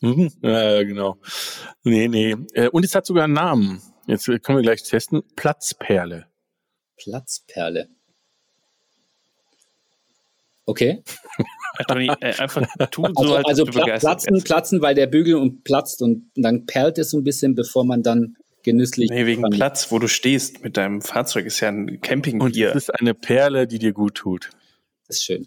Mhm. 0.00 0.30
Ja, 0.42 0.82
genau. 0.82 1.16
Nee, 1.82 2.08
nee. 2.08 2.36
Äh, 2.52 2.68
und 2.68 2.84
es 2.84 2.94
hat 2.94 3.06
sogar 3.06 3.24
einen 3.24 3.34
Namen. 3.34 3.82
Jetzt 4.06 4.26
können 4.26 4.58
wir 4.58 4.62
gleich 4.62 4.82
testen. 4.82 5.22
Platzperle. 5.36 6.26
Platzperle. 6.96 7.88
Okay. 10.64 11.02
Äh, 11.88 12.34
einfach 12.38 12.66
tun 12.90 13.12
so, 13.14 13.36
also, 13.36 13.36
also 13.36 13.64
pla 13.64 13.98
platzen, 13.98 14.42
platzen, 14.42 14.82
weil 14.82 14.94
der 14.94 15.06
Bügel 15.06 15.36
und 15.36 15.64
platzt 15.64 16.02
und 16.02 16.30
dann 16.34 16.66
perlt 16.66 16.98
es 16.98 17.10
so 17.10 17.18
ein 17.18 17.24
bisschen, 17.24 17.54
bevor 17.54 17.84
man 17.84 18.02
dann 18.02 18.36
genüsslich. 18.62 19.10
Nee, 19.10 19.26
wegen 19.26 19.42
Platz, 19.50 19.90
wo 19.90 19.98
du 19.98 20.08
stehst 20.08 20.62
mit 20.62 20.76
deinem 20.76 21.02
Fahrzeug, 21.02 21.46
ist 21.46 21.60
ja 21.60 21.68
ein 21.68 22.00
Campingbier. 22.00 22.44
Und 22.44 22.58
das 22.58 22.84
ist 22.84 23.00
eine 23.00 23.14
Perle, 23.14 23.66
die 23.66 23.78
dir 23.78 23.92
gut 23.92 24.14
tut. 24.14 24.50
Das 25.06 25.16
ist 25.16 25.24
schön. 25.24 25.46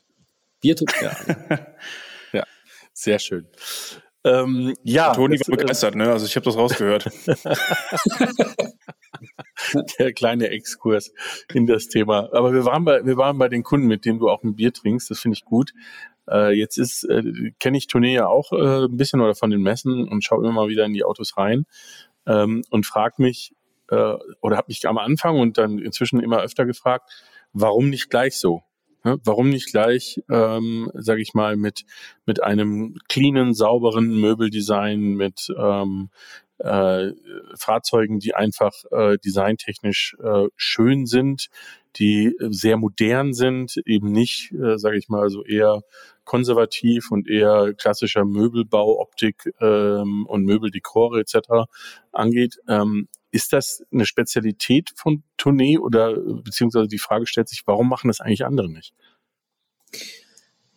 Bier 0.61 0.75
tut 0.75 0.91
ja. 1.01 1.15
ja, 2.33 2.43
sehr 2.93 3.19
schön. 3.19 3.47
Ähm, 4.23 4.75
ja, 4.83 5.13
Toni 5.13 5.39
war 5.39 5.57
begeistert, 5.57 5.95
ne? 5.95 6.11
Also 6.11 6.27
ich 6.27 6.35
habe 6.35 6.45
das 6.45 6.55
rausgehört. 6.55 7.09
Der 9.99 10.13
kleine 10.13 10.49
Exkurs 10.49 11.11
in 11.53 11.65
das 11.65 11.87
Thema. 11.87 12.29
Aber 12.33 12.53
wir 12.53 12.65
waren 12.65 12.85
bei, 12.85 13.03
wir 13.03 13.17
waren 13.17 13.39
bei 13.39 13.49
den 13.49 13.63
Kunden, 13.63 13.87
mit 13.87 14.05
denen 14.05 14.19
du 14.19 14.29
auch 14.29 14.43
ein 14.43 14.55
Bier 14.55 14.73
trinkst. 14.73 15.09
Das 15.09 15.19
finde 15.19 15.37
ich 15.37 15.45
gut. 15.45 15.71
Äh, 16.29 16.53
jetzt 16.53 16.77
ist, 16.77 17.03
äh, 17.05 17.23
kenne 17.59 17.77
ich 17.77 17.87
Tournee 17.87 18.13
ja 18.13 18.27
auch 18.27 18.51
äh, 18.51 18.85
ein 18.85 18.97
bisschen 18.97 19.21
oder 19.21 19.33
von 19.33 19.49
den 19.49 19.61
Messen 19.61 20.07
und 20.07 20.23
schaue 20.23 20.43
immer 20.43 20.51
mal 20.51 20.67
wieder 20.67 20.85
in 20.85 20.93
die 20.93 21.03
Autos 21.03 21.35
rein 21.37 21.65
ähm, 22.25 22.63
und 22.69 22.85
frag 22.85 23.19
mich 23.19 23.53
äh, 23.89 24.15
oder 24.41 24.57
habe 24.57 24.67
mich 24.69 24.87
am 24.87 24.97
Anfang 24.97 25.39
und 25.39 25.57
dann 25.57 25.79
inzwischen 25.79 26.19
immer 26.19 26.41
öfter 26.41 26.65
gefragt, 26.65 27.11
warum 27.53 27.89
nicht 27.89 28.09
gleich 28.09 28.37
so? 28.37 28.63
Warum 29.03 29.49
nicht 29.49 29.71
gleich, 29.71 30.21
ähm, 30.29 30.91
sage 30.93 31.23
ich 31.23 31.33
mal, 31.33 31.57
mit 31.57 31.85
mit 32.27 32.43
einem 32.43 32.97
cleanen, 33.09 33.55
sauberen 33.55 34.21
Möbeldesign, 34.21 35.15
mit 35.15 35.51
ähm, 35.57 36.11
äh, 36.63 37.13
Fahrzeugen, 37.55 38.19
die 38.19 38.35
einfach 38.35 38.73
äh, 38.91 39.17
designtechnisch 39.17 40.15
äh, 40.23 40.47
schön 40.55 41.05
sind, 41.05 41.49
die 41.97 42.35
sehr 42.39 42.77
modern 42.77 43.33
sind, 43.33 43.77
eben 43.85 44.11
nicht, 44.11 44.51
äh, 44.53 44.77
sage 44.77 44.97
ich 44.97 45.09
mal, 45.09 45.29
so 45.29 45.43
eher 45.43 45.81
konservativ 46.23 47.11
und 47.11 47.27
eher 47.27 47.73
klassischer 47.73 48.25
Möbelbau, 48.25 48.99
Optik 48.99 49.53
ähm, 49.59 50.25
und 50.27 50.45
Möbeldekore 50.45 51.19
etc. 51.19 51.69
angeht. 52.11 52.59
Ähm, 52.67 53.07
ist 53.31 53.53
das 53.53 53.83
eine 53.91 54.05
Spezialität 54.05 54.91
von 54.95 55.23
Tournee 55.37 55.77
oder 55.77 56.15
beziehungsweise 56.17 56.87
die 56.87 56.99
Frage 56.99 57.27
stellt 57.27 57.49
sich, 57.49 57.63
warum 57.65 57.89
machen 57.89 58.07
das 58.07 58.19
eigentlich 58.19 58.45
andere 58.45 58.69
nicht? 58.69 58.93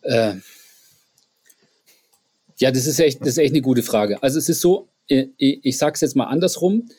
Äh, 0.01 0.35
ja, 2.57 2.71
das 2.71 2.85
ist 2.85 2.99
echt, 2.99 3.21
das 3.21 3.29
ist 3.29 3.37
echt 3.37 3.53
eine 3.53 3.61
gute 3.61 3.83
Frage. 3.83 4.21
Also 4.23 4.39
es 4.39 4.47
ist 4.47 4.61
so, 4.61 4.87
äh, 4.87 4.94
ich, 5.07 5.59
ich 5.63 5.77
sage 5.77 5.93
es 5.95 6.01
jetzt 6.01 6.15
mal 6.15 6.25
andersrum, 6.25 6.89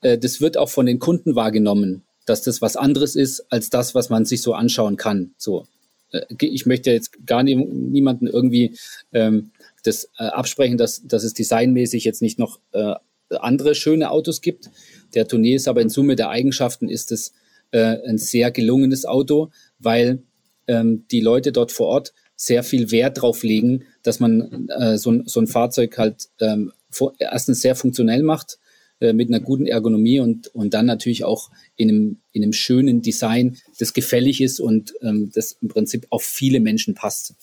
äh, 0.00 0.18
das 0.18 0.40
wird 0.40 0.56
auch 0.56 0.68
von 0.68 0.86
den 0.86 0.98
Kunden 0.98 1.34
wahrgenommen, 1.34 2.02
dass 2.26 2.42
das 2.42 2.62
was 2.62 2.76
anderes 2.76 3.16
ist 3.16 3.50
als 3.50 3.70
das, 3.70 3.94
was 3.94 4.10
man 4.10 4.24
sich 4.24 4.42
so 4.42 4.54
anschauen 4.54 4.96
kann. 4.96 5.34
So, 5.36 5.66
äh, 6.12 6.22
ich 6.40 6.66
möchte 6.66 6.90
jetzt 6.90 7.26
gar 7.26 7.42
nie, 7.42 7.54
niemanden 7.54 8.26
irgendwie 8.26 8.76
ähm, 9.12 9.50
das 9.84 10.10
äh, 10.18 10.24
absprechen, 10.24 10.78
dass, 10.78 11.02
dass 11.06 11.24
es 11.24 11.34
designmäßig 11.34 12.04
jetzt 12.04 12.22
nicht 12.22 12.38
noch 12.38 12.60
äh, 12.72 12.94
andere 13.30 13.74
schöne 13.74 14.10
Autos 14.10 14.40
gibt. 14.40 14.70
Der 15.14 15.28
Tournee 15.28 15.54
ist 15.54 15.68
aber 15.68 15.82
in 15.82 15.90
Summe 15.90 16.16
der 16.16 16.30
Eigenschaften 16.30 16.88
ist 16.88 17.12
es 17.12 17.32
äh, 17.70 17.98
ein 18.06 18.18
sehr 18.18 18.50
gelungenes 18.50 19.04
Auto, 19.04 19.50
weil 19.78 20.22
ähm, 20.66 21.04
die 21.10 21.20
Leute 21.20 21.52
dort 21.52 21.72
vor 21.72 21.88
Ort 21.88 22.14
sehr 22.36 22.62
viel 22.62 22.90
Wert 22.90 23.20
drauf 23.20 23.42
legen, 23.42 23.84
dass 24.02 24.20
man 24.20 24.68
äh, 24.68 24.96
so, 24.96 25.22
so 25.24 25.40
ein 25.40 25.46
Fahrzeug 25.46 25.98
halt 25.98 26.28
ähm, 26.40 26.72
erstens 27.18 27.60
sehr 27.60 27.74
funktionell 27.74 28.22
macht, 28.22 28.58
äh, 29.00 29.12
mit 29.12 29.28
einer 29.28 29.40
guten 29.40 29.66
Ergonomie 29.66 30.20
und, 30.20 30.48
und 30.54 30.74
dann 30.74 30.86
natürlich 30.86 31.24
auch 31.24 31.50
in 31.76 31.88
einem, 31.88 32.16
in 32.32 32.42
einem 32.42 32.52
schönen 32.52 33.02
Design, 33.02 33.56
das 33.78 33.92
gefällig 33.92 34.40
ist 34.40 34.60
und 34.60 34.94
ähm, 35.02 35.30
das 35.34 35.56
im 35.60 35.68
Prinzip 35.68 36.06
auf 36.10 36.24
viele 36.24 36.60
Menschen 36.60 36.94
passt. 36.94 37.34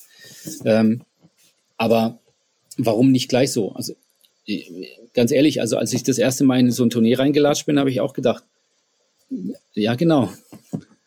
Ähm, 0.65 1.01
aber 1.77 2.19
warum 2.77 3.12
nicht 3.12 3.29
gleich 3.29 3.51
so? 3.51 3.71
Also 3.71 3.95
ganz 5.13 5.31
ehrlich, 5.31 5.62
also 5.62 5.77
als 5.77 5.93
ich 5.93 6.03
das 6.03 6.17
erste 6.17 6.43
Mal 6.43 6.60
in 6.60 6.71
so 6.71 6.84
ein 6.84 6.89
Turnier 6.89 7.19
reingelatscht 7.19 7.65
bin, 7.65 7.79
habe 7.79 7.89
ich 7.89 8.01
auch 8.01 8.13
gedacht, 8.13 8.43
ja 9.73 9.95
genau, 9.95 10.29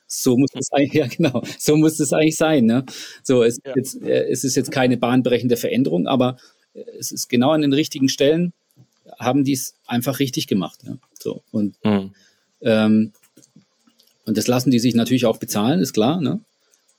so 0.07 0.37
muss 0.37 0.51
es 0.55 0.73
eigentlich, 0.73 0.93
ja 0.95 1.07
genau, 1.07 1.43
so 1.59 1.77
muss 1.77 2.01
es 2.01 2.13
eigentlich 2.13 2.37
sein. 2.37 2.65
Ne? 2.65 2.85
So, 3.23 3.45
es, 3.45 3.61
ja. 3.65 3.75
jetzt, 3.77 4.03
äh, 4.03 4.29
es 4.29 4.45
ist 4.45 4.57
jetzt 4.57 4.73
keine 4.73 4.97
bahnbrechende 4.97 5.57
Veränderung, 5.57 6.07
aber 6.07 6.39
es 6.75 7.13
ist 7.13 7.29
genau 7.29 7.51
an 7.51 7.63
den 7.63 7.73
richtigen 7.73 8.09
Stellen 8.09 8.53
haben 9.19 9.45
die 9.45 9.53
es 9.55 9.75
einfach 9.87 10.19
richtig 10.19 10.47
gemacht. 10.47 10.81
Ja? 10.85 10.97
So 11.19 11.43
und 11.51 11.77
mhm. 11.85 12.13
ähm, 12.63 13.13
und 14.25 14.37
das 14.37 14.47
lassen 14.47 14.71
die 14.71 14.79
sich 14.79 14.95
natürlich 14.95 15.25
auch 15.25 15.39
bezahlen, 15.39 15.81
ist 15.81 15.95
klar. 15.95 16.21
Ne? 16.21 16.41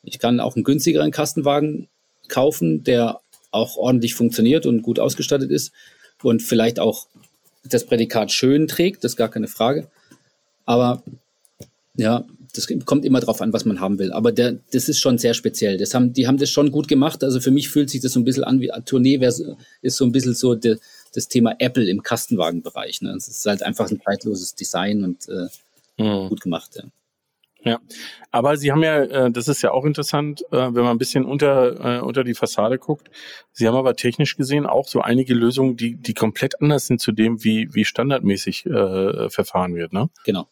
Ich 0.03 0.17
kann 0.17 0.39
auch 0.39 0.55
einen 0.55 0.63
günstigeren 0.63 1.11
Kastenwagen 1.11 1.87
kaufen, 2.27 2.83
der 2.83 3.19
auch 3.51 3.77
ordentlich 3.77 4.15
funktioniert 4.15 4.65
und 4.65 4.81
gut 4.81 4.99
ausgestattet 4.99 5.51
ist 5.51 5.71
und 6.23 6.41
vielleicht 6.41 6.79
auch 6.79 7.07
das 7.63 7.85
Prädikat 7.85 8.31
schön 8.31 8.67
trägt, 8.67 9.03
das 9.03 9.13
ist 9.13 9.17
gar 9.17 9.29
keine 9.29 9.47
Frage. 9.47 9.89
Aber 10.65 11.03
ja, 11.95 12.25
das 12.53 12.67
kommt 12.85 13.05
immer 13.05 13.19
drauf 13.19 13.41
an, 13.41 13.53
was 13.53 13.65
man 13.65 13.79
haben 13.79 13.99
will. 13.99 14.11
Aber 14.11 14.31
der, 14.31 14.57
das 14.71 14.89
ist 14.89 14.99
schon 14.99 15.17
sehr 15.17 15.33
speziell. 15.33 15.77
Das 15.77 15.93
haben, 15.93 16.13
die 16.13 16.27
haben 16.27 16.37
das 16.37 16.49
schon 16.49 16.71
gut 16.71 16.87
gemacht. 16.87 17.23
Also 17.23 17.39
für 17.39 17.51
mich 17.51 17.69
fühlt 17.69 17.89
sich 17.89 18.01
das 18.01 18.13
so 18.13 18.19
ein 18.19 18.23
bisschen 18.23 18.43
an 18.43 18.59
wie 18.59 18.71
Tournee 18.85 19.19
ist 19.81 19.97
so 19.97 20.05
ein 20.05 20.11
bisschen 20.11 20.33
so 20.33 20.55
de, 20.55 20.77
das 21.13 21.27
Thema 21.27 21.55
Apple 21.59 21.89
im 21.89 22.01
Kastenwagenbereich. 22.03 23.01
Ne? 23.01 23.11
Es 23.11 23.27
ist 23.27 23.45
halt 23.45 23.63
einfach 23.63 23.89
ein 23.89 24.01
zeitloses 24.01 24.55
Design 24.55 25.03
und 25.03 25.27
äh, 25.29 26.03
mhm. 26.03 26.29
gut 26.29 26.41
gemacht. 26.41 26.75
Ja. 26.75 26.83
Ja, 27.61 27.79
aber 28.31 28.55
Sie 28.55 28.71
haben 28.71 28.83
ja, 28.83 29.03
äh, 29.03 29.31
das 29.31 29.49
ist 29.49 29.61
ja 29.61 29.71
auch 29.71 29.83
interessant, 29.83 30.43
äh, 30.51 30.55
wenn 30.55 30.83
man 30.83 30.87
ein 30.87 30.97
bisschen 30.97 31.25
unter, 31.25 31.97
äh, 31.97 31.99
unter 31.99 32.23
die 32.23 32.33
Fassade 32.33 32.77
guckt. 32.77 33.11
Sie 33.51 33.67
haben 33.67 33.75
aber 33.75 33.97
technisch 33.97 34.37
gesehen 34.37 34.65
auch 34.65 34.87
so 34.87 35.01
einige 35.01 35.33
Lösungen, 35.33 35.75
die, 35.75 35.95
die 35.95 36.13
komplett 36.13 36.61
anders 36.61 36.87
sind 36.87 37.01
zu 37.01 37.11
dem, 37.11 37.43
wie, 37.43 37.73
wie 37.73 37.83
standardmäßig 37.83 38.65
äh, 38.65 39.29
verfahren 39.29 39.75
wird, 39.75 39.91
ne? 39.91 40.09
Genau. 40.23 40.47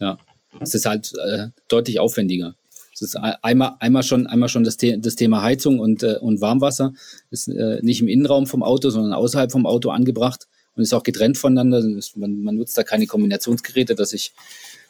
Ja. 0.00 0.18
Es 0.58 0.74
ist 0.74 0.86
halt 0.86 1.12
äh, 1.14 1.48
deutlich 1.68 2.00
aufwendiger. 2.00 2.54
Es 2.92 3.02
ist 3.02 3.16
einmal, 3.16 3.76
einmal 3.78 4.02
schon, 4.02 4.26
einmal 4.26 4.48
schon 4.48 4.64
das, 4.64 4.76
The 4.78 5.00
das 5.00 5.14
Thema 5.14 5.42
Heizung 5.42 5.78
und, 5.78 6.02
äh, 6.02 6.16
und 6.20 6.40
Warmwasser. 6.40 6.92
Ist 7.30 7.48
äh, 7.48 7.78
nicht 7.82 8.00
im 8.00 8.08
Innenraum 8.08 8.46
vom 8.46 8.62
Auto, 8.62 8.90
sondern 8.90 9.12
außerhalb 9.12 9.50
vom 9.50 9.64
Auto 9.64 9.90
angebracht 9.90 10.48
und 10.74 10.82
ist 10.82 10.92
auch 10.92 11.02
getrennt 11.02 11.38
voneinander. 11.38 11.82
Man, 12.16 12.42
man 12.42 12.56
nutzt 12.56 12.76
da 12.76 12.82
keine 12.82 13.06
Kombinationsgeräte, 13.06 13.94
dass 13.94 14.12
ich 14.12 14.32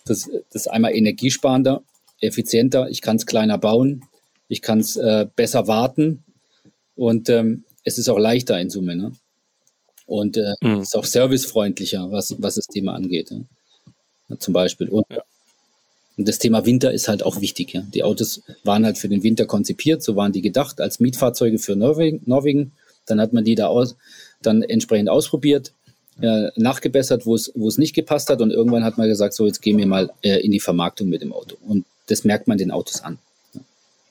das, 0.04 0.30
das 0.50 0.62
ist 0.62 0.68
einmal 0.68 0.94
energiesparender, 0.94 1.82
effizienter, 2.20 2.88
ich 2.90 3.00
kann 3.00 3.16
es 3.16 3.26
kleiner 3.26 3.58
bauen, 3.58 4.04
ich 4.48 4.62
kann 4.62 4.80
es 4.80 4.96
äh, 4.96 5.26
besser 5.36 5.68
warten 5.68 6.24
und 6.96 7.28
ähm, 7.28 7.64
es 7.84 7.98
ist 7.98 8.08
auch 8.08 8.18
leichter 8.18 8.60
in 8.60 8.70
Summe. 8.70 8.96
Ne? 8.96 9.12
Und 10.06 10.36
äh, 10.36 10.54
mhm. 10.60 10.80
ist 10.80 10.96
auch 10.96 11.04
servicefreundlicher, 11.04 12.10
was, 12.10 12.34
was 12.38 12.56
das 12.56 12.66
Thema 12.66 12.94
angeht. 12.94 13.30
Ja? 13.30 14.38
Zum 14.38 14.52
Beispiel. 14.52 14.88
Und, 14.88 15.06
ja. 15.10 15.22
Und, 16.16 16.28
das 16.28 16.38
Thema 16.38 16.66
Winter 16.66 16.92
ist 16.92 17.08
halt 17.08 17.22
auch 17.22 17.40
wichtig. 17.40 17.72
Ja? 17.72 17.82
Die 17.94 18.02
Autos 18.02 18.42
waren 18.64 18.84
halt 18.84 18.98
für 18.98 19.08
den 19.08 19.22
Winter 19.22 19.46
konzipiert, 19.46 20.02
so 20.02 20.16
waren 20.16 20.32
die 20.32 20.42
gedacht 20.42 20.80
als 20.80 21.00
Mietfahrzeuge 21.00 21.58
für 21.58 21.76
Norwegen. 21.76 22.20
Norwegen. 22.26 22.72
Dann 23.06 23.20
hat 23.20 23.32
man 23.32 23.44
die 23.44 23.54
da 23.54 23.66
aus, 23.66 23.96
dann 24.42 24.62
entsprechend 24.62 25.08
ausprobiert 25.08 25.72
äh, 26.20 26.50
nachgebessert, 26.56 27.26
wo 27.26 27.34
es, 27.34 27.50
wo 27.54 27.68
es 27.68 27.78
nicht 27.78 27.94
gepasst 27.94 28.28
hat. 28.30 28.40
Und 28.40 28.50
irgendwann 28.50 28.84
hat 28.84 28.98
man 28.98 29.08
gesagt, 29.08 29.34
so 29.34 29.46
jetzt 29.46 29.62
gehen 29.62 29.78
wir 29.78 29.86
mal 29.86 30.10
äh, 30.22 30.40
in 30.40 30.52
die 30.52 30.60
Vermarktung 30.60 31.08
mit 31.08 31.22
dem 31.22 31.32
Auto. 31.32 31.56
Und 31.66 31.86
das 32.08 32.24
merkt 32.24 32.48
man 32.48 32.58
den 32.58 32.70
Autos 32.70 33.02
an. 33.02 33.18
Ja. 33.54 33.60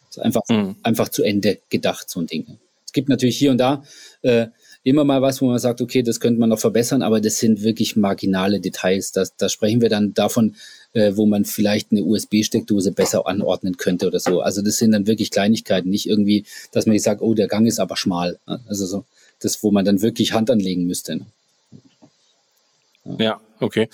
ist 0.09 0.19
einfach, 0.19 0.41
mhm. 0.49 0.75
einfach 0.83 1.09
zu 1.09 1.23
Ende 1.23 1.59
gedacht, 1.69 2.09
so 2.09 2.19
ein 2.19 2.27
Ding. 2.27 2.57
Es 2.85 2.93
gibt 2.93 3.09
natürlich 3.09 3.37
hier 3.37 3.51
und 3.51 3.59
da 3.59 3.83
äh, 4.23 4.47
immer 4.83 5.03
mal 5.03 5.21
was, 5.21 5.41
wo 5.41 5.47
man 5.47 5.59
sagt, 5.59 5.81
okay, 5.81 6.03
das 6.03 6.19
könnte 6.19 6.39
man 6.39 6.49
noch 6.49 6.59
verbessern, 6.59 7.01
aber 7.01 7.19
das 7.21 7.39
sind 7.39 7.63
wirklich 7.63 7.95
marginale 7.95 8.59
Details. 8.59 9.11
Da, 9.11 9.23
da 9.37 9.49
sprechen 9.49 9.81
wir 9.81 9.89
dann 9.89 10.13
davon, 10.13 10.55
äh, 10.93 11.11
wo 11.15 11.25
man 11.25 11.45
vielleicht 11.45 11.91
eine 11.91 12.03
USB-Steckdose 12.03 12.91
besser 12.91 13.27
anordnen 13.27 13.77
könnte 13.77 14.07
oder 14.07 14.19
so. 14.19 14.41
Also 14.41 14.61
das 14.61 14.77
sind 14.77 14.91
dann 14.91 15.07
wirklich 15.07 15.31
Kleinigkeiten, 15.31 15.89
nicht 15.89 16.07
irgendwie, 16.07 16.45
dass 16.71 16.85
man 16.85 16.97
sagt, 16.99 17.21
oh, 17.21 17.33
der 17.33 17.47
Gang 17.47 17.67
ist 17.67 17.79
aber 17.79 17.97
schmal. 17.97 18.39
Also 18.45 18.85
so 18.85 19.05
das, 19.39 19.63
wo 19.63 19.71
man 19.71 19.85
dann 19.85 20.01
wirklich 20.01 20.33
Hand 20.33 20.49
anlegen 20.49 20.85
müsste. 20.85 21.17
Ne? 21.17 21.25
Ja, 23.19 23.39
okay. 23.59 23.89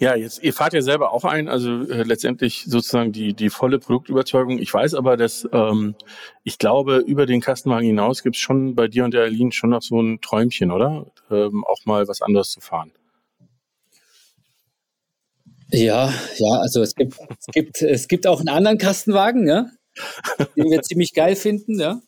Ja, 0.00 0.16
jetzt, 0.16 0.42
ihr 0.42 0.52
fahrt 0.52 0.72
ja 0.72 0.82
selber 0.82 1.12
auch 1.12 1.24
ein, 1.24 1.48
also 1.48 1.82
äh, 1.82 2.02
letztendlich 2.02 2.64
sozusagen 2.66 3.12
die, 3.12 3.32
die 3.32 3.48
volle 3.48 3.78
Produktüberzeugung. 3.78 4.58
Ich 4.58 4.74
weiß 4.74 4.94
aber, 4.94 5.16
dass 5.16 5.48
ähm, 5.52 5.94
ich 6.42 6.58
glaube, 6.58 6.96
über 6.96 7.26
den 7.26 7.40
Kastenwagen 7.40 7.86
hinaus 7.86 8.24
gibt 8.24 8.34
es 8.34 8.42
schon 8.42 8.74
bei 8.74 8.88
dir 8.88 9.04
und 9.04 9.14
der 9.14 9.22
Aline 9.22 9.52
schon 9.52 9.70
noch 9.70 9.82
so 9.82 10.00
ein 10.00 10.20
Träumchen, 10.20 10.72
oder? 10.72 11.06
Ähm, 11.30 11.64
auch 11.64 11.84
mal 11.84 12.08
was 12.08 12.22
anderes 12.22 12.50
zu 12.50 12.60
fahren. 12.60 12.90
Ja, 15.70 16.12
ja, 16.38 16.58
also 16.60 16.82
es 16.82 16.96
gibt, 16.96 17.16
es 17.38 17.46
gibt, 17.52 17.82
es 17.82 18.08
gibt 18.08 18.26
auch 18.26 18.40
einen 18.40 18.48
anderen 18.48 18.78
Kastenwagen, 18.78 19.46
ja, 19.46 19.70
den 20.56 20.70
wir 20.70 20.82
ziemlich 20.82 21.14
geil 21.14 21.36
finden, 21.36 21.78
ja. 21.78 22.00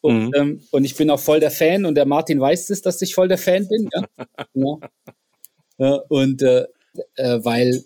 Und, 0.00 0.28
mhm. 0.28 0.32
ähm, 0.34 0.62
und 0.70 0.84
ich 0.84 0.96
bin 0.96 1.10
auch 1.10 1.20
voll 1.20 1.40
der 1.40 1.50
Fan 1.50 1.84
und 1.84 1.96
der 1.96 2.06
Martin 2.06 2.40
weiß 2.40 2.70
es, 2.70 2.80
dass 2.80 3.02
ich 3.02 3.14
voll 3.14 3.28
der 3.28 3.38
Fan 3.38 3.68
bin, 3.68 3.90
ja. 3.94 4.04
ja. 4.54 4.76
Ja, 5.80 5.94
und 6.08 6.42
äh, 6.42 6.66
äh, 7.16 7.38
weil 7.42 7.84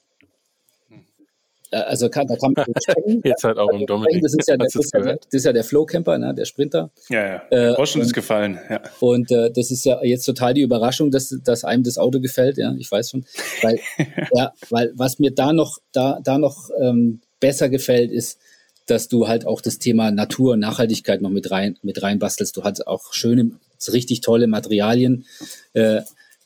äh, 1.72 1.76
also 1.76 2.08
kann, 2.08 2.26
da 2.26 2.36
kann 2.36 2.52
man 2.54 2.66
jetzt 3.24 3.44
halt 3.44 3.58
auch 3.58 3.72
um 3.72 3.86
Dominik. 3.86 4.22
Das 4.22 4.34
ist 4.34 4.48
ja 4.48 4.56
der, 4.56 4.66
das 4.66 4.76
ist 4.76 4.92
ja, 4.94 5.00
das 5.00 5.18
ist 5.30 5.44
ja 5.44 5.52
der 5.52 5.64
Flow 5.64 5.84
Camper, 5.84 6.18
ne, 6.18 6.34
der 6.34 6.44
Sprinter. 6.44 6.90
Ja, 7.08 7.42
ja. 7.50 7.74
Äh, 7.74 7.82
ist 7.82 8.12
gefallen. 8.12 8.58
Ja. 8.70 8.82
Und 9.00 9.30
äh, 9.32 9.50
das 9.50 9.70
ist 9.70 9.84
ja 9.84 10.02
jetzt 10.04 10.24
total 10.24 10.54
die 10.54 10.62
Überraschung, 10.62 11.10
dass, 11.10 11.36
dass 11.42 11.64
einem 11.64 11.82
das 11.82 11.98
Auto 11.98 12.20
gefällt. 12.20 12.58
Ja, 12.58 12.74
ich 12.78 12.90
weiß 12.90 13.10
schon, 13.10 13.24
weil 13.62 13.80
ja, 14.34 14.52
weil 14.70 14.92
was 14.94 15.18
mir 15.18 15.32
da 15.32 15.52
noch 15.52 15.78
da 15.92 16.20
da 16.22 16.38
noch 16.38 16.70
ähm, 16.80 17.20
besser 17.40 17.68
gefällt 17.68 18.12
ist, 18.12 18.38
dass 18.86 19.08
du 19.08 19.28
halt 19.28 19.46
auch 19.46 19.60
das 19.60 19.78
Thema 19.78 20.10
Natur 20.10 20.52
und 20.52 20.60
Nachhaltigkeit 20.60 21.22
noch 21.22 21.30
mit 21.30 21.50
rein 21.50 21.78
mit 21.82 22.02
reinbastelst. 22.02 22.56
Du 22.56 22.64
hast 22.64 22.86
auch 22.86 23.12
schöne, 23.12 23.52
richtig 23.92 24.20
tolle 24.20 24.46
Materialien. 24.46 25.24
Äh, 25.72 26.02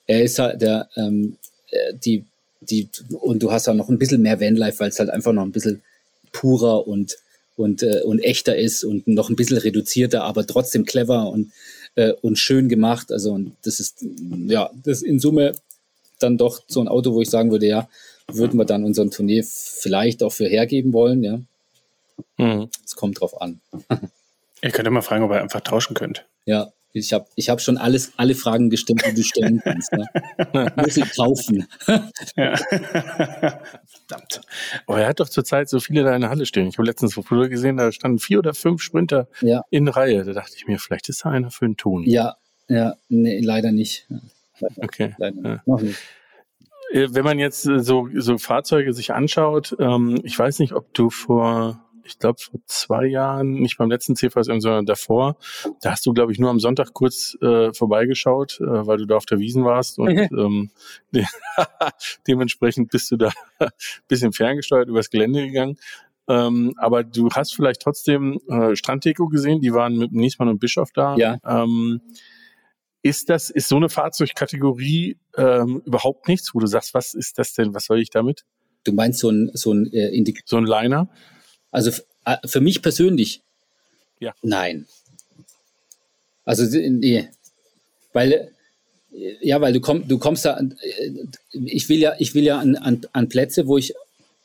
er 0.07 0.23
ist 0.23 0.39
halt 0.39 0.63
der, 0.63 0.89
ähm, 0.97 1.37
äh, 1.71 1.95
die, 1.95 2.25
die, 2.61 2.89
und 3.21 3.43
du 3.43 3.53
hast 3.53 3.69
auch 3.69 3.75
noch 3.75 3.89
ein 3.89 3.99
bisschen 3.99 4.23
mehr 4.23 4.41
Vanlife, 4.41 4.81
weil 4.81 4.91
es 4.91 4.99
halt 4.99 5.11
einfach 5.11 5.33
noch 5.33 5.43
ein 5.43 5.53
bisschen 5.53 5.83
purer 6.33 6.87
und, 6.87 7.17
und, 7.57 7.83
äh, 7.83 8.03
und 8.05 8.19
echter 8.21 8.57
ist 8.57 8.85
und 8.85 9.07
noch 9.07 9.31
ein 9.31 9.37
bisschen 9.37 9.59
reduzierter, 9.59 10.25
aber 10.25 10.47
trotzdem 10.47 10.85
clever 10.85 11.29
und, 11.29 11.53
äh, 11.95 12.13
und 12.23 12.39
schön 12.39 12.69
gemacht. 12.69 13.13
Also, 13.13 13.33
und 13.33 13.57
das 13.65 13.81
ist, 13.81 14.05
ja, 14.47 14.71
das 14.85 15.03
in 15.03 15.21
Summe 15.21 15.55
dann 16.19 16.39
doch 16.39 16.63
so 16.67 16.81
ein 16.81 16.89
Auto, 16.89 17.15
wo 17.15 17.23
ich 17.23 17.31
sagen 17.31 17.51
würde, 17.51 17.67
ja, 17.67 17.89
würden 18.29 18.59
wir 18.59 18.65
dann 18.65 18.85
unseren 18.85 19.11
Turnier 19.11 19.45
vielleicht 19.45 20.23
auch 20.23 20.33
für 20.33 20.49
hergeben 20.49 20.93
wollen, 20.93 21.23
ja. 21.23 21.41
Mhm. 22.39 22.69
Es 22.85 22.95
mhm. 22.95 22.99
kommt 22.99 23.21
drauf 23.21 23.41
an. 23.41 23.61
Ihr 24.63 24.71
könnt 24.71 24.89
immer 24.89 25.03
fragen, 25.03 25.23
ob 25.23 25.31
ihr 25.31 25.43
einfach 25.43 25.61
tauschen 25.61 25.95
könnt. 25.95 26.25
Ja, 26.47 26.73
ich 26.97 27.13
habe 27.13 27.27
ich 27.35 27.49
hab 27.49 27.61
schon 27.61 27.77
alles, 27.77 28.13
alle 28.17 28.35
Fragen 28.35 28.71
gestimmt, 28.71 29.05
die 29.07 29.15
du 29.15 29.23
stellen 29.23 29.61
kannst. 29.65 29.93
Ne? 29.93 30.07
Muss 30.77 30.97
ich 30.97 31.15
kaufen. 31.15 31.67
ja. 32.37 32.57
Verdammt. 34.07 34.41
Aber 34.87 35.01
er 35.01 35.09
hat 35.09 35.21
doch 35.21 35.29
zurzeit 35.29 35.69
so 35.69 35.81
viele 35.81 36.05
da 36.05 36.15
in 36.15 36.23
der 36.23 36.31
Halle 36.31 36.47
stehen. 36.47 36.69
Ich 36.69 36.79
habe 36.79 36.87
letztens 36.87 37.15
vor 37.15 37.25
früher 37.25 37.49
gesehen, 37.49 37.77
da 37.77 37.93
standen 37.93 38.19
vier 38.19 38.39
oder 38.39 38.55
fünf 38.55 38.83
Sprinter 38.83 39.29
ja. 39.41 39.63
in 39.71 39.89
Reihe. 39.89 40.25
Da 40.25 40.33
dachte 40.33 40.55
ich 40.57 40.67
mir, 40.67 40.79
vielleicht 40.79 41.09
ist 41.09 41.25
da 41.25 41.31
einer 41.31 41.51
für 41.51 41.67
einen 41.67 41.77
Ton. 41.77 42.05
Ja, 42.05 42.37
ja, 42.69 42.95
nee, 43.09 43.41
leider 43.41 43.73
nicht. 43.73 44.07
Leider, 44.59 44.83
okay. 44.83 45.15
Leider 45.19 45.43
ja. 45.43 45.63
Noch 45.67 45.81
nicht. 45.81 45.99
Äh, 46.93 47.09
wenn 47.11 47.25
man 47.25 47.39
jetzt 47.39 47.67
äh, 47.67 47.81
so, 47.81 48.09
so 48.15 48.39
Fahrzeuge 48.39 48.93
sich 48.93 49.13
anschaut, 49.13 49.77
ähm, 49.79 50.21
ich 50.25 50.39
weiß 50.39 50.59
nicht, 50.61 50.73
ob 50.73 50.93
du 50.95 51.11
vor 51.11 51.86
ich 52.07 52.19
glaube, 52.19 52.39
vor 52.41 52.61
zwei 52.67 53.07
Jahren, 53.07 53.53
nicht 53.53 53.79
beim 53.79 53.91
letzten 53.91 54.17
CVSM, 54.17 54.61
sondern 54.61 54.87
davor. 54.87 55.37
Da 55.83 55.93
hast 55.93 56.07
du, 56.07 56.13
glaube 56.13 56.33
ich, 56.33 56.39
nur 56.39 56.51
am 56.51 56.61
Sonntag 56.61 56.93
kurz 56.93 57.37
äh, 57.43 57.73
vorbeigeschaut, 57.73 58.61
äh, 58.61 58.87
weil 58.87 58.99
du 58.99 59.07
da 59.07 59.17
auf 59.17 59.27
der 59.27 59.39
Wiesen 59.39 59.65
warst 59.65 59.99
und 59.99 60.09
ähm, 60.33 60.71
de 61.13 61.25
dementsprechend 62.27 62.91
bist 62.91 63.11
du 63.11 63.17
da 63.17 63.33
bisschen 64.09 64.33
ferngesteuert 64.33 64.89
übers 64.89 65.11
Gelände 65.11 65.47
gegangen. 65.47 65.77
Ähm, 66.29 66.75
aber 66.77 67.05
du 67.05 67.31
hast 67.31 67.55
vielleicht 67.55 67.83
trotzdem 67.83 68.41
äh, 68.49 68.75
Stranddeko 68.75 69.29
gesehen, 69.29 69.61
die 69.61 69.73
waren 69.73 69.97
mit 69.97 70.13
Niesmann 70.13 70.49
und 70.49 70.59
Bischof 70.59 70.91
da. 70.93 71.17
Ja. 71.17 71.39
Ähm, 71.45 72.01
ist 73.03 73.31
das, 73.31 73.51
ist 73.51 73.69
so 73.69 73.77
eine 73.77 73.89
Fahrzeugkategorie 73.89 75.19
ähm, 75.37 75.83
überhaupt 75.85 76.27
nichts, 76.27 76.55
wo 76.55 76.59
du 76.59 76.67
sagst, 76.67 76.93
was 76.95 77.15
ist 77.15 77.39
das 77.39 77.55
denn, 77.55 77.73
was 77.73 77.85
soll 77.85 78.01
ich 78.01 78.11
damit? 78.11 78.45
Du 78.83 78.93
meinst 78.93 79.21
so 79.21 79.31
ein, 79.31 79.51
so 79.55 79.73
ein, 79.73 79.87
äh, 79.93 80.09
Indik 80.09 80.43
so 80.45 80.57
ein 80.57 80.67
Liner? 80.67 81.09
Also 81.71 81.91
äh, 82.25 82.37
für 82.47 82.61
mich 82.61 82.83
persönlich, 82.83 83.43
ja. 84.21 84.35
nein. 84.43 84.87
Also 86.45 86.65
nee, 86.79 87.29
weil 88.13 88.33
äh, 88.33 88.51
ja, 89.41 89.61
weil 89.61 89.73
du 89.73 89.81
kommst, 89.81 90.11
du 90.11 90.19
kommst 90.19 90.45
da. 90.45 90.59
Äh, 90.59 91.11
ich 91.53 91.89
will 91.89 91.99
ja, 91.99 92.15
ich 92.19 92.35
will 92.35 92.45
ja 92.45 92.59
an, 92.59 92.77
an, 92.77 93.03
an 93.13 93.29
Plätze, 93.29 93.67
wo 93.67 93.79
ich, 93.79 93.95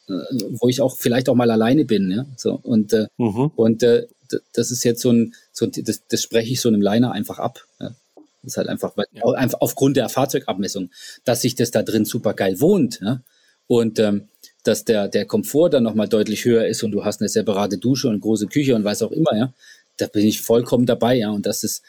wo 0.08 0.68
ich 0.68 0.82
auch 0.82 0.98
vielleicht 0.98 1.30
auch 1.30 1.36
mal 1.36 1.52
alleine 1.52 1.86
bin, 1.86 2.12
ja. 2.12 2.26
So 2.38 2.60
und 2.64 2.94
äh, 2.94 3.08
mhm. 3.18 3.52
und 3.56 3.84
äh, 3.84 4.08
das 4.54 4.72
ist 4.72 4.84
jetzt 4.84 5.02
so 5.02 5.12
ein, 5.12 5.34
so 5.52 5.66
das, 5.66 6.02
das 6.08 6.22
spreche 6.22 6.52
ich 6.52 6.62
so 6.62 6.70
einem 6.70 6.82
Liner 6.82 7.12
einfach 7.12 7.40
ab. 7.40 7.66
Ja. 7.80 7.96
Das 8.44 8.54
ist 8.54 8.58
halt 8.58 8.70
einfach, 8.70 8.98
weil, 8.98 9.06
ja. 9.12 9.24
einfach 9.34 9.62
aufgrund 9.62 9.98
der 9.98 10.10
Fahrzeugabmessung, 10.10 10.90
dass 11.26 11.42
sich 11.42 11.56
das 11.56 11.72
da 11.72 11.84
drin 11.84 12.06
super 12.06 12.34
geil 12.34 12.60
wohnt. 12.60 13.00
Ja? 13.02 13.22
Und 13.68 14.00
ähm, 14.00 14.28
dass 14.64 14.86
der, 14.86 15.08
der 15.08 15.26
Komfort 15.26 15.70
dann 15.70 15.84
nochmal 15.84 16.08
deutlich 16.08 16.46
höher 16.46 16.68
ist 16.68 16.84
und 16.84 16.92
du 16.92 17.04
hast 17.04 17.22
eine 17.22 17.30
separate 17.30 17.78
Dusche 17.78 18.08
und 18.10 18.22
große 18.22 18.48
Küche 18.48 18.76
und 18.76 18.84
was 18.84 19.02
auch 19.02 19.12
immer, 19.12 19.36
ja, 19.36 19.54
da 19.98 20.08
bin 20.08 20.26
ich 20.26 20.42
vollkommen 20.42 20.86
dabei, 20.86 21.16
ja. 21.16 21.32
Und 21.32 21.46
das 21.46 21.64
ist, 21.64 21.84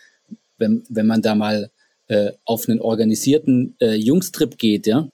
wenn, 0.58 0.82
wenn 0.88 1.06
man 1.06 1.22
da 1.22 1.34
mal 1.34 1.70
äh, 2.08 2.32
auf 2.44 2.68
einen 2.68 2.80
organisierten 2.80 3.76
äh, 3.80 3.94
Jungstrip 3.94 4.58
geht, 4.58 4.86
ja, 4.86 5.08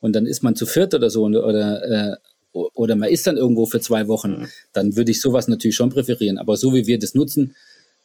und 0.00 0.14
dann 0.14 0.26
ist 0.26 0.42
man 0.42 0.54
zu 0.54 0.66
viert 0.66 0.94
oder 0.94 1.10
so 1.10 1.24
oder, 1.24 2.12
äh, 2.12 2.16
oder 2.52 2.94
man 2.94 3.08
ist 3.08 3.26
dann 3.26 3.36
irgendwo 3.36 3.66
für 3.66 3.80
zwei 3.80 4.06
Wochen, 4.06 4.48
dann 4.72 4.96
würde 4.96 5.10
ich 5.10 5.20
sowas 5.20 5.48
natürlich 5.48 5.76
schon 5.76 5.90
präferieren. 5.90 6.38
Aber 6.38 6.56
so 6.56 6.74
wie 6.74 6.86
wir 6.86 6.98
das 6.98 7.14
nutzen, 7.14 7.56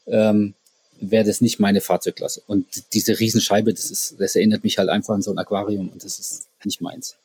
ähm, 0.07 0.55
wäre 0.99 1.25
das 1.25 1.41
nicht 1.41 1.59
meine 1.59 1.81
Fahrzeugklasse. 1.81 2.41
Und 2.47 2.65
diese 2.93 3.19
Riesenscheibe, 3.19 3.73
das 3.73 3.91
ist, 3.91 4.15
das 4.19 4.35
erinnert 4.35 4.63
mich 4.63 4.77
halt 4.77 4.89
einfach 4.89 5.13
an 5.13 5.21
so 5.21 5.31
ein 5.31 5.37
Aquarium 5.37 5.89
und 5.89 6.03
das 6.03 6.19
ist 6.19 6.47
nicht 6.63 6.81
meins. 6.81 7.15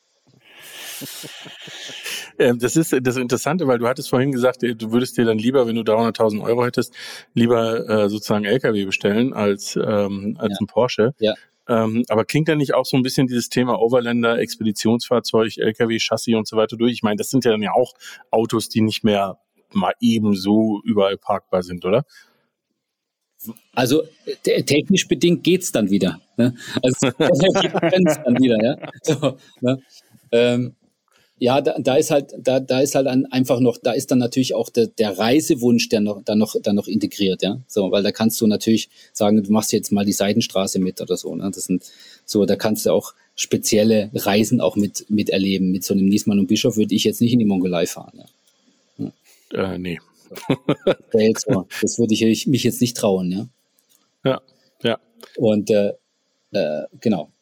Ähm, 2.36 2.58
das 2.58 2.74
ist 2.74 2.92
das 3.00 3.16
Interessante, 3.16 3.68
weil 3.68 3.78
du 3.78 3.86
hattest 3.86 4.10
vorhin 4.10 4.32
gesagt, 4.32 4.64
äh, 4.64 4.74
du 4.74 4.90
würdest 4.90 5.16
dir 5.16 5.24
dann 5.24 5.38
lieber, 5.38 5.68
wenn 5.68 5.76
du 5.76 5.82
300.000 5.82 6.42
Euro 6.42 6.64
hättest, 6.64 6.92
lieber 7.32 7.88
äh, 7.88 8.08
sozusagen 8.08 8.44
LKW 8.44 8.84
bestellen 8.84 9.32
als, 9.32 9.76
ähm, 9.76 10.36
als 10.40 10.54
ja. 10.54 10.58
ein 10.60 10.66
Porsche. 10.66 11.14
Ja. 11.20 11.34
Ähm, 11.68 12.04
aber 12.08 12.24
klingt 12.24 12.48
da 12.48 12.56
nicht 12.56 12.74
auch 12.74 12.84
so 12.84 12.96
ein 12.96 13.02
bisschen 13.02 13.26
dieses 13.26 13.48
Thema 13.48 13.80
Overlander, 13.80 14.38
Expeditionsfahrzeug, 14.38 15.56
LKW, 15.56 15.98
Chassis 15.98 16.34
und 16.34 16.46
so 16.46 16.56
weiter 16.56 16.76
durch? 16.76 16.92
Ich 16.92 17.02
meine, 17.02 17.16
das 17.16 17.30
sind 17.30 17.44
ja 17.44 17.52
dann 17.52 17.62
ja 17.62 17.72
auch 17.72 17.94
Autos, 18.30 18.68
die 18.68 18.80
nicht 18.80 19.04
mehr 19.04 19.38
mal 19.72 19.94
eben 20.00 20.34
so 20.34 20.80
überall 20.84 21.16
parkbar 21.16 21.62
sind, 21.62 21.84
oder? 21.84 22.04
Also 23.74 24.04
technisch 24.42 25.06
bedingt 25.08 25.44
geht's 25.44 25.72
dann 25.72 25.90
wieder. 25.90 26.20
Ne? 26.36 26.54
Also 26.82 27.10
dann 27.18 28.38
wieder, 28.38 28.56
ja. 28.62 28.76
So, 29.02 29.36
ne? 29.60 29.80
ähm, 30.32 30.74
ja, 31.44 31.60
da, 31.60 31.76
da 31.78 31.96
ist 31.96 32.10
halt, 32.10 32.32
da, 32.38 32.58
da 32.58 32.80
ist 32.80 32.94
halt 32.94 33.06
einfach 33.06 33.60
noch, 33.60 33.76
da 33.76 33.92
ist 33.92 34.10
dann 34.10 34.18
natürlich 34.18 34.54
auch 34.54 34.70
der, 34.70 34.86
der 34.86 35.18
Reisewunsch, 35.18 35.90
der 35.90 36.00
noch, 36.00 36.24
dann 36.24 36.38
noch, 36.38 36.56
dann 36.62 36.74
noch 36.74 36.88
integriert, 36.88 37.42
ja. 37.42 37.60
So, 37.66 37.90
weil 37.90 38.02
da 38.02 38.12
kannst 38.12 38.40
du 38.40 38.46
natürlich 38.46 38.88
sagen, 39.12 39.42
du 39.42 39.52
machst 39.52 39.70
jetzt 39.74 39.92
mal 39.92 40.06
die 40.06 40.14
Seidenstraße 40.14 40.78
mit 40.78 41.02
oder 41.02 41.18
so, 41.18 41.34
ne? 41.34 41.50
Das 41.54 41.64
sind 41.64 41.84
so, 42.24 42.46
da 42.46 42.56
kannst 42.56 42.86
du 42.86 42.92
auch 42.92 43.12
spezielle 43.36 44.10
Reisen 44.14 44.62
auch 44.62 44.76
mit, 44.76 45.04
miterleben. 45.10 45.70
Mit 45.70 45.84
so 45.84 45.92
einem 45.92 46.06
Niesmann 46.06 46.38
und 46.38 46.46
Bischof 46.46 46.78
würde 46.78 46.94
ich 46.94 47.04
jetzt 47.04 47.20
nicht 47.20 47.34
in 47.34 47.40
die 47.40 47.44
Mongolei 47.44 47.84
fahren, 47.84 48.24
ja. 48.96 49.12
ja. 49.52 49.74
Äh, 49.74 49.78
nee. 49.78 50.00
das 51.82 51.98
würde 51.98 52.14
ich 52.14 52.46
mich 52.46 52.64
jetzt 52.64 52.80
nicht 52.80 52.96
trauen, 52.96 53.30
ja. 53.30 53.48
Ja, 54.24 54.40
ja. 54.82 54.98
Und 55.36 55.68
äh, 55.68 55.92
äh, 56.52 56.84
genau. 57.02 57.33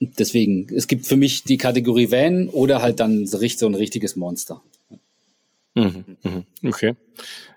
Deswegen, 0.00 0.66
es 0.74 0.86
gibt 0.86 1.06
für 1.06 1.16
mich 1.16 1.44
die 1.44 1.58
Kategorie 1.58 2.10
Van 2.10 2.48
oder 2.48 2.80
halt 2.80 3.00
dann 3.00 3.26
so 3.26 3.38
ein 3.38 3.74
richtiges 3.74 4.16
Monster. 4.16 4.62
Mhm, 5.74 6.16
mhm. 6.22 6.44
Okay. 6.66 6.96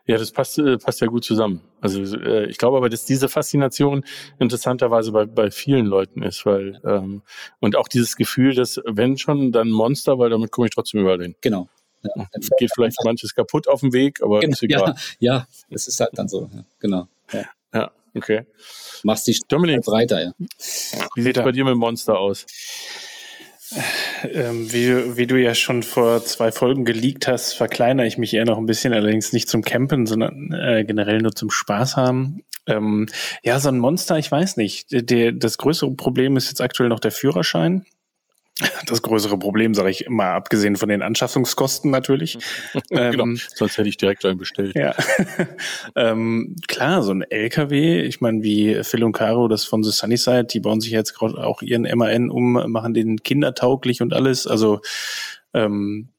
Ja, 0.05 0.17
das 0.17 0.31
passt, 0.31 0.59
äh, 0.59 0.77
passt 0.77 0.99
ja 0.99 1.07
gut 1.07 1.23
zusammen. 1.23 1.61
Also 1.79 2.01
äh, 2.17 2.49
ich 2.49 2.57
glaube 2.57 2.75
aber, 2.75 2.89
dass 2.89 3.05
diese 3.05 3.29
Faszination 3.29 4.03
interessanterweise 4.37 5.13
bei, 5.13 5.25
bei 5.25 5.49
vielen 5.49 5.85
Leuten 5.85 6.21
ist, 6.21 6.45
weil 6.45 6.81
ähm, 6.85 7.21
und 7.61 7.77
auch 7.77 7.87
dieses 7.87 8.17
Gefühl, 8.17 8.53
dass 8.53 8.81
wenn 8.85 9.17
schon, 9.17 9.53
dann 9.53 9.69
Monster, 9.69 10.19
weil 10.19 10.29
damit 10.29 10.51
komme 10.51 10.67
ich 10.67 10.73
trotzdem 10.73 11.01
überall 11.01 11.21
hin. 11.21 11.35
Genau. 11.39 11.69
Ja, 12.03 12.27
geht 12.57 12.71
vielleicht 12.75 12.97
manches 13.05 13.33
kaputt 13.33 13.69
auf 13.69 13.79
dem 13.79 13.93
Weg, 13.93 14.21
aber 14.21 14.41
genau, 14.41 14.51
ist 14.51 14.63
egal. 14.63 14.95
Ja, 15.19 15.35
ja, 15.35 15.47
das 15.69 15.87
ist 15.87 16.01
halt 16.01 16.11
dann 16.15 16.27
so. 16.27 16.49
Ja, 16.53 16.65
genau. 16.79 17.07
Ja. 17.31 17.45
ja, 17.73 17.91
okay. 18.15 18.45
Machst 19.03 19.27
die 19.27 19.37
Dominik 19.47 19.81
breiter, 19.81 20.23
ja. 20.23 20.31
Wie 21.15 21.21
sieht 21.21 21.37
es 21.37 21.43
bei 21.43 21.51
dir 21.51 21.65
mit 21.65 21.75
Monster 21.75 22.17
aus? 22.17 22.45
Ähm, 24.31 24.71
wie, 24.71 25.17
wie 25.17 25.27
du 25.27 25.35
ja 25.35 25.55
schon 25.55 25.83
vor 25.83 26.23
zwei 26.23 26.51
Folgen 26.51 26.85
geleakt 26.85 27.27
hast, 27.27 27.53
verkleinere 27.53 28.05
ich 28.05 28.17
mich 28.17 28.33
eher 28.33 28.45
noch 28.45 28.57
ein 28.57 28.65
bisschen, 28.65 28.93
allerdings 28.93 29.33
nicht 29.33 29.49
zum 29.49 29.63
Campen, 29.63 30.05
sondern 30.05 30.53
äh, 30.53 30.83
generell 30.85 31.19
nur 31.19 31.33
zum 31.33 31.49
Spaß 31.49 31.97
haben. 31.97 32.43
Ähm, 32.67 33.07
ja, 33.41 33.59
so 33.59 33.69
ein 33.69 33.79
Monster, 33.79 34.17
ich 34.17 34.31
weiß 34.31 34.57
nicht. 34.57 34.87
Der, 34.91 35.31
das 35.31 35.57
größere 35.57 35.91
Problem 35.95 36.37
ist 36.37 36.49
jetzt 36.49 36.61
aktuell 36.61 36.89
noch 36.89 36.99
der 36.99 37.11
Führerschein 37.11 37.85
das 38.87 39.01
größere 39.01 39.37
Problem, 39.37 39.73
sage 39.73 39.89
ich 39.89 40.05
immer, 40.05 40.25
abgesehen 40.25 40.75
von 40.75 40.89
den 40.89 41.01
Anschaffungskosten 41.01 41.91
natürlich. 41.91 42.37
genau, 42.89 43.23
ähm, 43.23 43.39
sonst 43.55 43.77
hätte 43.77 43.89
ich 43.89 43.97
direkt 43.97 44.25
einen 44.25 44.37
bestellt. 44.37 44.75
Ja. 44.75 44.95
ähm, 45.95 46.55
klar, 46.67 47.03
so 47.03 47.11
ein 47.11 47.21
LKW, 47.21 48.01
ich 48.01 48.21
meine, 48.21 48.43
wie 48.43 48.83
Phil 48.83 49.03
und 49.03 49.13
Caro, 49.13 49.47
das 49.47 49.65
von 49.65 49.83
The 49.83 49.91
Sunnyside, 49.91 50.45
die 50.45 50.59
bauen 50.59 50.81
sich 50.81 50.91
jetzt 50.91 51.13
gerade 51.13 51.43
auch 51.43 51.61
ihren 51.61 51.83
MAN 51.97 52.29
um, 52.29 52.53
machen 52.71 52.93
den 52.93 53.17
kindertauglich 53.23 54.01
und 54.01 54.13
alles. 54.13 54.47
Also 54.47 54.81
ähm, 55.53 56.09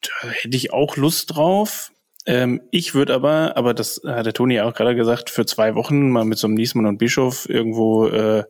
da 0.00 0.28
hätte 0.28 0.56
ich 0.56 0.72
auch 0.72 0.96
Lust 0.96 1.34
drauf. 1.34 1.90
Ähm, 2.26 2.62
ich 2.70 2.94
würde 2.94 3.14
aber, 3.14 3.56
aber 3.56 3.74
das 3.74 4.00
hat 4.06 4.24
der 4.24 4.32
Toni 4.32 4.60
auch 4.60 4.74
gerade 4.74 4.94
gesagt, 4.94 5.28
für 5.28 5.44
zwei 5.44 5.74
Wochen 5.74 6.08
mal 6.08 6.24
mit 6.24 6.38
so 6.38 6.46
einem 6.46 6.54
Niesmann 6.54 6.86
und 6.86 6.98
Bischof 6.98 7.48
irgendwo 7.48 8.06
äh, 8.06 8.44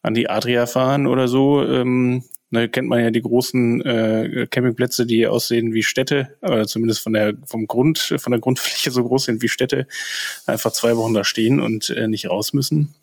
an 0.00 0.14
die 0.14 0.30
Adria 0.30 0.66
fahren 0.66 1.06
oder 1.06 1.28
so. 1.28 1.62
Ähm, 1.62 2.24
Ne, 2.52 2.68
kennt 2.68 2.86
man 2.86 3.02
ja 3.02 3.10
die 3.10 3.22
großen 3.22 3.80
äh, 3.80 4.46
Campingplätze, 4.50 5.06
die 5.06 5.26
aussehen 5.26 5.72
wie 5.72 5.82
Städte, 5.82 6.36
oder 6.42 6.66
zumindest 6.66 7.00
von 7.00 7.14
der 7.14 7.32
vom 7.46 7.66
Grund, 7.66 8.14
von 8.18 8.30
der 8.30 8.40
Grundfläche 8.40 8.90
so 8.90 9.02
groß 9.04 9.24
sind 9.24 9.40
wie 9.40 9.48
Städte, 9.48 9.86
einfach 10.44 10.70
zwei 10.72 10.94
Wochen 10.98 11.14
da 11.14 11.24
stehen 11.24 11.60
und 11.60 11.88
äh, 11.88 12.08
nicht 12.08 12.28
raus 12.28 12.52
müssen. 12.52 12.94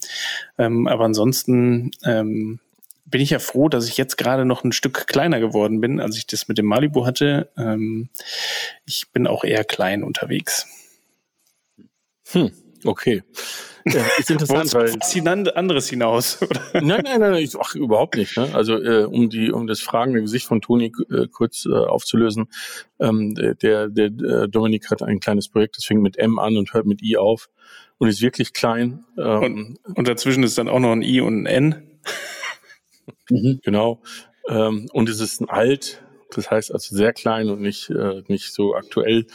Ähm, 0.59 0.85
aber 0.85 1.05
ansonsten 1.05 1.89
ähm, 2.05 2.59
bin 3.05 3.21
ich 3.21 3.31
ja 3.31 3.39
froh, 3.39 3.69
dass 3.69 3.87
ich 3.87 3.97
jetzt 3.97 4.19
gerade 4.19 4.45
noch 4.45 4.63
ein 4.63 4.71
Stück 4.71 5.07
kleiner 5.07 5.39
geworden 5.39 5.81
bin, 5.81 5.99
als 5.99 6.15
ich 6.15 6.27
das 6.27 6.47
mit 6.47 6.59
dem 6.59 6.67
Malibu 6.67 7.07
hatte. 7.07 7.49
Ähm, 7.57 8.09
ich 8.85 9.09
bin 9.11 9.25
auch 9.25 9.43
eher 9.43 9.63
klein 9.63 10.03
unterwegs. 10.03 10.67
Hm, 12.33 12.51
okay. 12.83 13.23
Ja, 13.85 14.05
ist 14.17 14.29
interessant, 14.29 14.73
weil 14.73 14.93
was 14.93 15.55
anderes 15.55 15.89
hinaus. 15.89 16.41
Oder? 16.41 16.81
Nein, 16.81 17.01
nein, 17.03 17.19
nein, 17.19 17.35
ich, 17.35 17.55
ach, 17.59 17.75
überhaupt 17.75 18.15
nicht. 18.15 18.37
Ne? 18.37 18.49
Also 18.53 18.75
äh, 18.75 19.03
um 19.03 19.29
die, 19.29 19.51
um 19.51 19.67
das 19.67 19.79
fragende 19.79 20.21
Gesicht 20.21 20.45
von 20.45 20.61
Toni 20.61 20.91
äh, 21.09 21.27
kurz 21.27 21.65
äh, 21.65 21.73
aufzulösen, 21.73 22.49
ähm, 22.99 23.35
der, 23.35 23.87
der 23.87 24.05
äh, 24.05 24.47
Dominik 24.49 24.89
hat 24.91 25.01
ein 25.01 25.19
kleines 25.19 25.49
Projekt, 25.49 25.77
das 25.77 25.85
fängt 25.85 26.01
mit 26.01 26.17
M 26.17 26.39
an 26.39 26.57
und 26.57 26.73
hört 26.73 26.85
mit 26.85 27.01
I 27.01 27.17
auf 27.17 27.49
und 27.97 28.07
ist 28.09 28.21
wirklich 28.21 28.53
klein. 28.53 29.03
Ähm, 29.17 29.77
und, 29.83 29.97
und 29.97 30.07
dazwischen 30.07 30.43
ist 30.43 30.57
dann 30.57 30.69
auch 30.69 30.79
noch 30.79 30.91
ein 30.91 31.01
I 31.01 31.21
und 31.21 31.43
ein 31.43 31.45
N. 31.45 31.83
mhm. 33.29 33.59
Genau. 33.63 34.01
Ähm, 34.47 34.87
und 34.91 35.09
es 35.09 35.19
ist 35.19 35.41
ein 35.41 35.49
Alt, 35.49 36.03
das 36.31 36.49
heißt 36.49 36.73
also 36.73 36.95
sehr 36.95 37.13
klein 37.13 37.49
und 37.49 37.61
nicht, 37.61 37.89
äh, 37.89 38.23
nicht 38.27 38.53
so 38.53 38.75
aktuell 38.75 39.25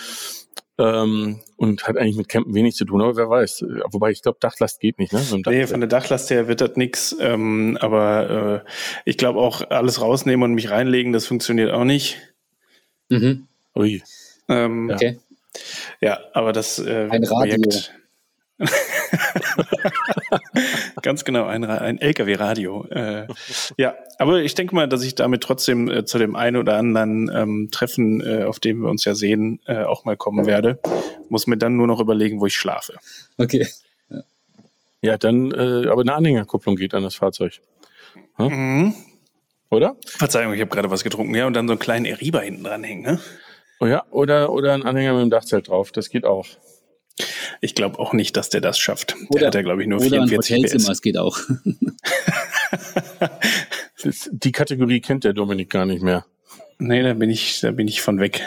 ähm, 0.79 1.41
und 1.57 1.87
hat 1.87 1.97
eigentlich 1.97 2.17
mit 2.17 2.29
Campen 2.29 2.55
wenig 2.55 2.75
zu 2.75 2.85
tun, 2.85 3.01
aber 3.01 3.17
wer 3.17 3.29
weiß. 3.29 3.65
Wobei 3.91 4.11
ich 4.11 4.23
glaube, 4.23 4.39
Dachlast 4.41 4.81
geht 4.81 4.99
nicht, 4.99 5.13
ne? 5.13 5.21
So 5.21 5.37
nee, 5.37 5.67
von 5.67 5.81
der 5.81 5.89
Dachlast 5.89 6.31
her 6.31 6.49
wird 6.49 6.61
das 6.61 6.77
nix. 6.77 7.17
Ähm, 7.21 7.79
aber 7.81 8.65
äh, 8.65 8.71
ich 9.05 9.17
glaube 9.17 9.41
auch, 9.41 9.71
alles 9.71 10.01
rausnehmen 10.01 10.43
und 10.43 10.55
mich 10.55 10.71
reinlegen, 10.71 11.13
das 11.13 11.27
funktioniert 11.27 11.71
auch 11.71 11.85
nicht. 11.85 12.19
Mhm. 13.09 13.47
Ui. 13.77 14.03
Ähm, 14.49 14.91
okay. 14.93 15.19
Ja, 16.01 16.19
aber 16.33 16.53
das 16.53 16.79
äh, 16.79 17.09
Ein 17.11 17.25
Radio. 17.25 17.71
Ganz 21.03 21.25
genau, 21.25 21.47
ein, 21.47 21.65
ein 21.65 21.99
LKW-Radio. 21.99 22.87
Äh, 22.91 23.27
ja, 23.77 23.95
aber 24.19 24.43
ich 24.43 24.55
denke 24.55 24.75
mal, 24.75 24.89
dass 24.89 25.03
ich 25.03 25.15
damit 25.15 25.43
trotzdem 25.43 25.91
äh, 25.91 26.05
zu 26.05 26.19
dem 26.19 26.37
einen 26.37 26.57
oder 26.57 26.77
anderen 26.77 27.31
ähm, 27.35 27.69
Treffen, 27.73 28.21
äh, 28.21 28.45
auf 28.45 28.61
dem 28.61 28.83
wir 28.83 28.91
uns 28.91 29.05
ja 29.05 29.15
sehen, 29.15 29.61
äh, 29.67 29.85
auch 29.85 30.05
mal 30.05 30.17
kommen 30.17 30.47
werde. 30.47 30.79
Muss 31.29 31.47
mir 31.47 31.57
dann 31.57 31.77
nur 31.77 31.87
noch 31.87 32.01
überlegen, 32.01 32.41
wo 32.41 32.47
ich 32.47 32.57
schlafe. 32.57 32.95
Okay. 33.39 33.67
Ja, 34.09 34.23
ja 35.03 35.19
dann, 35.19 35.51
äh, 35.51 35.89
aber 35.89 36.03
eine 36.03 36.15
Anhängerkupplung 36.15 36.77
geht 36.77 36.95
an 36.95 37.03
das 37.03 37.17
Fahrzeug. 37.17 37.61
Hm? 38.37 38.47
Mhm. 38.47 38.95
Oder? 39.71 39.97
Verzeihung, 40.07 40.55
ich 40.55 40.61
habe 40.61 40.71
gerade 40.71 40.91
was 40.91 41.03
getrunken. 41.03 41.35
Ja, 41.35 41.47
und 41.47 41.55
dann 41.55 41.67
so 41.67 41.73
einen 41.73 41.81
kleinen 41.81 42.05
Eriba 42.05 42.41
hinten 42.41 42.63
dranhängen, 42.63 43.03
ne? 43.03 43.21
Oh 43.81 43.87
ja, 43.87 44.05
oder, 44.11 44.53
oder 44.53 44.73
ein 44.73 44.85
Anhänger 44.85 45.15
mit 45.15 45.23
dem 45.23 45.31
Dachzelt 45.31 45.69
drauf. 45.69 45.91
Das 45.91 46.09
geht 46.09 46.25
auch. 46.25 46.47
Ich 47.61 47.75
glaube 47.75 47.99
auch 47.99 48.13
nicht, 48.13 48.37
dass 48.37 48.49
der 48.49 48.61
das 48.61 48.79
schafft. 48.79 49.15
Oder, 49.29 49.39
der 49.39 49.47
hat 49.49 49.55
ja, 49.55 49.63
glaube 49.63 49.83
ich, 49.83 49.89
nur 49.89 50.01
oder 50.01 50.11
44 50.27 50.57
ein 50.57 50.63
Hotelzimmer, 50.63 50.93
PS. 50.93 51.03
geht 51.03 51.17
auch. 51.17 51.39
die 54.33 54.53
Kategorie 54.53 55.01
kennt 55.01 55.25
der 55.25 55.33
Dominik 55.33 55.71
gar 55.71 55.87
nicht 55.87 56.03
mehr. 56.03 56.27
Nee, 56.79 57.03
da 57.03 57.15
bin 57.15 57.31
ich, 57.31 57.61
da 57.61 57.71
bin 57.71 57.87
ich 57.89 58.03
von 58.03 58.19
weg. 58.19 58.43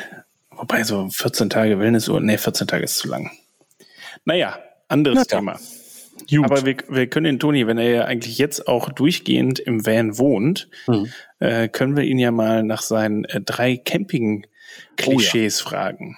Wobei 0.52 0.84
so 0.84 1.08
14 1.10 1.50
Tage 1.50 1.80
Wellnessurlaub, 1.80 2.24
nee, 2.24 2.38
14 2.38 2.68
Tage 2.68 2.84
ist 2.84 2.98
zu 2.98 3.08
lang. 3.08 3.32
Naja, 4.26 4.60
anderes 4.88 5.20
Na, 5.20 5.38
Thema. 5.38 5.60
Gut. 6.30 6.44
Aber 6.44 6.66
wir, 6.66 6.78
wir 6.90 7.08
können 7.08 7.26
den 7.26 7.40
Toni, 7.40 7.68
wenn 7.68 7.78
er 7.78 7.90
ja 7.90 8.06
eigentlich 8.06 8.38
jetzt 8.38 8.68
auch 8.68 8.90
durchgehend 8.90 9.60
im 9.60 9.86
Van 9.86 10.18
wohnt, 10.18 10.68
mhm. 10.88 11.12
äh, 11.40 11.70
können 11.70 11.96
wir 11.96 12.04
ihn 12.04 12.20
ja 12.20 12.32
mal 12.32 12.64
nach 12.64 12.82
seinen 12.82 13.24
äh, 13.26 13.40
drei 13.40 13.78
Camping-Klischees 13.78 15.62
oh, 15.62 15.64
ja. 15.66 15.70
fragen. 15.70 16.18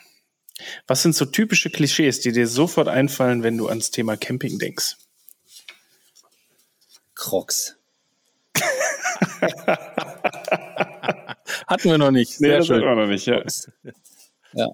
Was 0.88 1.02
sind 1.02 1.16
so 1.16 1.26
typische 1.26 1.70
Klischees, 1.70 2.20
die 2.20 2.32
dir 2.32 2.48
sofort 2.48 2.88
einfallen, 2.88 3.44
wenn 3.44 3.58
du 3.58 3.68
ans 3.68 3.92
Thema 3.92 4.18
Camping 4.18 4.60
denkst? 4.60 4.98
Crocs. 7.16 7.76
hatten 11.68 11.90
wir 11.90 11.98
noch 11.98 12.12
nicht. 12.12 12.38
Sehr 12.38 12.50
nee, 12.50 12.58
das 12.58 12.68
schön. 12.68 12.78
hatten 12.78 12.86
wir 12.86 12.96
noch 12.96 13.08
nicht, 13.08 13.26
ja. 13.26 13.44
ja. 14.54 14.68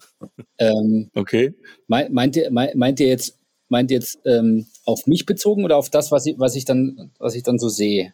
Ähm, 0.57 1.09
okay. 1.15 1.53
Meint 1.87 2.35
ihr, 2.35 2.51
meint 2.51 2.99
ihr 2.99 3.07
jetzt, 3.07 3.37
meint 3.69 3.91
ihr 3.91 3.97
jetzt 3.97 4.19
ähm, 4.25 4.67
auf 4.85 5.07
mich 5.07 5.25
bezogen 5.25 5.65
oder 5.65 5.77
auf 5.77 5.89
das, 5.89 6.11
was 6.11 6.25
ich, 6.25 6.37
was 6.37 6.55
ich 6.55 6.65
dann, 6.65 7.11
was 7.19 7.35
ich 7.35 7.43
dann 7.43 7.59
so 7.59 7.69
sehe? 7.69 8.13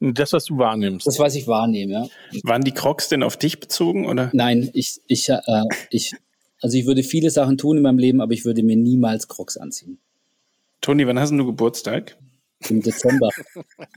Das, 0.00 0.32
was 0.32 0.44
du 0.44 0.58
wahrnimmst. 0.58 1.06
Das, 1.06 1.18
was 1.18 1.34
ich 1.34 1.48
wahrnehme, 1.48 1.92
ja. 1.92 2.06
Waren 2.44 2.62
die 2.62 2.72
Crocs 2.72 3.08
denn 3.08 3.24
auf 3.24 3.36
dich 3.36 3.58
bezogen, 3.58 4.06
oder? 4.06 4.30
Nein, 4.32 4.70
ich, 4.72 5.00
ich, 5.08 5.28
äh, 5.28 5.40
ich, 5.90 6.14
also 6.60 6.76
ich 6.76 6.86
würde 6.86 7.02
viele 7.02 7.30
Sachen 7.30 7.58
tun 7.58 7.76
in 7.76 7.82
meinem 7.82 7.98
Leben, 7.98 8.20
aber 8.20 8.32
ich 8.32 8.44
würde 8.44 8.62
mir 8.62 8.76
niemals 8.76 9.28
Crocs 9.28 9.56
anziehen. 9.56 9.98
Toni, 10.80 11.06
wann 11.06 11.18
hast 11.18 11.30
du 11.30 11.46
Geburtstag? 11.46 12.16
Im 12.68 12.82
Dezember. 12.82 13.30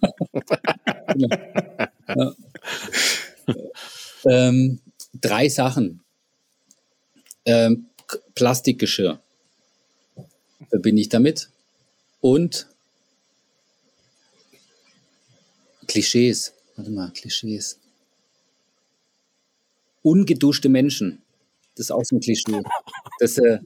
ja. 1.15 2.35
ähm, 4.25 4.79
drei 5.19 5.49
Sachen. 5.49 6.01
Ähm, 7.45 7.87
Plastikgeschirr 8.35 9.19
verbinde 10.69 11.01
ich 11.01 11.09
damit. 11.09 11.49
Und 12.21 12.67
Klischees. 15.87 16.53
Warte 16.75 16.91
mal, 16.91 17.11
Klischees. 17.11 17.79
Ungeduschte 20.03 20.69
Menschen. 20.69 21.20
Das 21.75 21.85
ist 21.85 21.91
auch 21.91 22.03
so 22.03 22.15
ein 22.15 22.19
Klischee. 22.19 22.61
Dass, 23.19 23.37
äh, 23.37 23.59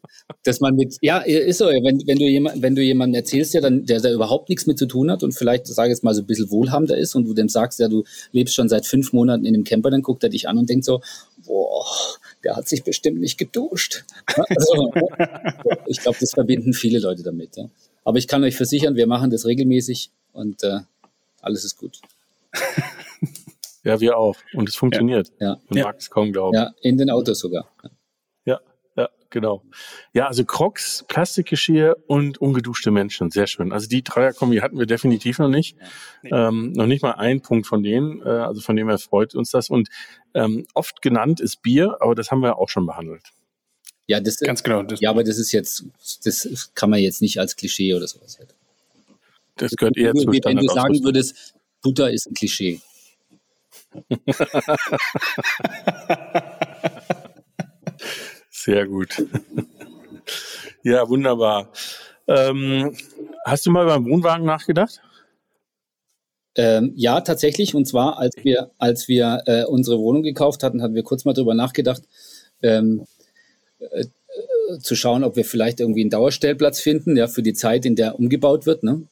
dass 0.43 0.59
man 0.59 0.75
mit, 0.75 0.97
ja, 1.01 1.19
ist 1.19 1.57
so, 1.57 1.65
wenn, 1.65 2.05
wenn 2.05 2.17
du 2.17 2.25
jemand, 2.25 2.61
wenn 2.61 2.75
du 2.75 2.81
jemandem 2.81 3.15
erzählst, 3.15 3.53
ja, 3.53 3.61
dann, 3.61 3.85
der 3.85 3.99
da 3.99 4.11
überhaupt 4.11 4.49
nichts 4.49 4.67
mit 4.67 4.77
zu 4.77 4.85
tun 4.85 5.09
hat 5.09 5.23
und 5.23 5.33
vielleicht, 5.33 5.67
sage 5.67 5.89
ich 5.89 5.95
jetzt 5.95 6.03
mal, 6.03 6.13
so 6.13 6.21
ein 6.21 6.27
bisschen 6.27 6.51
wohlhabender 6.51 6.97
ist 6.97 7.15
und 7.15 7.25
du 7.25 7.33
dem 7.33 7.49
sagst, 7.49 7.79
ja, 7.79 7.87
du 7.87 8.03
lebst 8.31 8.53
schon 8.53 8.69
seit 8.69 8.85
fünf 8.85 9.13
Monaten 9.13 9.45
in 9.45 9.55
einem 9.55 9.63
Camper, 9.63 9.89
dann 9.89 10.01
guckt 10.01 10.23
er 10.23 10.29
dich 10.29 10.47
an 10.47 10.57
und 10.57 10.69
denkt 10.69 10.85
so, 10.85 11.01
boah, 11.45 11.85
der 12.43 12.55
hat 12.55 12.67
sich 12.67 12.83
bestimmt 12.83 13.19
nicht 13.19 13.37
geduscht. 13.37 14.05
Also, 14.35 14.91
ich 15.87 15.99
glaube, 15.99 16.17
das 16.19 16.31
verbinden 16.31 16.73
viele 16.73 16.99
Leute 16.99 17.23
damit. 17.23 17.57
Ja. 17.57 17.69
Aber 18.03 18.19
ich 18.19 18.27
kann 18.27 18.43
euch 18.43 18.55
versichern, 18.55 18.95
wir 18.95 19.07
machen 19.07 19.31
das 19.31 19.45
regelmäßig 19.45 20.11
und 20.33 20.63
äh, 20.63 20.79
alles 21.41 21.65
ist 21.65 21.77
gut. 21.77 21.99
Ja, 23.85 23.99
wir 23.99 24.17
auch. 24.17 24.35
Und 24.53 24.67
es 24.67 24.75
funktioniert. 24.75 25.31
Ja. 25.39 25.59
Man 25.69 25.77
ja. 25.77 25.85
mag 25.85 25.97
es 25.99 26.09
kaum 26.09 26.33
glauben. 26.33 26.55
Ja, 26.55 26.73
in 26.81 26.97
den 26.97 27.11
Autos 27.11 27.39
sogar. 27.39 27.69
Ja, 27.83 27.89
genau. 29.36 29.61
Ja, 30.13 30.27
also 30.27 30.45
Crocs, 30.45 31.05
Plastikgeschirr 31.07 31.97
und 32.07 32.39
ungeduschte 32.39 32.89
Menschen. 32.89 33.29
Sehr 33.31 33.47
schön. 33.47 33.73
Also 33.73 33.88
die 33.88 34.01
Dreierkombi 34.01 34.59
hatten 34.59 34.79
wir 34.79 34.86
definitiv 34.86 35.39
noch 35.39 35.49
nicht. 35.49 35.75
Nee. 36.23 36.29
Ähm, 36.31 36.71
noch 36.71 36.88
nicht 36.88 37.03
mal 37.03 37.11
ein 37.11 37.41
Punkt 37.41 37.67
von 37.67 37.83
denen. 37.83 38.21
Äh, 38.21 38.29
also 38.29 38.61
von 38.61 38.77
dem 38.77 38.88
her 38.88 38.97
freut 38.97 39.36
uns 39.36 39.51
das. 39.51 39.69
Und 39.69 39.89
ähm, 40.33 40.65
oft 40.73 41.01
genannt 41.01 41.41
ist 41.41 41.61
Bier, 41.61 41.97
aber 41.99 42.15
das 42.15 42.31
haben 42.31 42.41
wir 42.41 42.57
auch 42.57 42.69
schon 42.69 42.86
behandelt. 42.86 43.23
Ja, 44.07 44.21
das 44.21 44.39
ganz 44.39 44.63
genau. 44.63 44.83
Das 44.83 45.01
ja, 45.01 45.09
aber 45.09 45.25
das 45.25 45.38
ist 45.38 45.51
jetzt, 45.51 45.83
das 46.23 46.71
kann 46.73 46.89
man 46.89 46.99
jetzt 46.99 47.21
nicht 47.21 47.38
als 47.39 47.57
Klischee 47.57 47.93
oder 47.93 48.07
sowas. 48.07 48.39
Das 49.57 49.75
gehört 49.75 49.97
eher 49.97 50.13
zu 50.13 50.27
Wenn 50.27 50.57
du 50.57 50.67
sagen 50.67 51.03
würdest, 51.03 51.55
Butter 51.81 52.09
ist 52.09 52.27
ein 52.27 52.33
Klischee. 52.33 52.79
Sehr 58.66 58.88
gut. 58.88 59.24
Ja, 60.82 61.07
wunderbar. 61.07 61.72
Ähm, 62.28 62.95
hast 63.45 63.63
du 63.68 63.70
mal 63.70 63.86
beim 63.86 64.05
Wohnwagen 64.05 64.43
nachgedacht? 64.43 65.01
Ähm, 66.55 66.91
ja, 66.95 67.22
tatsächlich. 67.22 67.76
Und 67.76 67.86
zwar, 67.86 68.18
als 68.18 68.34
wir, 68.41 68.72
als 68.80 69.07
wir 69.07 69.43
äh, 69.45 69.66
unsere 69.66 69.99
Wohnung 69.99 70.24
gekauft 70.24 70.63
hatten, 70.63 70.82
hatten 70.82 70.95
wir 70.95 71.03
kurz 71.03 71.26
mal 71.26 71.34
drüber 71.34 71.53
nachgedacht, 71.53 72.01
ähm, 72.63 73.05
äh, 73.80 74.05
zu 74.80 74.95
schauen, 74.95 75.24
ob 75.24 75.36
wir 75.36 75.45
vielleicht 75.45 75.80
irgendwie 75.80 76.01
einen 76.01 76.09
Dauerstellplatz 76.09 76.80
finden, 76.80 77.16
ja, 77.18 77.28
für 77.28 77.43
die 77.43 77.53
Zeit, 77.53 77.86
in 77.86 77.95
der 77.95 78.18
umgebaut 78.18 78.66
wird. 78.66 78.82
Ne? 78.82 79.03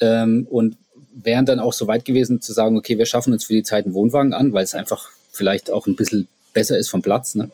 Ähm, 0.00 0.46
und 0.50 0.76
wären 1.14 1.46
dann 1.46 1.60
auch 1.60 1.72
so 1.72 1.86
weit 1.86 2.04
gewesen 2.04 2.42
zu 2.42 2.52
sagen, 2.52 2.76
okay, 2.76 2.98
wir 2.98 3.06
schaffen 3.06 3.32
uns 3.32 3.44
für 3.44 3.54
die 3.54 3.62
Zeit 3.62 3.86
einen 3.86 3.94
Wohnwagen 3.94 4.34
an, 4.34 4.52
weil 4.52 4.64
es 4.64 4.74
einfach 4.74 5.08
vielleicht 5.32 5.70
auch 5.70 5.86
ein 5.86 5.96
bisschen 5.96 6.28
besser 6.52 6.76
ist 6.76 6.90
vom 6.90 7.00
Platz. 7.00 7.36
Ne? 7.36 7.50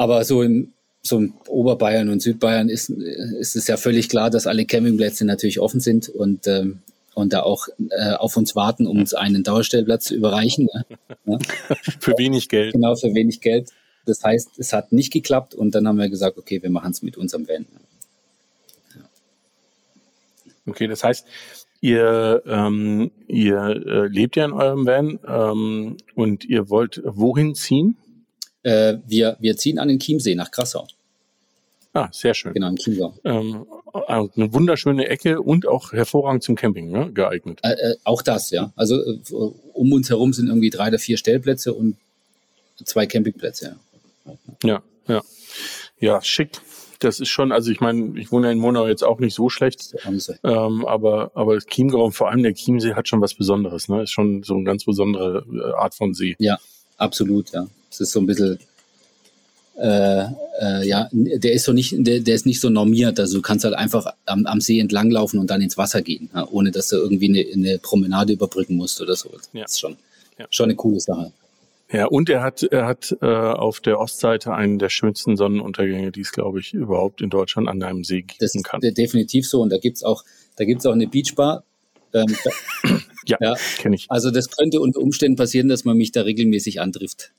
Aber 0.00 0.24
so 0.24 0.42
im, 0.42 0.72
so 1.02 1.18
in 1.18 1.34
Oberbayern 1.46 2.08
und 2.08 2.22
Südbayern 2.22 2.70
ist, 2.70 2.88
ist 2.88 3.54
es 3.54 3.66
ja 3.66 3.76
völlig 3.76 4.08
klar, 4.08 4.30
dass 4.30 4.46
alle 4.46 4.64
Campingplätze 4.64 5.26
natürlich 5.26 5.60
offen 5.60 5.78
sind 5.78 6.08
und, 6.08 6.46
ähm, 6.46 6.78
und 7.12 7.34
da 7.34 7.42
auch 7.42 7.68
äh, 7.90 8.14
auf 8.14 8.34
uns 8.38 8.56
warten, 8.56 8.86
um 8.86 8.98
uns 8.98 9.12
einen 9.12 9.42
Dauerstellplatz 9.42 10.06
zu 10.06 10.14
überreichen. 10.14 10.70
Ne? 11.26 11.38
für 12.00 12.16
wenig 12.16 12.48
Geld. 12.48 12.72
Genau, 12.72 12.94
für 12.96 13.12
wenig 13.12 13.42
Geld. 13.42 13.68
Das 14.06 14.24
heißt, 14.24 14.52
es 14.56 14.72
hat 14.72 14.90
nicht 14.90 15.12
geklappt 15.12 15.54
und 15.54 15.74
dann 15.74 15.86
haben 15.86 15.98
wir 15.98 16.08
gesagt, 16.08 16.38
okay, 16.38 16.62
wir 16.62 16.70
machen 16.70 16.92
es 16.92 17.02
mit 17.02 17.18
unserem 17.18 17.46
Van. 17.46 17.66
Okay, 20.64 20.86
das 20.86 21.04
heißt, 21.04 21.26
Ihr, 21.82 22.42
ähm, 22.46 23.10
ihr 23.26 23.56
äh, 23.56 24.06
lebt 24.08 24.36
ja 24.36 24.44
in 24.44 24.52
eurem 24.52 24.84
Van 24.84 25.18
ähm, 25.26 25.96
und 26.14 26.44
ihr 26.44 26.68
wollt 26.68 27.00
wohin 27.04 27.54
ziehen? 27.54 27.96
Äh, 28.62 28.98
wir, 29.06 29.36
wir 29.40 29.56
ziehen 29.56 29.78
an 29.78 29.88
den 29.88 29.98
Chiemsee 29.98 30.34
nach 30.34 30.50
Krassau. 30.50 30.86
Ah, 31.92 32.08
sehr 32.12 32.34
schön. 32.34 32.52
Genau, 32.54 32.68
in 32.68 32.76
Chiemsau. 32.76 33.14
Ähm, 33.24 33.66
eine 34.06 34.52
wunderschöne 34.52 35.08
Ecke 35.08 35.40
und 35.40 35.66
auch 35.66 35.92
hervorragend 35.92 36.44
zum 36.44 36.54
Camping 36.54 36.90
ne? 36.90 37.10
geeignet. 37.12 37.58
Äh, 37.62 37.72
äh, 37.72 37.96
auch 38.04 38.22
das, 38.22 38.50
ja. 38.50 38.72
Also 38.76 39.00
äh, 39.00 39.18
um 39.72 39.92
uns 39.92 40.08
herum 40.08 40.32
sind 40.32 40.46
irgendwie 40.48 40.70
drei 40.70 40.88
oder 40.88 40.98
vier 40.98 41.16
Stellplätze 41.16 41.74
und 41.74 41.96
zwei 42.84 43.06
Campingplätze. 43.06 43.76
Ja, 44.24 44.32
ja. 44.62 44.82
Ja, 45.08 45.22
ja 45.98 46.22
schick 46.22 46.60
das 47.00 47.18
ist 47.18 47.30
schon, 47.30 47.50
also 47.50 47.70
ich 47.70 47.80
meine, 47.80 48.18
ich 48.18 48.30
wohne 48.30 48.48
ja 48.48 48.52
in 48.52 48.58
Monau 48.58 48.86
jetzt 48.86 49.02
auch 49.02 49.18
nicht 49.18 49.34
so 49.34 49.48
schlecht, 49.48 49.94
ähm, 50.44 50.84
aber, 50.86 51.32
aber 51.34 51.54
das 51.54 51.66
Chiemgau, 51.66 52.10
vor 52.10 52.30
allem 52.30 52.42
der 52.42 52.54
Chiemsee 52.54 52.94
hat 52.94 53.08
schon 53.08 53.20
was 53.20 53.34
Besonderes, 53.34 53.88
ne? 53.88 54.02
Ist 54.02 54.10
schon 54.10 54.42
so 54.42 54.54
eine 54.54 54.64
ganz 54.64 54.84
besondere 54.84 55.44
äh, 55.50 55.72
Art 55.80 55.94
von 55.94 56.14
See. 56.14 56.36
Ja, 56.38 56.58
absolut, 56.98 57.50
ja. 57.52 57.66
Es 57.90 58.00
ist 58.00 58.12
so 58.12 58.20
ein 58.20 58.26
bisschen, 58.26 58.58
äh, 59.76 60.24
äh, 60.60 60.86
ja, 60.86 61.08
der 61.12 61.52
ist 61.52 61.64
so 61.64 61.72
nicht, 61.72 61.94
der, 61.98 62.20
der 62.20 62.34
ist 62.34 62.46
nicht 62.46 62.60
so 62.60 62.70
normiert. 62.70 63.18
Also 63.18 63.38
du 63.38 63.42
kannst 63.42 63.64
halt 63.64 63.74
einfach 63.74 64.06
am, 64.26 64.46
am 64.46 64.60
See 64.60 64.78
entlanglaufen 64.78 65.38
und 65.38 65.50
dann 65.50 65.62
ins 65.62 65.76
Wasser 65.76 66.02
gehen, 66.02 66.30
ja? 66.34 66.46
ohne 66.50 66.70
dass 66.70 66.88
du 66.88 66.96
irgendwie 66.96 67.28
eine, 67.28 67.68
eine 67.68 67.78
Promenade 67.78 68.32
überbrücken 68.32 68.76
musst 68.76 69.00
oder 69.00 69.16
so. 69.16 69.30
Ja. 69.52 69.62
Das 69.62 69.72
ist 69.72 69.80
schon, 69.80 69.96
ja. 70.38 70.46
schon 70.50 70.64
eine 70.64 70.76
coole 70.76 71.00
Sache. 71.00 71.32
Ja, 71.92 72.06
und 72.06 72.30
er 72.30 72.42
hat, 72.42 72.62
er 72.62 72.86
hat 72.86 73.16
äh, 73.20 73.26
auf 73.26 73.80
der 73.80 73.98
Ostseite 73.98 74.52
einen 74.54 74.78
der 74.78 74.90
schönsten 74.90 75.36
Sonnenuntergänge, 75.36 76.12
die 76.12 76.20
es, 76.20 76.30
glaube 76.30 76.60
ich, 76.60 76.72
überhaupt 76.72 77.20
in 77.20 77.30
Deutschland 77.30 77.68
an 77.68 77.82
einem 77.82 78.04
See 78.04 78.22
geben 78.22 78.36
das 78.38 78.52
kann. 78.62 78.80
Ist 78.80 78.96
definitiv 78.96 79.48
so. 79.48 79.60
Und 79.60 79.70
da 79.70 79.78
gibt's 79.78 80.04
auch, 80.04 80.24
da 80.56 80.64
gibt's 80.64 80.86
auch 80.86 80.92
eine 80.92 81.08
Beachbar. 81.08 81.64
Ähm, 82.12 82.26
ja, 83.26 83.38
ja. 83.40 83.54
kenne 83.78 83.96
ich. 83.96 84.06
Also 84.08 84.30
das 84.30 84.50
könnte 84.50 84.80
unter 84.80 85.00
Umständen 85.00 85.36
passieren, 85.36 85.68
dass 85.68 85.84
man 85.84 85.96
mich 85.96 86.12
da 86.12 86.22
regelmäßig 86.22 86.80
antrifft. 86.80 87.32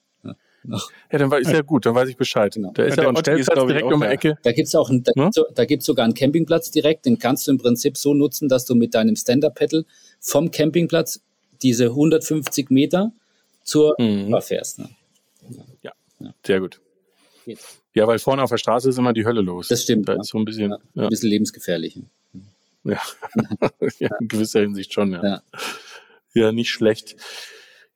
Ja, 0.63 0.79
ja 1.11 1.17
dann 1.19 1.31
war, 1.31 1.39
ist 1.39 1.51
ja 1.51 1.61
gut, 1.61 1.85
dann 1.85 1.95
weiß 1.95 2.09
ich 2.09 2.17
Bescheid. 2.17 2.53
Genau. 2.53 2.71
Da 2.73 2.83
ist 2.83 2.97
ja, 2.97 3.03
ja 3.03 3.09
auch 3.09 3.13
ein 3.13 3.19
Stellplatz 3.19 3.67
direkt 3.67 3.91
um 3.91 4.01
die 4.01 4.07
Ecke. 4.07 4.37
Da 4.43 4.51
gibt's 4.51 4.75
auch 4.75 4.89
einen, 4.89 5.03
da, 5.03 5.11
hm? 5.15 5.31
gibt's, 5.31 5.53
da 5.55 5.65
gibt's 5.65 5.85
sogar 5.85 6.05
einen 6.05 6.13
Campingplatz 6.13 6.71
direkt, 6.71 7.05
den 7.05 7.19
kannst 7.19 7.47
du 7.47 7.51
im 7.51 7.57
Prinzip 7.57 7.97
so 7.97 8.13
nutzen, 8.13 8.49
dass 8.49 8.65
du 8.65 8.75
mit 8.75 8.93
deinem 8.93 9.15
Stand-Up-Pedal 9.15 9.85
vom 10.19 10.51
Campingplatz 10.51 11.21
diese 11.61 11.85
150 11.85 12.69
Meter 12.69 13.11
zur 13.63 13.95
mhm. 13.99 14.35
fährst. 14.41 14.79
Ne? 14.79 14.89
Ja. 15.81 15.91
ja, 16.19 16.33
sehr 16.45 16.59
gut. 16.59 16.79
Geht's. 17.45 17.81
Ja, 17.93 18.07
weil 18.07 18.19
vorne 18.19 18.41
auf 18.41 18.49
der 18.49 18.57
Straße 18.57 18.89
ist 18.89 18.97
immer 18.97 19.13
die 19.13 19.25
Hölle 19.25 19.41
los. 19.41 19.67
Das 19.67 19.83
stimmt. 19.83 20.07
Da 20.07 20.13
ja. 20.13 20.21
ist 20.21 20.29
so 20.29 20.37
ein 20.37 20.45
bisschen, 20.45 20.71
ja, 20.93 21.03
ein 21.03 21.09
bisschen 21.09 21.29
lebensgefährlich. 21.29 21.99
Ja. 22.83 23.01
ja, 23.99 24.09
in 24.19 24.27
gewisser 24.27 24.61
Hinsicht 24.61 24.93
schon, 24.93 25.11
ja. 25.11 25.23
ja. 25.23 25.43
Ja, 26.33 26.51
nicht 26.51 26.69
schlecht. 26.69 27.17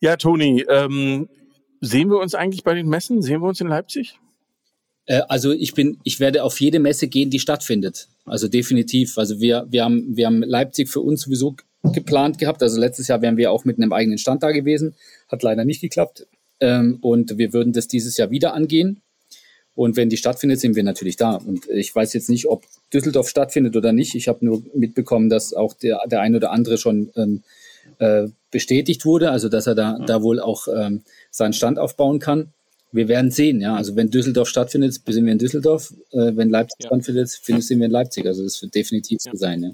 Ja, 0.01 0.17
Toni, 0.17 0.65
ähm, 0.67 1.29
sehen 1.81 2.09
wir 2.09 2.19
uns 2.19 2.35
eigentlich 2.35 2.63
bei 2.63 2.73
den 2.73 2.87
Messen? 2.87 3.21
Sehen 3.21 3.41
wir 3.41 3.47
uns 3.47 3.61
in 3.61 3.67
Leipzig? 3.67 4.19
Äh, 5.05 5.21
also 5.27 5.51
ich 5.51 5.73
bin, 5.73 5.99
ich 6.03 6.19
werde 6.19 6.43
auf 6.43 6.59
jede 6.59 6.79
Messe 6.79 7.07
gehen, 7.07 7.29
die 7.29 7.39
stattfindet. 7.39 8.07
Also 8.25 8.47
definitiv. 8.47 9.17
Also 9.17 9.39
wir, 9.39 9.67
wir 9.69 9.83
haben, 9.83 10.15
wir 10.15 10.25
haben 10.25 10.41
Leipzig 10.43 10.89
für 10.89 11.01
uns 11.01 11.21
sowieso 11.21 11.55
geplant 11.93 12.37
gehabt. 12.37 12.63
Also 12.63 12.79
letztes 12.79 13.07
Jahr 13.07 13.21
wären 13.21 13.37
wir 13.37 13.51
auch 13.51 13.65
mit 13.65 13.77
einem 13.77 13.93
eigenen 13.93 14.17
Stand 14.17 14.43
da 14.43 14.51
gewesen. 14.51 14.95
Hat 15.27 15.43
leider 15.43 15.65
nicht 15.65 15.81
geklappt. 15.81 16.27
Ähm, 16.59 16.97
und 17.01 17.37
wir 17.37 17.53
würden 17.53 17.73
das 17.73 17.87
dieses 17.87 18.17
Jahr 18.17 18.31
wieder 18.31 18.53
angehen. 18.53 19.01
Und 19.75 19.97
wenn 19.97 20.09
die 20.09 20.17
stattfindet, 20.17 20.61
sind 20.61 20.77
wir 20.77 20.83
natürlich 20.83 21.17
da. 21.17 21.35
Und 21.35 21.67
ich 21.67 21.93
weiß 21.93 22.13
jetzt 22.13 22.29
nicht, 22.29 22.47
ob 22.47 22.63
Düsseldorf 22.93 23.27
stattfindet 23.27 23.75
oder 23.75 23.91
nicht. 23.91 24.15
Ich 24.15 24.29
habe 24.29 24.45
nur 24.45 24.63
mitbekommen, 24.73 25.29
dass 25.29 25.53
auch 25.53 25.73
der, 25.73 25.99
der 26.09 26.21
ein 26.21 26.33
oder 26.33 26.51
andere 26.51 26.77
schon 26.77 27.11
ähm, 27.17 27.43
äh, 27.99 28.27
bestätigt 28.51 29.05
wurde, 29.05 29.31
also 29.31 29.49
dass 29.49 29.67
er 29.67 29.75
da, 29.75 29.99
da 29.99 30.21
wohl 30.21 30.39
auch 30.39 30.69
ähm, 30.73 31.03
seinen 31.35 31.53
Stand 31.53 31.79
aufbauen 31.79 32.19
kann. 32.19 32.53
Wir 32.91 33.09
werden 33.09 33.29
sehen, 33.29 33.59
ja. 33.59 33.75
Also 33.75 33.95
wenn 33.97 34.09
Düsseldorf 34.09 34.47
stattfindet, 34.47 34.93
sind 34.93 35.25
wir 35.25 35.33
in 35.33 35.37
Düsseldorf. 35.37 35.93
Äh, 36.11 36.31
wenn 36.35 36.49
Leipzig 36.49 36.83
ja. 36.83 36.87
stattfindet, 36.87 37.29
sind 37.29 37.79
wir 37.79 37.85
in 37.85 37.91
Leipzig. 37.91 38.25
Also 38.25 38.43
das 38.43 38.61
wird 38.61 38.73
definitiv 38.73 39.19
so 39.21 39.31
sein, 39.33 39.63
ja. 39.63 39.71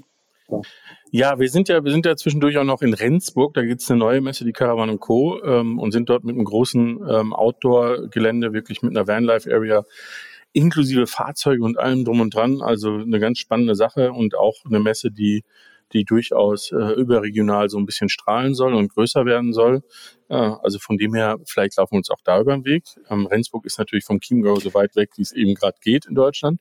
Ja, 1.12 1.38
wir 1.38 1.48
sind 1.48 1.68
ja, 1.68 1.84
wir 1.84 1.92
sind 1.92 2.04
ja 2.04 2.16
zwischendurch 2.16 2.58
auch 2.58 2.64
noch 2.64 2.82
in 2.82 2.94
Rendsburg. 2.94 3.54
Da 3.54 3.62
gibt's 3.62 3.90
eine 3.90 4.00
neue 4.00 4.20
Messe, 4.20 4.44
die 4.44 4.52
Caravan 4.52 4.98
Co. 4.98 5.42
Ähm, 5.44 5.78
und 5.78 5.92
sind 5.92 6.08
dort 6.08 6.24
mit 6.24 6.34
einem 6.34 6.44
großen 6.44 7.00
ähm, 7.08 7.32
Outdoor-Gelände, 7.32 8.52
wirklich 8.52 8.82
mit 8.82 8.96
einer 8.96 9.06
Vanlife-Area 9.06 9.84
inklusive 10.52 11.06
Fahrzeuge 11.06 11.62
und 11.62 11.78
allem 11.78 12.04
drum 12.04 12.20
und 12.20 12.34
dran. 12.34 12.60
Also 12.60 12.96
eine 12.96 13.20
ganz 13.20 13.38
spannende 13.38 13.74
Sache 13.74 14.12
und 14.12 14.34
auch 14.34 14.64
eine 14.64 14.80
Messe, 14.80 15.10
die 15.10 15.44
die 15.92 16.04
durchaus 16.04 16.72
äh, 16.72 16.92
überregional 16.94 17.68
so 17.68 17.78
ein 17.78 17.86
bisschen 17.86 18.08
strahlen 18.08 18.54
soll 18.54 18.74
und 18.74 18.92
größer 18.92 19.24
werden 19.24 19.52
soll. 19.52 19.82
Äh, 20.28 20.34
also 20.34 20.78
von 20.78 20.96
dem 20.96 21.14
her, 21.14 21.38
vielleicht 21.44 21.76
laufen 21.76 21.92
wir 21.92 21.98
uns 21.98 22.10
auch 22.10 22.20
da 22.24 22.40
über 22.40 22.52
den 22.54 22.64
Weg. 22.64 22.84
Ähm, 23.10 23.26
Rendsburg 23.26 23.66
ist 23.66 23.78
natürlich 23.78 24.04
vom 24.04 24.20
Chiemgau 24.20 24.56
so 24.56 24.72
weit 24.74 24.96
weg, 24.96 25.10
wie 25.16 25.22
es 25.22 25.32
eben 25.32 25.54
gerade 25.54 25.76
geht 25.80 26.06
in 26.06 26.14
Deutschland. 26.14 26.60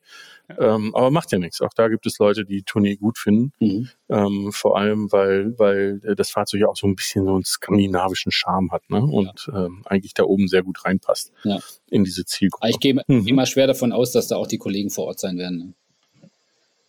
Ähm, 0.59 0.93
aber 0.93 1.11
macht 1.11 1.31
ja 1.31 1.39
nichts. 1.39 1.61
Auch 1.61 1.73
da 1.73 1.87
gibt 1.87 2.05
es 2.05 2.19
Leute, 2.19 2.43
die 2.43 2.63
Tournee 2.63 2.97
gut 2.97 3.17
finden. 3.17 3.53
Mhm. 3.59 3.89
Ähm, 4.09 4.51
vor 4.51 4.77
allem, 4.77 5.11
weil, 5.11 5.57
weil 5.57 5.99
das 5.99 6.31
Fahrzeug 6.31 6.61
ja 6.61 6.67
auch 6.67 6.75
so 6.75 6.87
ein 6.87 6.95
bisschen 6.95 7.25
so 7.25 7.33
einen 7.35 7.45
skandinavischen 7.45 8.31
Charme 8.31 8.71
hat 8.71 8.89
ne? 8.89 9.01
und 9.01 9.47
ja. 9.47 9.65
ähm, 9.65 9.83
eigentlich 9.85 10.13
da 10.13 10.23
oben 10.23 10.47
sehr 10.47 10.63
gut 10.63 10.83
reinpasst 10.83 11.31
ja. 11.43 11.59
in 11.89 12.03
diese 12.03 12.25
Zielgruppe. 12.25 12.69
Ich 12.69 12.79
gehe 12.79 13.01
mhm. 13.07 13.25
geh 13.25 13.33
mal 13.33 13.45
schwer 13.45 13.67
davon 13.67 13.93
aus, 13.93 14.11
dass 14.11 14.27
da 14.27 14.35
auch 14.35 14.47
die 14.47 14.57
Kollegen 14.57 14.89
vor 14.89 15.05
Ort 15.05 15.19
sein 15.19 15.37
werden. 15.37 15.57
Ne? 15.57 15.73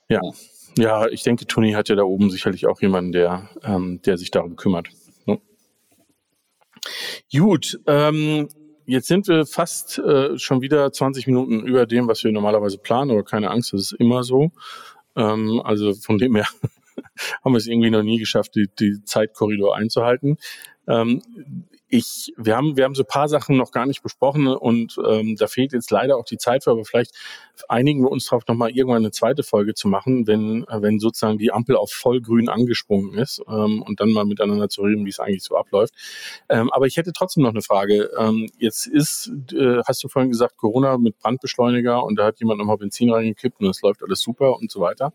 Ja. 0.08 0.20
ja. 0.22 0.32
Ja, 0.78 1.06
ich 1.08 1.22
denke, 1.22 1.46
Toni 1.46 1.72
hat 1.72 1.88
ja 1.88 1.96
da 1.96 2.02
oben 2.02 2.30
sicherlich 2.30 2.66
auch 2.66 2.80
jemanden, 2.80 3.12
der, 3.12 3.48
ähm, 3.62 4.00
der 4.04 4.16
sich 4.16 4.30
darum 4.30 4.56
kümmert. 4.56 4.88
Ne? 5.26 5.38
Gut, 7.30 7.78
ähm, 7.86 8.48
jetzt 8.86 9.08
sind 9.08 9.28
wir 9.28 9.44
fast 9.44 9.98
äh, 9.98 10.38
schon 10.38 10.62
wieder 10.62 10.90
20 10.90 11.26
Minuten 11.26 11.66
über 11.66 11.86
dem, 11.86 12.08
was 12.08 12.24
wir 12.24 12.32
normalerweise 12.32 12.78
planen, 12.78 13.10
aber 13.10 13.22
keine 13.22 13.50
Angst, 13.50 13.72
das 13.72 13.92
ist 13.92 13.92
immer 13.92 14.24
so. 14.24 14.50
Ähm, 15.14 15.60
also 15.62 15.92
von 15.92 16.16
dem 16.16 16.36
her 16.36 16.46
haben 17.44 17.52
wir 17.52 17.58
es 17.58 17.66
irgendwie 17.66 17.90
noch 17.90 18.02
nie 18.02 18.18
geschafft, 18.18 18.54
die, 18.54 18.68
die 18.78 19.04
Zeitkorridor 19.04 19.76
einzuhalten. 19.76 20.38
Ähm, 20.86 21.22
ich, 21.94 22.32
wir 22.38 22.56
haben, 22.56 22.78
wir 22.78 22.84
haben 22.84 22.94
so 22.94 23.04
paar 23.04 23.28
Sachen 23.28 23.58
noch 23.58 23.70
gar 23.70 23.84
nicht 23.84 24.02
besprochen 24.02 24.46
und 24.46 24.96
ähm, 25.06 25.36
da 25.36 25.46
fehlt 25.46 25.74
jetzt 25.74 25.90
leider 25.90 26.16
auch 26.16 26.24
die 26.24 26.38
Zeit 26.38 26.64
für, 26.64 26.70
aber 26.70 26.86
vielleicht 26.86 27.14
einigen 27.68 28.02
wir 28.02 28.10
uns 28.10 28.24
darauf, 28.24 28.46
nochmal 28.48 28.70
irgendwann 28.70 29.02
eine 29.02 29.10
zweite 29.10 29.42
Folge 29.42 29.74
zu 29.74 29.88
machen, 29.88 30.26
wenn, 30.26 30.64
wenn 30.70 30.98
sozusagen 30.98 31.36
die 31.36 31.52
Ampel 31.52 31.76
auf 31.76 31.92
vollgrün 31.92 32.48
angesprungen 32.48 33.18
ist 33.18 33.42
ähm, 33.46 33.82
und 33.82 34.00
dann 34.00 34.10
mal 34.10 34.24
miteinander 34.24 34.70
zu 34.70 34.80
reden, 34.80 35.04
wie 35.04 35.10
es 35.10 35.20
eigentlich 35.20 35.44
so 35.44 35.54
abläuft. 35.54 35.92
Ähm, 36.48 36.72
aber 36.72 36.86
ich 36.86 36.96
hätte 36.96 37.12
trotzdem 37.12 37.42
noch 37.42 37.50
eine 37.50 37.60
Frage. 37.62 38.10
Ähm, 38.18 38.48
jetzt 38.56 38.86
ist, 38.86 39.30
äh, 39.52 39.82
hast 39.86 40.02
du 40.02 40.08
vorhin 40.08 40.30
gesagt, 40.30 40.56
Corona 40.56 40.96
mit 40.96 41.18
Brandbeschleuniger 41.18 42.02
und 42.02 42.18
da 42.18 42.24
hat 42.24 42.40
jemand 42.40 42.58
nochmal 42.58 42.78
Benzin 42.78 43.12
reingekippt 43.12 43.60
und 43.60 43.66
es 43.66 43.82
läuft 43.82 44.02
alles 44.02 44.20
super 44.20 44.56
und 44.56 44.70
so 44.70 44.80
weiter. 44.80 45.12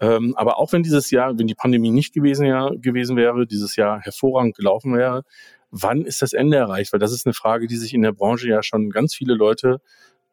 Ähm, 0.00 0.34
aber 0.36 0.58
auch 0.58 0.72
wenn 0.72 0.82
dieses 0.82 1.10
Jahr, 1.10 1.38
wenn 1.38 1.46
die 1.46 1.54
Pandemie 1.54 1.90
nicht 1.90 2.12
gewesen, 2.12 2.46
ja, 2.46 2.70
gewesen 2.70 3.16
wäre, 3.16 3.46
dieses 3.46 3.76
Jahr 3.76 4.00
hervorragend 4.00 4.56
gelaufen 4.56 4.94
wäre, 4.94 5.24
wann 5.70 6.04
ist 6.04 6.22
das 6.22 6.32
Ende 6.32 6.56
erreicht? 6.56 6.92
Weil 6.92 7.00
das 7.00 7.12
ist 7.12 7.26
eine 7.26 7.34
Frage, 7.34 7.66
die 7.66 7.76
sich 7.76 7.94
in 7.94 8.02
der 8.02 8.12
Branche 8.12 8.48
ja 8.48 8.62
schon 8.62 8.90
ganz 8.90 9.14
viele 9.14 9.34
Leute 9.34 9.80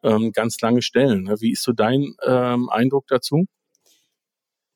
ähm, 0.04 0.32
ganz 0.32 0.60
lange 0.62 0.82
stellen. 0.82 1.24
Ne? 1.24 1.36
Wie 1.40 1.52
ist 1.52 1.64
so 1.64 1.72
dein 1.72 2.16
ähm, 2.26 2.70
Eindruck 2.70 3.08
dazu? 3.08 3.46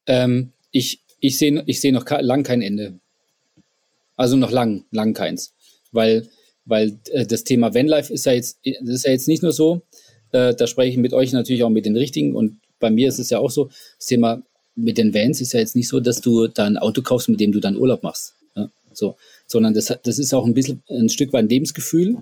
Ähm, 0.07 0.53
ich 0.71 1.03
ich 1.19 1.37
sehe 1.37 1.63
ich 1.65 1.81
seh 1.81 1.91
noch 1.91 2.09
lang 2.09 2.43
kein 2.43 2.61
Ende. 2.61 2.99
Also 4.15 4.35
noch 4.35 4.51
lang, 4.51 4.85
lang 4.91 5.13
keins. 5.13 5.53
Weil, 5.91 6.27
weil 6.65 6.99
äh, 7.11 7.25
das 7.25 7.43
Thema 7.43 7.73
Vanlife 7.73 8.13
ist 8.13 8.25
ja 8.25 8.33
jetzt, 8.33 8.59
das 8.81 8.89
ist 8.89 9.05
ja 9.05 9.11
jetzt 9.11 9.27
nicht 9.27 9.43
nur 9.43 9.53
so, 9.53 9.81
äh, 10.31 10.53
da 10.53 10.67
spreche 10.67 10.91
ich 10.91 10.97
mit 10.97 11.13
euch 11.13 11.31
natürlich 11.31 11.63
auch 11.63 11.69
mit 11.69 11.85
den 11.85 11.95
Richtigen 11.95 12.35
und 12.35 12.59
bei 12.79 12.89
mir 12.89 13.07
ist 13.07 13.19
es 13.19 13.29
ja 13.29 13.39
auch 13.39 13.51
so, 13.51 13.69
das 13.97 14.05
Thema 14.07 14.43
mit 14.83 14.97
den 14.97 15.13
Vans 15.13 15.41
ist 15.41 15.53
ja 15.53 15.59
jetzt 15.59 15.75
nicht 15.75 15.87
so, 15.87 15.99
dass 15.99 16.21
du 16.21 16.47
da 16.47 16.65
ein 16.65 16.77
Auto 16.77 17.01
kaufst, 17.01 17.29
mit 17.29 17.39
dem 17.39 17.51
du 17.51 17.59
dann 17.59 17.77
Urlaub 17.77 18.03
machst. 18.03 18.33
Ja? 18.55 18.69
So 18.93 19.15
sondern 19.49 19.73
das, 19.73 19.93
das 20.03 20.19
ist 20.19 20.33
auch 20.33 20.45
ein 20.45 20.53
bisschen 20.53 20.83
ein 20.89 21.09
Stück 21.09 21.33
weit 21.33 21.45
ein 21.45 21.49
Lebensgefühl. 21.49 22.17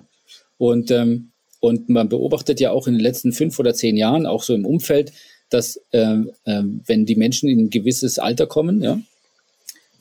Und, 0.56 0.90
ähm, 0.90 1.30
und 1.60 1.88
man 1.88 2.08
beobachtet 2.08 2.58
ja 2.58 2.70
auch 2.70 2.88
in 2.88 2.94
den 2.94 3.02
letzten 3.02 3.32
fünf 3.32 3.58
oder 3.58 3.74
zehn 3.74 3.96
Jahren, 3.96 4.26
auch 4.26 4.42
so 4.42 4.54
im 4.54 4.64
Umfeld, 4.64 5.12
dass 5.50 5.80
ähm, 5.92 6.32
ähm, 6.46 6.80
wenn 6.86 7.04
die 7.04 7.16
Menschen 7.16 7.48
in 7.48 7.66
ein 7.66 7.70
gewisses 7.70 8.18
Alter 8.18 8.46
kommen, 8.46 8.82
ja, 8.82 9.00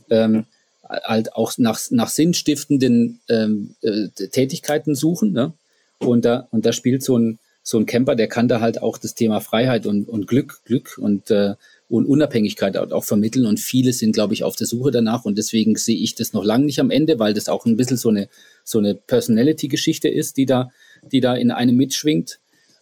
ähm, 0.09 0.45
halt 0.83 1.33
auch 1.33 1.53
nach, 1.57 1.79
nach 1.89 2.09
sinnstiftenden 2.09 3.19
ähm, 3.27 3.75
äh, 3.81 4.07
Tätigkeiten 4.07 4.95
suchen. 4.95 5.33
Ne? 5.33 5.51
Und, 5.99 6.23
da, 6.23 6.47
und 6.51 6.65
da 6.65 6.71
spielt 6.71 7.03
so 7.03 7.17
ein, 7.17 7.39
so 7.61 7.77
ein 7.77 7.85
Camper, 7.85 8.15
der 8.15 8.29
kann 8.29 8.47
da 8.47 8.61
halt 8.61 8.81
auch 8.81 8.97
das 8.97 9.15
Thema 9.15 9.41
Freiheit 9.41 9.85
und, 9.85 10.07
und 10.07 10.27
Glück, 10.27 10.61
Glück 10.63 10.97
und 10.97 11.29
äh, 11.29 11.55
und 11.89 12.05
Unabhängigkeit 12.05 12.77
auch 12.77 13.03
vermitteln. 13.03 13.45
Und 13.45 13.59
viele 13.59 13.93
sind, 13.93 14.11
glaube 14.11 14.33
ich, 14.33 14.43
auf 14.43 14.55
der 14.55 14.67
Suche 14.67 14.91
danach. 14.91 15.25
Und 15.25 15.37
deswegen 15.37 15.75
sehe 15.77 15.97
ich 15.97 16.15
das 16.15 16.33
noch 16.33 16.43
lange 16.43 16.65
nicht 16.65 16.79
am 16.79 16.91
Ende, 16.91 17.17
weil 17.19 17.33
das 17.33 17.47
auch 17.47 17.65
ein 17.65 17.77
bisschen 17.77 17.97
so 17.97 18.09
eine, 18.09 18.27
so 18.63 18.79
eine 18.79 18.95
Personality-Geschichte 18.95 20.09
ist, 20.09 20.37
die 20.37 20.45
da, 20.45 20.71
die 21.11 21.21
da 21.21 21.35
in 21.35 21.51
einem 21.51 21.77
mitschwingt. 21.77 22.39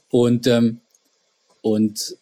Und, 0.10 0.47
ähm, 0.47 0.80
und 1.62 2.18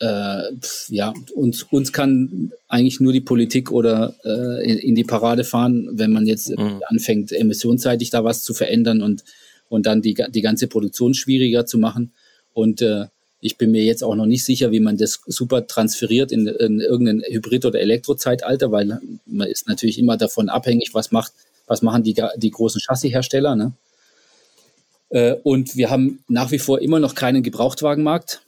äh, 0.00 0.42
ja, 0.88 1.14
uns, 1.34 1.62
uns 1.62 1.92
kann 1.92 2.52
eigentlich 2.68 3.00
nur 3.00 3.12
die 3.12 3.20
Politik 3.20 3.70
oder 3.70 4.14
äh, 4.24 4.68
in, 4.68 4.78
in 4.78 4.94
die 4.94 5.04
Parade 5.04 5.44
fahren, 5.44 5.88
wenn 5.92 6.12
man 6.12 6.26
jetzt 6.26 6.50
mhm. 6.50 6.82
anfängt, 6.86 7.32
emissionsseitig 7.32 8.10
da 8.10 8.24
was 8.24 8.42
zu 8.42 8.52
verändern 8.52 9.00
und, 9.00 9.24
und 9.68 9.86
dann 9.86 10.02
die, 10.02 10.14
die 10.28 10.42
ganze 10.42 10.66
Produktion 10.66 11.14
schwieriger 11.14 11.66
zu 11.66 11.78
machen. 11.78 12.12
Und 12.52 12.82
äh, 12.82 13.06
ich 13.40 13.58
bin 13.58 13.70
mir 13.70 13.84
jetzt 13.84 14.02
auch 14.02 14.14
noch 14.14 14.26
nicht 14.26 14.44
sicher, 14.44 14.70
wie 14.70 14.80
man 14.80 14.96
das 14.96 15.20
super 15.26 15.66
transferiert 15.66 16.32
in, 16.32 16.46
in 16.46 16.80
irgendein 16.80 17.22
Hybrid- 17.28 17.66
oder 17.66 17.80
Elektrozeitalter, 17.80 18.72
weil 18.72 19.00
man 19.26 19.48
ist 19.48 19.68
natürlich 19.68 19.98
immer 19.98 20.16
davon 20.16 20.48
abhängig, 20.48 20.94
was 20.94 21.12
macht, 21.12 21.32
was 21.66 21.82
machen 21.82 22.02
die, 22.02 22.14
die 22.36 22.50
großen 22.50 22.80
Chassishersteller. 22.80 23.54
Ne? 23.54 23.72
Äh, 25.10 25.34
und 25.42 25.76
wir 25.76 25.90
haben 25.90 26.24
nach 26.28 26.50
wie 26.50 26.58
vor 26.58 26.80
immer 26.80 26.98
noch 26.98 27.14
keinen 27.14 27.42
Gebrauchtwagenmarkt. 27.42 28.40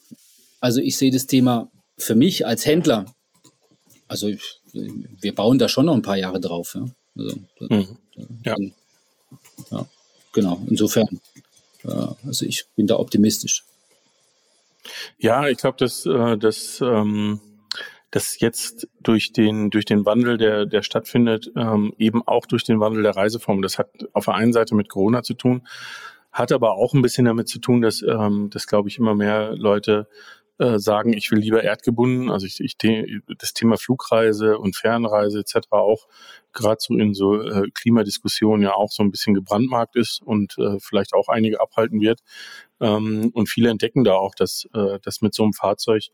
Also 0.60 0.80
ich 0.80 0.96
sehe 0.96 1.10
das 1.10 1.26
Thema 1.26 1.70
für 1.96 2.14
mich 2.14 2.46
als 2.46 2.64
Händler, 2.66 3.06
also 4.08 4.30
wir 4.72 5.34
bauen 5.34 5.58
da 5.58 5.68
schon 5.68 5.86
noch 5.86 5.94
ein 5.94 6.02
paar 6.02 6.16
Jahre 6.16 6.40
drauf. 6.40 6.74
Ja, 6.74 6.86
also, 7.16 7.36
mhm. 7.60 7.96
ja. 8.44 8.56
ja 9.70 9.86
genau. 10.32 10.60
Insofern, 10.68 11.20
also 11.84 12.46
ich 12.46 12.64
bin 12.74 12.86
da 12.86 12.98
optimistisch. 12.98 13.64
Ja, 15.18 15.48
ich 15.48 15.58
glaube, 15.58 15.76
dass, 15.78 16.06
äh, 16.06 16.36
dass, 16.36 16.80
ähm, 16.80 17.40
dass 18.10 18.40
jetzt 18.40 18.88
durch 19.00 19.32
den, 19.32 19.70
durch 19.70 19.84
den 19.84 20.06
Wandel, 20.06 20.38
der, 20.38 20.66
der 20.66 20.82
stattfindet, 20.82 21.50
ähm, 21.56 21.92
eben 21.98 22.26
auch 22.26 22.46
durch 22.46 22.64
den 22.64 22.80
Wandel 22.80 23.02
der 23.02 23.16
Reiseform, 23.16 23.62
das 23.62 23.78
hat 23.78 23.90
auf 24.12 24.26
der 24.26 24.34
einen 24.34 24.52
Seite 24.52 24.74
mit 24.74 24.88
Corona 24.88 25.22
zu 25.22 25.34
tun, 25.34 25.66
hat 26.32 26.52
aber 26.52 26.72
auch 26.72 26.94
ein 26.94 27.02
bisschen 27.02 27.24
damit 27.24 27.48
zu 27.48 27.58
tun, 27.58 27.82
dass, 27.82 28.02
ähm, 28.02 28.50
dass 28.50 28.66
glaube 28.66 28.88
ich, 28.88 28.98
immer 28.98 29.14
mehr 29.14 29.54
Leute 29.56 30.08
äh, 30.58 30.78
sagen, 30.78 31.12
ich 31.12 31.30
will 31.30 31.38
lieber 31.38 31.62
erdgebunden. 31.62 32.30
Also 32.30 32.46
ich, 32.46 32.60
ich 32.60 32.76
das 33.38 33.52
Thema 33.54 33.76
Flugreise 33.76 34.58
und 34.58 34.76
Fernreise 34.76 35.40
etc. 35.40 35.68
auch 35.70 36.06
gerade 36.52 36.78
so 36.80 36.94
in 36.94 37.14
so 37.14 37.40
äh, 37.40 37.70
Klimadiskussionen 37.74 38.62
ja 38.62 38.74
auch 38.74 38.90
so 38.90 39.02
ein 39.02 39.10
bisschen 39.10 39.34
gebrandmarkt 39.34 39.96
ist 39.96 40.20
und 40.22 40.58
äh, 40.58 40.78
vielleicht 40.80 41.14
auch 41.14 41.28
einige 41.28 41.60
abhalten 41.60 42.00
wird. 42.00 42.20
Ähm, 42.80 43.30
und 43.34 43.48
viele 43.48 43.70
entdecken 43.70 44.04
da 44.04 44.14
auch, 44.14 44.34
dass, 44.34 44.68
äh, 44.74 44.98
dass 45.02 45.20
mit 45.20 45.34
so 45.34 45.44
einem 45.44 45.52
Fahrzeug 45.52 46.04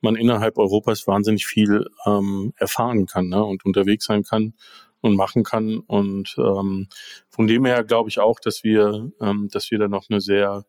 man 0.00 0.16
innerhalb 0.16 0.58
Europas 0.58 1.06
wahnsinnig 1.06 1.46
viel 1.46 1.86
ähm, 2.04 2.52
erfahren 2.56 3.06
kann 3.06 3.28
ne? 3.28 3.44
und 3.44 3.64
unterwegs 3.64 4.04
sein 4.06 4.24
kann 4.24 4.54
und 5.00 5.16
machen 5.16 5.44
kann. 5.44 5.78
Und 5.78 6.34
ähm, 6.38 6.88
von 7.28 7.46
dem 7.46 7.64
her 7.64 7.84
glaube 7.84 8.08
ich 8.08 8.18
auch, 8.18 8.40
dass 8.40 8.64
wir, 8.64 9.12
ähm, 9.20 9.48
dass 9.52 9.70
wir 9.70 9.78
da 9.78 9.88
noch 9.88 10.10
eine 10.10 10.20
sehr 10.20 10.64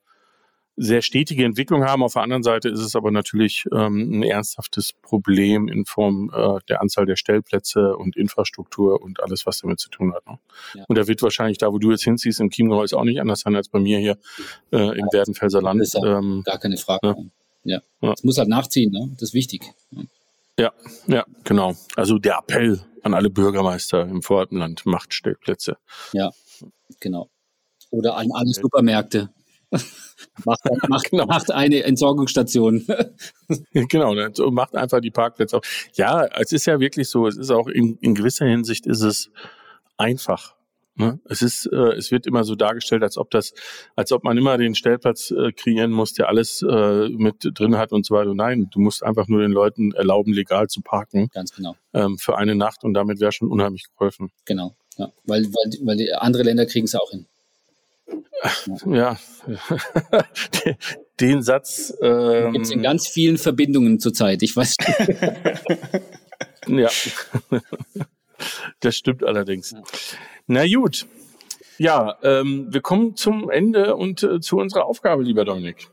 sehr 0.76 1.02
stetige 1.02 1.46
Entwicklung 1.46 1.84
haben. 1.84 2.04
Auf 2.04 2.14
der 2.14 2.24
anderen 2.24 2.44
Seite 2.44 2.70
ist 2.70 2.80
es 2.80 2.96
aber 2.96 3.12
natürlich 3.12 3.66
ähm, 3.72 4.20
ein 4.20 4.24
ernsthaftes 4.24 4.94
Problem 4.94 5.68
in 5.68 5.86
Form 5.86 6.32
äh, 6.34 6.60
der 6.68 6.82
Anzahl 6.82 7.06
der 7.06 7.16
Stellplätze 7.16 7.96
und 7.96 8.16
Infrastruktur 8.16 9.02
und 9.02 9.22
alles, 9.22 9.46
was 9.46 9.60
damit 9.60 9.80
zu 9.80 9.90
tun 9.90 10.14
hat. 10.14 10.26
Ne? 10.28 10.40
Ja. 10.74 10.86
Und 10.88 10.98
da 10.98 11.08
wird 11.08 11.22
wahrscheinlich 11.22 11.58
da, 11.58 11.72
wo 11.72 11.78
du 11.78 11.92
jetzt 11.92 12.04
hinziehst, 12.04 12.40
im 12.40 12.50
Chiemgau 12.50 12.84
ist 12.84 12.94
auch 12.94 13.04
nicht 13.04 13.22
anders 13.22 13.42
sein 13.42 13.56
als 13.56 13.70
bei 13.70 13.80
mir 13.80 14.00
hier 14.00 14.18
äh, 14.72 14.78
im 14.78 15.06
ja, 15.06 15.14
Werdenfelser 15.14 15.62
Land. 15.62 15.82
Das 15.82 15.94
ist 15.94 16.04
ähm, 16.04 16.42
gar 16.44 16.58
keine 16.58 16.78
Frage. 16.78 17.08
Ne? 17.08 17.32
Ja. 17.64 17.82
ja. 18.02 18.14
Es 18.14 18.24
muss 18.24 18.38
halt 18.38 18.50
nachziehen, 18.50 18.92
ne? 18.92 19.10
das 19.14 19.30
ist 19.30 19.34
wichtig. 19.34 19.74
Ja, 20.60 20.72
ja, 21.08 21.26
genau. 21.44 21.76
Also 21.96 22.20
der 22.20 22.38
Appell 22.38 22.84
an 23.04 23.14
alle 23.14 23.30
Bürgermeister 23.30 24.04
im 24.04 24.22
Voralpenland, 24.22 24.86
macht 24.86 25.14
Stellplätze. 25.14 25.78
Ja, 26.14 26.32
genau. 27.00 27.30
Oder 27.90 28.16
an 28.18 28.30
alle 28.34 28.50
Supermärkte. 28.50 29.30
macht, 30.46 30.62
macht, 30.90 31.12
genau. 31.12 31.26
macht 31.26 31.52
eine 31.52 31.84
Entsorgungsstation. 31.84 32.86
genau, 33.74 34.14
ne? 34.14 34.32
macht 34.52 34.76
einfach 34.76 35.02
die 35.02 35.12
Parkplätze 35.12 35.58
auf. 35.58 35.90
Ja, 35.94 36.26
es 36.40 36.52
ist 36.52 36.66
ja 36.66 36.80
wirklich 36.80 37.10
so, 37.10 37.28
es 37.28 37.38
ist 37.38 37.52
auch 37.52 37.68
in, 37.68 37.98
in 38.02 38.16
gewisser 38.16 38.46
Hinsicht 38.46 38.86
ist 38.86 39.02
es 39.02 39.30
einfach. 39.98 40.56
Ne? 40.96 41.20
Es 41.26 41.42
ist, 41.42 41.66
äh, 41.66 41.94
es 41.94 42.12
wird 42.12 42.28
immer 42.28 42.44
so 42.44 42.54
dargestellt, 42.54 43.02
als 43.02 43.18
ob 43.18 43.32
das, 43.32 43.54
als 43.96 44.12
ob 44.12 44.24
man 44.24 44.38
immer 44.38 44.60
den 44.60 44.76
Stellplatz 44.76 45.32
äh, 45.32 45.52
kreieren 45.52 45.92
muss, 45.92 46.14
der 46.14 46.30
alles 46.30 46.62
äh, 46.62 47.10
mit 47.10 47.38
drin 47.42 47.78
hat 47.78 47.92
und 47.92 48.06
so 48.06 48.14
weiter. 48.14 48.36
Nein, 48.36 48.68
du 48.72 48.80
musst 48.80 49.02
einfach 49.02 49.28
nur 49.28 49.42
den 49.42 49.52
Leuten 49.52 49.92
erlauben, 49.94 50.34
legal 50.34 50.68
zu 50.68 50.82
parken. 50.82 51.30
Ganz 51.34 51.56
genau. 51.56 51.76
Ähm, 51.94 52.20
für 52.20 52.38
eine 52.38 52.54
Nacht 52.54 52.84
und 52.84 52.94
damit 52.94 53.20
wäre 53.20 53.32
schon 53.32 53.50
unheimlich 53.50 53.86
geholfen. 53.92 54.32
Genau, 54.46 54.76
ja. 54.98 55.12
Weil, 55.26 55.46
weil, 55.46 55.80
weil 55.82 56.14
andere 56.20 56.44
Länder 56.44 56.68
kriegen 56.68 56.86
es 56.86 56.94
auch 56.94 57.10
hin. 57.10 57.26
Ja, 58.86 59.18
den 61.20 61.42
Satz. 61.42 61.94
Ähm, 62.02 62.54
Gibt 62.54 62.66
es 62.66 62.72
in 62.72 62.82
ganz 62.82 63.08
vielen 63.08 63.38
Verbindungen 63.38 64.00
zurzeit. 64.00 64.42
Ich 64.44 64.56
weiß. 64.56 64.76
Ja, 66.66 66.90
das 68.80 68.96
stimmt 68.96 69.24
allerdings. 69.24 69.76
Na 70.48 70.66
gut. 70.66 71.06
Ja, 71.78 72.18
ähm, 72.24 72.68
wir 72.70 72.80
kommen 72.80 73.16
zum 73.16 73.50
Ende 73.50 73.98
und 73.98 74.24
äh, 74.24 74.40
zu 74.40 74.58
unserer 74.58 74.86
Aufgabe, 74.86 75.24
lieber 75.24 75.44
Dominik. 75.44 75.90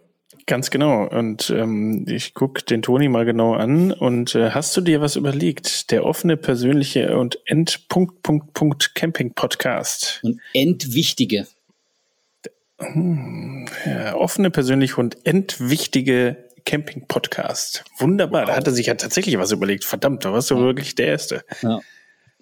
Ganz 0.46 0.70
genau. 0.70 1.08
Und 1.08 1.50
ähm, 1.50 2.06
ich 2.08 2.34
guck 2.34 2.66
den 2.66 2.82
Toni 2.82 3.08
mal 3.08 3.24
genau 3.24 3.54
an. 3.54 3.92
Und 3.92 4.34
äh, 4.34 4.50
hast 4.50 4.76
du 4.76 4.80
dir 4.80 5.00
was 5.00 5.16
überlegt? 5.16 5.90
Der 5.90 6.04
offene, 6.04 6.36
persönliche 6.36 7.16
und 7.16 7.38
Endpunkt, 7.46 8.22
Punkt, 8.22 8.52
Punkt 8.52 8.94
Camping 8.94 9.32
Podcast. 9.34 10.20
Und 10.22 10.40
endwichtige. 10.52 11.46
Hm, 12.80 13.66
ja, 13.84 14.14
offene, 14.14 14.50
persönliche 14.50 14.96
und 14.96 15.26
endwichtige 15.26 16.48
Camping 16.64 17.06
Podcast. 17.06 17.84
Wunderbar. 17.98 18.42
Wow. 18.42 18.48
Da 18.48 18.56
hat 18.56 18.66
er 18.66 18.72
sich 18.72 18.86
ja 18.86 18.94
tatsächlich 18.94 19.38
was 19.38 19.52
überlegt. 19.52 19.84
Verdammt, 19.84 20.24
da 20.24 20.32
warst 20.32 20.50
du 20.50 20.56
ja. 20.56 20.62
wirklich 20.62 20.94
der 20.94 21.06
Erste. 21.06 21.44
Ja. 21.62 21.80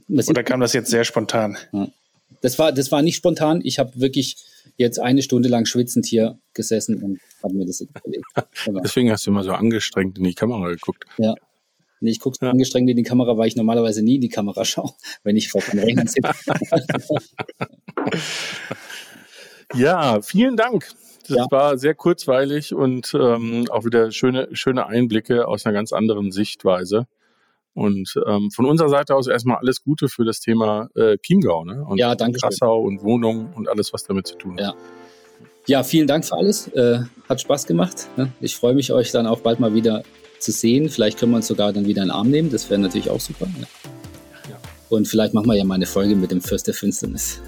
Oder 0.09 0.43
kam 0.43 0.61
das 0.61 0.73
jetzt 0.73 0.91
sehr 0.91 1.05
spontan? 1.05 1.59
Ja. 1.73 1.89
Das 2.41 2.59
war, 2.59 2.73
das 2.73 2.93
war 2.93 3.03
nicht 3.03 3.17
spontan. 3.17 3.61
Ich 3.65 3.79
habe 3.79 4.01
wirklich 4.01 4.37
jetzt 4.77 4.99
eine 4.99 5.23
Stunde 5.23 5.49
lang 5.49 5.67
schwitzend 5.67 6.07
hier 6.07 6.39
gesessen 6.55 7.03
und 7.03 7.21
habe 7.43 7.55
mir 7.55 7.67
das 7.67 7.81
überlegt. 7.81 8.25
Genau. 8.65 8.81
Deswegen 8.81 9.11
hast 9.11 9.27
du 9.27 9.31
immer 9.31 9.45
so 9.45 9.53
angestrengt 9.53 10.19
in 10.19 10.25
die 10.25 10.35
Kamera 10.35 10.69
geguckt. 10.69 11.05
Ja. 11.17 11.35
Nee, 12.01 12.11
ich 12.11 12.21
gucke 12.21 12.39
ja. 12.43 12.51
angestrengt 12.51 12.89
in 12.89 12.97
die 12.97 13.03
Kamera, 13.03 13.37
weil 13.37 13.49
ich 13.49 13.57
normalerweise 13.57 14.03
nie 14.03 14.17
in 14.17 14.21
die 14.21 14.29
Kamera 14.29 14.65
schaue, 14.65 14.93
wenn 15.25 15.37
ich 15.37 15.49
vor 15.49 15.63
dem 15.63 15.81
Rechner 15.81 16.07
sitze. 16.07 16.23
ja, 19.75 20.21
vielen 20.23 20.57
Dank. 20.57 20.89
Das 21.29 21.37
ja. 21.37 21.47
war 21.51 21.79
sehr 21.79 21.95
kurzweilig 21.95 22.75
und 22.75 23.13
ähm, 23.15 23.67
auch 23.71 23.85
wieder 23.85 24.11
schöne, 24.11 24.49
schöne 24.53 24.87
Einblicke 24.87 25.47
aus 25.47 25.67
einer 25.67 25.75
ganz 25.75 25.93
anderen 25.93 26.33
Sichtweise. 26.33 27.07
Und 27.75 28.19
ähm, 28.27 28.51
von 28.51 28.65
unserer 28.65 28.89
Seite 28.89 29.15
aus 29.15 29.29
erstmal 29.29 29.59
alles 29.59 29.83
Gute 29.83 30.09
für 30.09 30.25
das 30.25 30.41
Thema 30.41 30.89
äh, 30.97 31.17
Chiemgau 31.19 31.65
ne? 31.65 31.85
und 31.87 31.99
ja, 31.99 32.15
danke 32.17 32.41
Passau 32.41 32.81
und 32.81 33.03
Wohnung 33.03 33.53
und 33.55 33.69
alles, 33.69 33.93
was 33.93 34.03
damit 34.03 34.27
zu 34.27 34.37
tun 34.37 34.55
hat. 34.55 34.61
Ja, 34.61 34.75
ja 35.67 35.83
vielen 35.85 36.07
Dank 36.07 36.25
für 36.25 36.37
alles. 36.37 36.67
Äh, 36.69 37.01
hat 37.29 37.41
Spaß 37.41 37.67
gemacht. 37.67 38.09
Ne? 38.17 38.33
Ich 38.41 38.57
freue 38.57 38.75
mich, 38.75 38.93
euch 38.93 39.13
dann 39.13 39.27
auch 39.27 39.41
bald 39.41 39.61
mal 39.61 39.75
wieder 39.75 40.03
zu 40.41 40.51
sehen. 40.51 40.89
Vielleicht 40.89 41.19
können 41.19 41.33
wir 41.33 41.37
uns 41.37 41.47
sogar 41.47 41.73
dann 41.73 41.87
wieder 41.87 42.03
in 42.03 42.09
den 42.09 42.15
Arm 42.15 42.31
nehmen. 42.31 42.51
Das 42.51 42.69
wäre 42.71 42.81
natürlich 42.81 43.11
auch 43.11 43.21
super. 43.21 43.47
Ne? 43.47 43.67
Ja. 44.91 44.97
Und 44.97 45.09
vielleicht 45.09 45.35
machen 45.35 45.47
wir 45.47 45.55
ja 45.55 45.65
mal 45.65 45.75
eine 45.75 45.87
Folge 45.87 46.17
mit 46.17 46.31
dem 46.31 46.41
Fürst 46.41 46.67
der 46.67 46.75
Finsternis. 46.75 47.41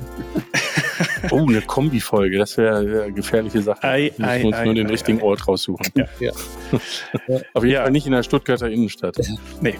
oh, 1.30 1.46
eine 1.46 1.62
Kombi-Folge, 1.62 2.38
das 2.38 2.56
wäre 2.56 2.78
eine 2.78 3.12
gefährliche 3.12 3.62
Sache. 3.62 3.82
Ei, 3.82 4.12
wir 4.16 4.26
müssen 4.26 4.46
uns 4.46 4.56
ei, 4.56 4.64
nur 4.64 4.74
den 4.74 4.86
ei, 4.86 4.90
richtigen 4.90 5.22
Ort 5.22 5.46
raussuchen. 5.46 5.86
Ja. 5.94 6.06
ja. 6.18 6.32
Aber 7.54 7.66
jeden 7.66 7.82
Fall 7.82 7.90
nicht 7.90 8.06
in 8.06 8.12
der 8.12 8.22
Stuttgarter 8.22 8.68
Innenstadt. 8.68 9.16
Nee. 9.60 9.74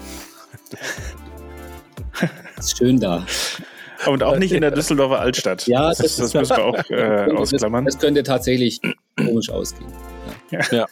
ist 2.57 2.77
schön 2.77 2.99
da. 2.99 3.25
Und 4.07 4.23
auch 4.23 4.37
nicht 4.37 4.51
in 4.51 4.61
der 4.61 4.71
Düsseldorfer 4.71 5.19
Altstadt. 5.19 5.67
Ja, 5.67 5.89
das, 5.89 5.97
das, 5.99 6.17
das 6.17 6.33
müssen 6.33 6.57
wir 6.57 6.65
auch 6.65 6.77
äh, 6.89 7.31
ausklammern. 7.31 7.85
Das, 7.85 7.95
das, 7.95 8.01
könnte 8.01 8.23
tatsächlich 8.23 8.81
komisch 9.15 9.49
ausgehen. 9.49 9.91
Ja. 10.51 10.59
Ja. 10.71 10.85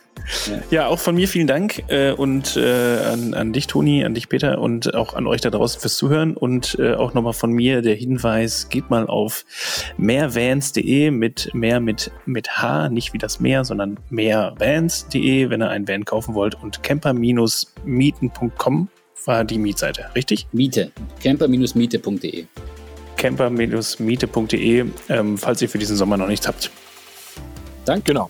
ja. 0.72 0.88
auch 0.88 1.00
von 1.00 1.16
mir 1.16 1.28
vielen 1.28 1.48
Dank 1.48 1.84
äh, 1.90 2.12
und 2.12 2.56
äh, 2.58 3.00
an, 3.12 3.34
an 3.34 3.54
dich, 3.54 3.68
Toni, 3.68 4.06
an 4.06 4.14
dich, 4.14 4.30
Peter 4.30 4.60
und 4.60 4.96
auch 4.96 5.14
an 5.14 5.28
euch 5.28 5.42
da 5.42 5.50
draußen 5.50 5.82
fürs 5.82 5.98
Zuhören 5.98 6.36
und 6.36 6.78
äh, 6.80 6.96
auch 6.96 7.14
nochmal 7.14 7.34
von 7.34 7.52
mir 7.52 7.82
der 7.82 7.96
Hinweis, 7.96 8.70
geht 8.70 8.90
mal 8.90 9.08
auf 9.08 9.46
mehrvans.de 9.98 11.12
mit 11.12 11.52
mehr 11.54 11.80
mit, 11.80 12.12
mit 12.26 12.58
H, 12.58 12.90
nicht 12.90 13.14
wie 13.14 13.18
das 13.18 13.40
Meer, 13.40 13.66
sondern 13.66 14.00
mehrvans.de, 14.10 15.50
wenn 15.50 15.62
ihr 15.62 15.70
einen 15.70 15.88
Van 15.88 16.06
kaufen 16.06 16.36
wollt 16.36 16.56
und 16.56 16.84
camper-mieten.com 16.84 18.90
war 19.26 19.44
die 19.44 19.58
Mietseite, 19.58 20.06
richtig? 20.16 20.48
Miete. 20.52 20.92
camper-miete.de. 21.22 22.46
camper-miete.de, 23.18 24.86
ähm, 25.10 25.38
falls 25.38 25.62
ihr 25.62 25.70
für 25.70 25.78
diesen 25.78 25.98
Sommer 25.98 26.18
noch 26.18 26.28
nichts 26.28 26.48
habt. 26.48 26.72
Danke. 27.86 28.14
Genau. 28.14 28.30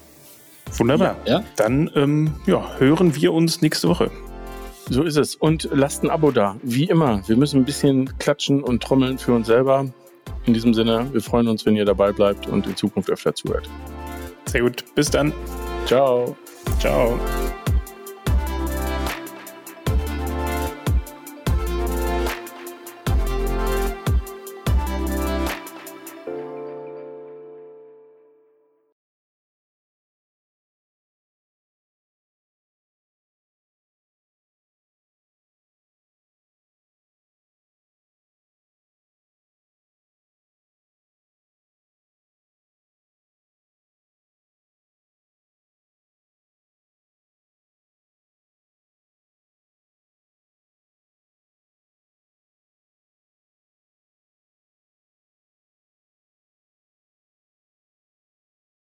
Wunderbar. 0.77 1.15
Ja. 1.25 1.43
Dann 1.55 1.89
ähm, 1.95 2.33
ja, 2.45 2.63
hören 2.77 3.15
wir 3.15 3.33
uns 3.33 3.61
nächste 3.61 3.89
Woche. 3.89 4.11
So 4.89 5.03
ist 5.03 5.17
es. 5.17 5.35
Und 5.35 5.69
lasst 5.71 6.03
ein 6.03 6.09
Abo 6.09 6.31
da. 6.31 6.55
Wie 6.63 6.85
immer. 6.85 7.21
Wir 7.27 7.37
müssen 7.37 7.61
ein 7.61 7.65
bisschen 7.65 8.17
klatschen 8.17 8.63
und 8.63 8.81
trommeln 8.81 9.17
für 9.17 9.33
uns 9.33 9.47
selber. 9.47 9.85
In 10.45 10.53
diesem 10.53 10.73
Sinne, 10.73 11.07
wir 11.11 11.21
freuen 11.21 11.47
uns, 11.47 11.65
wenn 11.65 11.75
ihr 11.75 11.85
dabei 11.85 12.11
bleibt 12.11 12.47
und 12.47 12.65
in 12.65 12.75
Zukunft 12.75 13.09
öfter 13.09 13.35
zuhört. 13.35 13.69
Sehr 14.45 14.61
gut. 14.61 14.83
Bis 14.95 15.11
dann. 15.11 15.33
Ciao. 15.85 16.35
Ciao. 16.79 17.19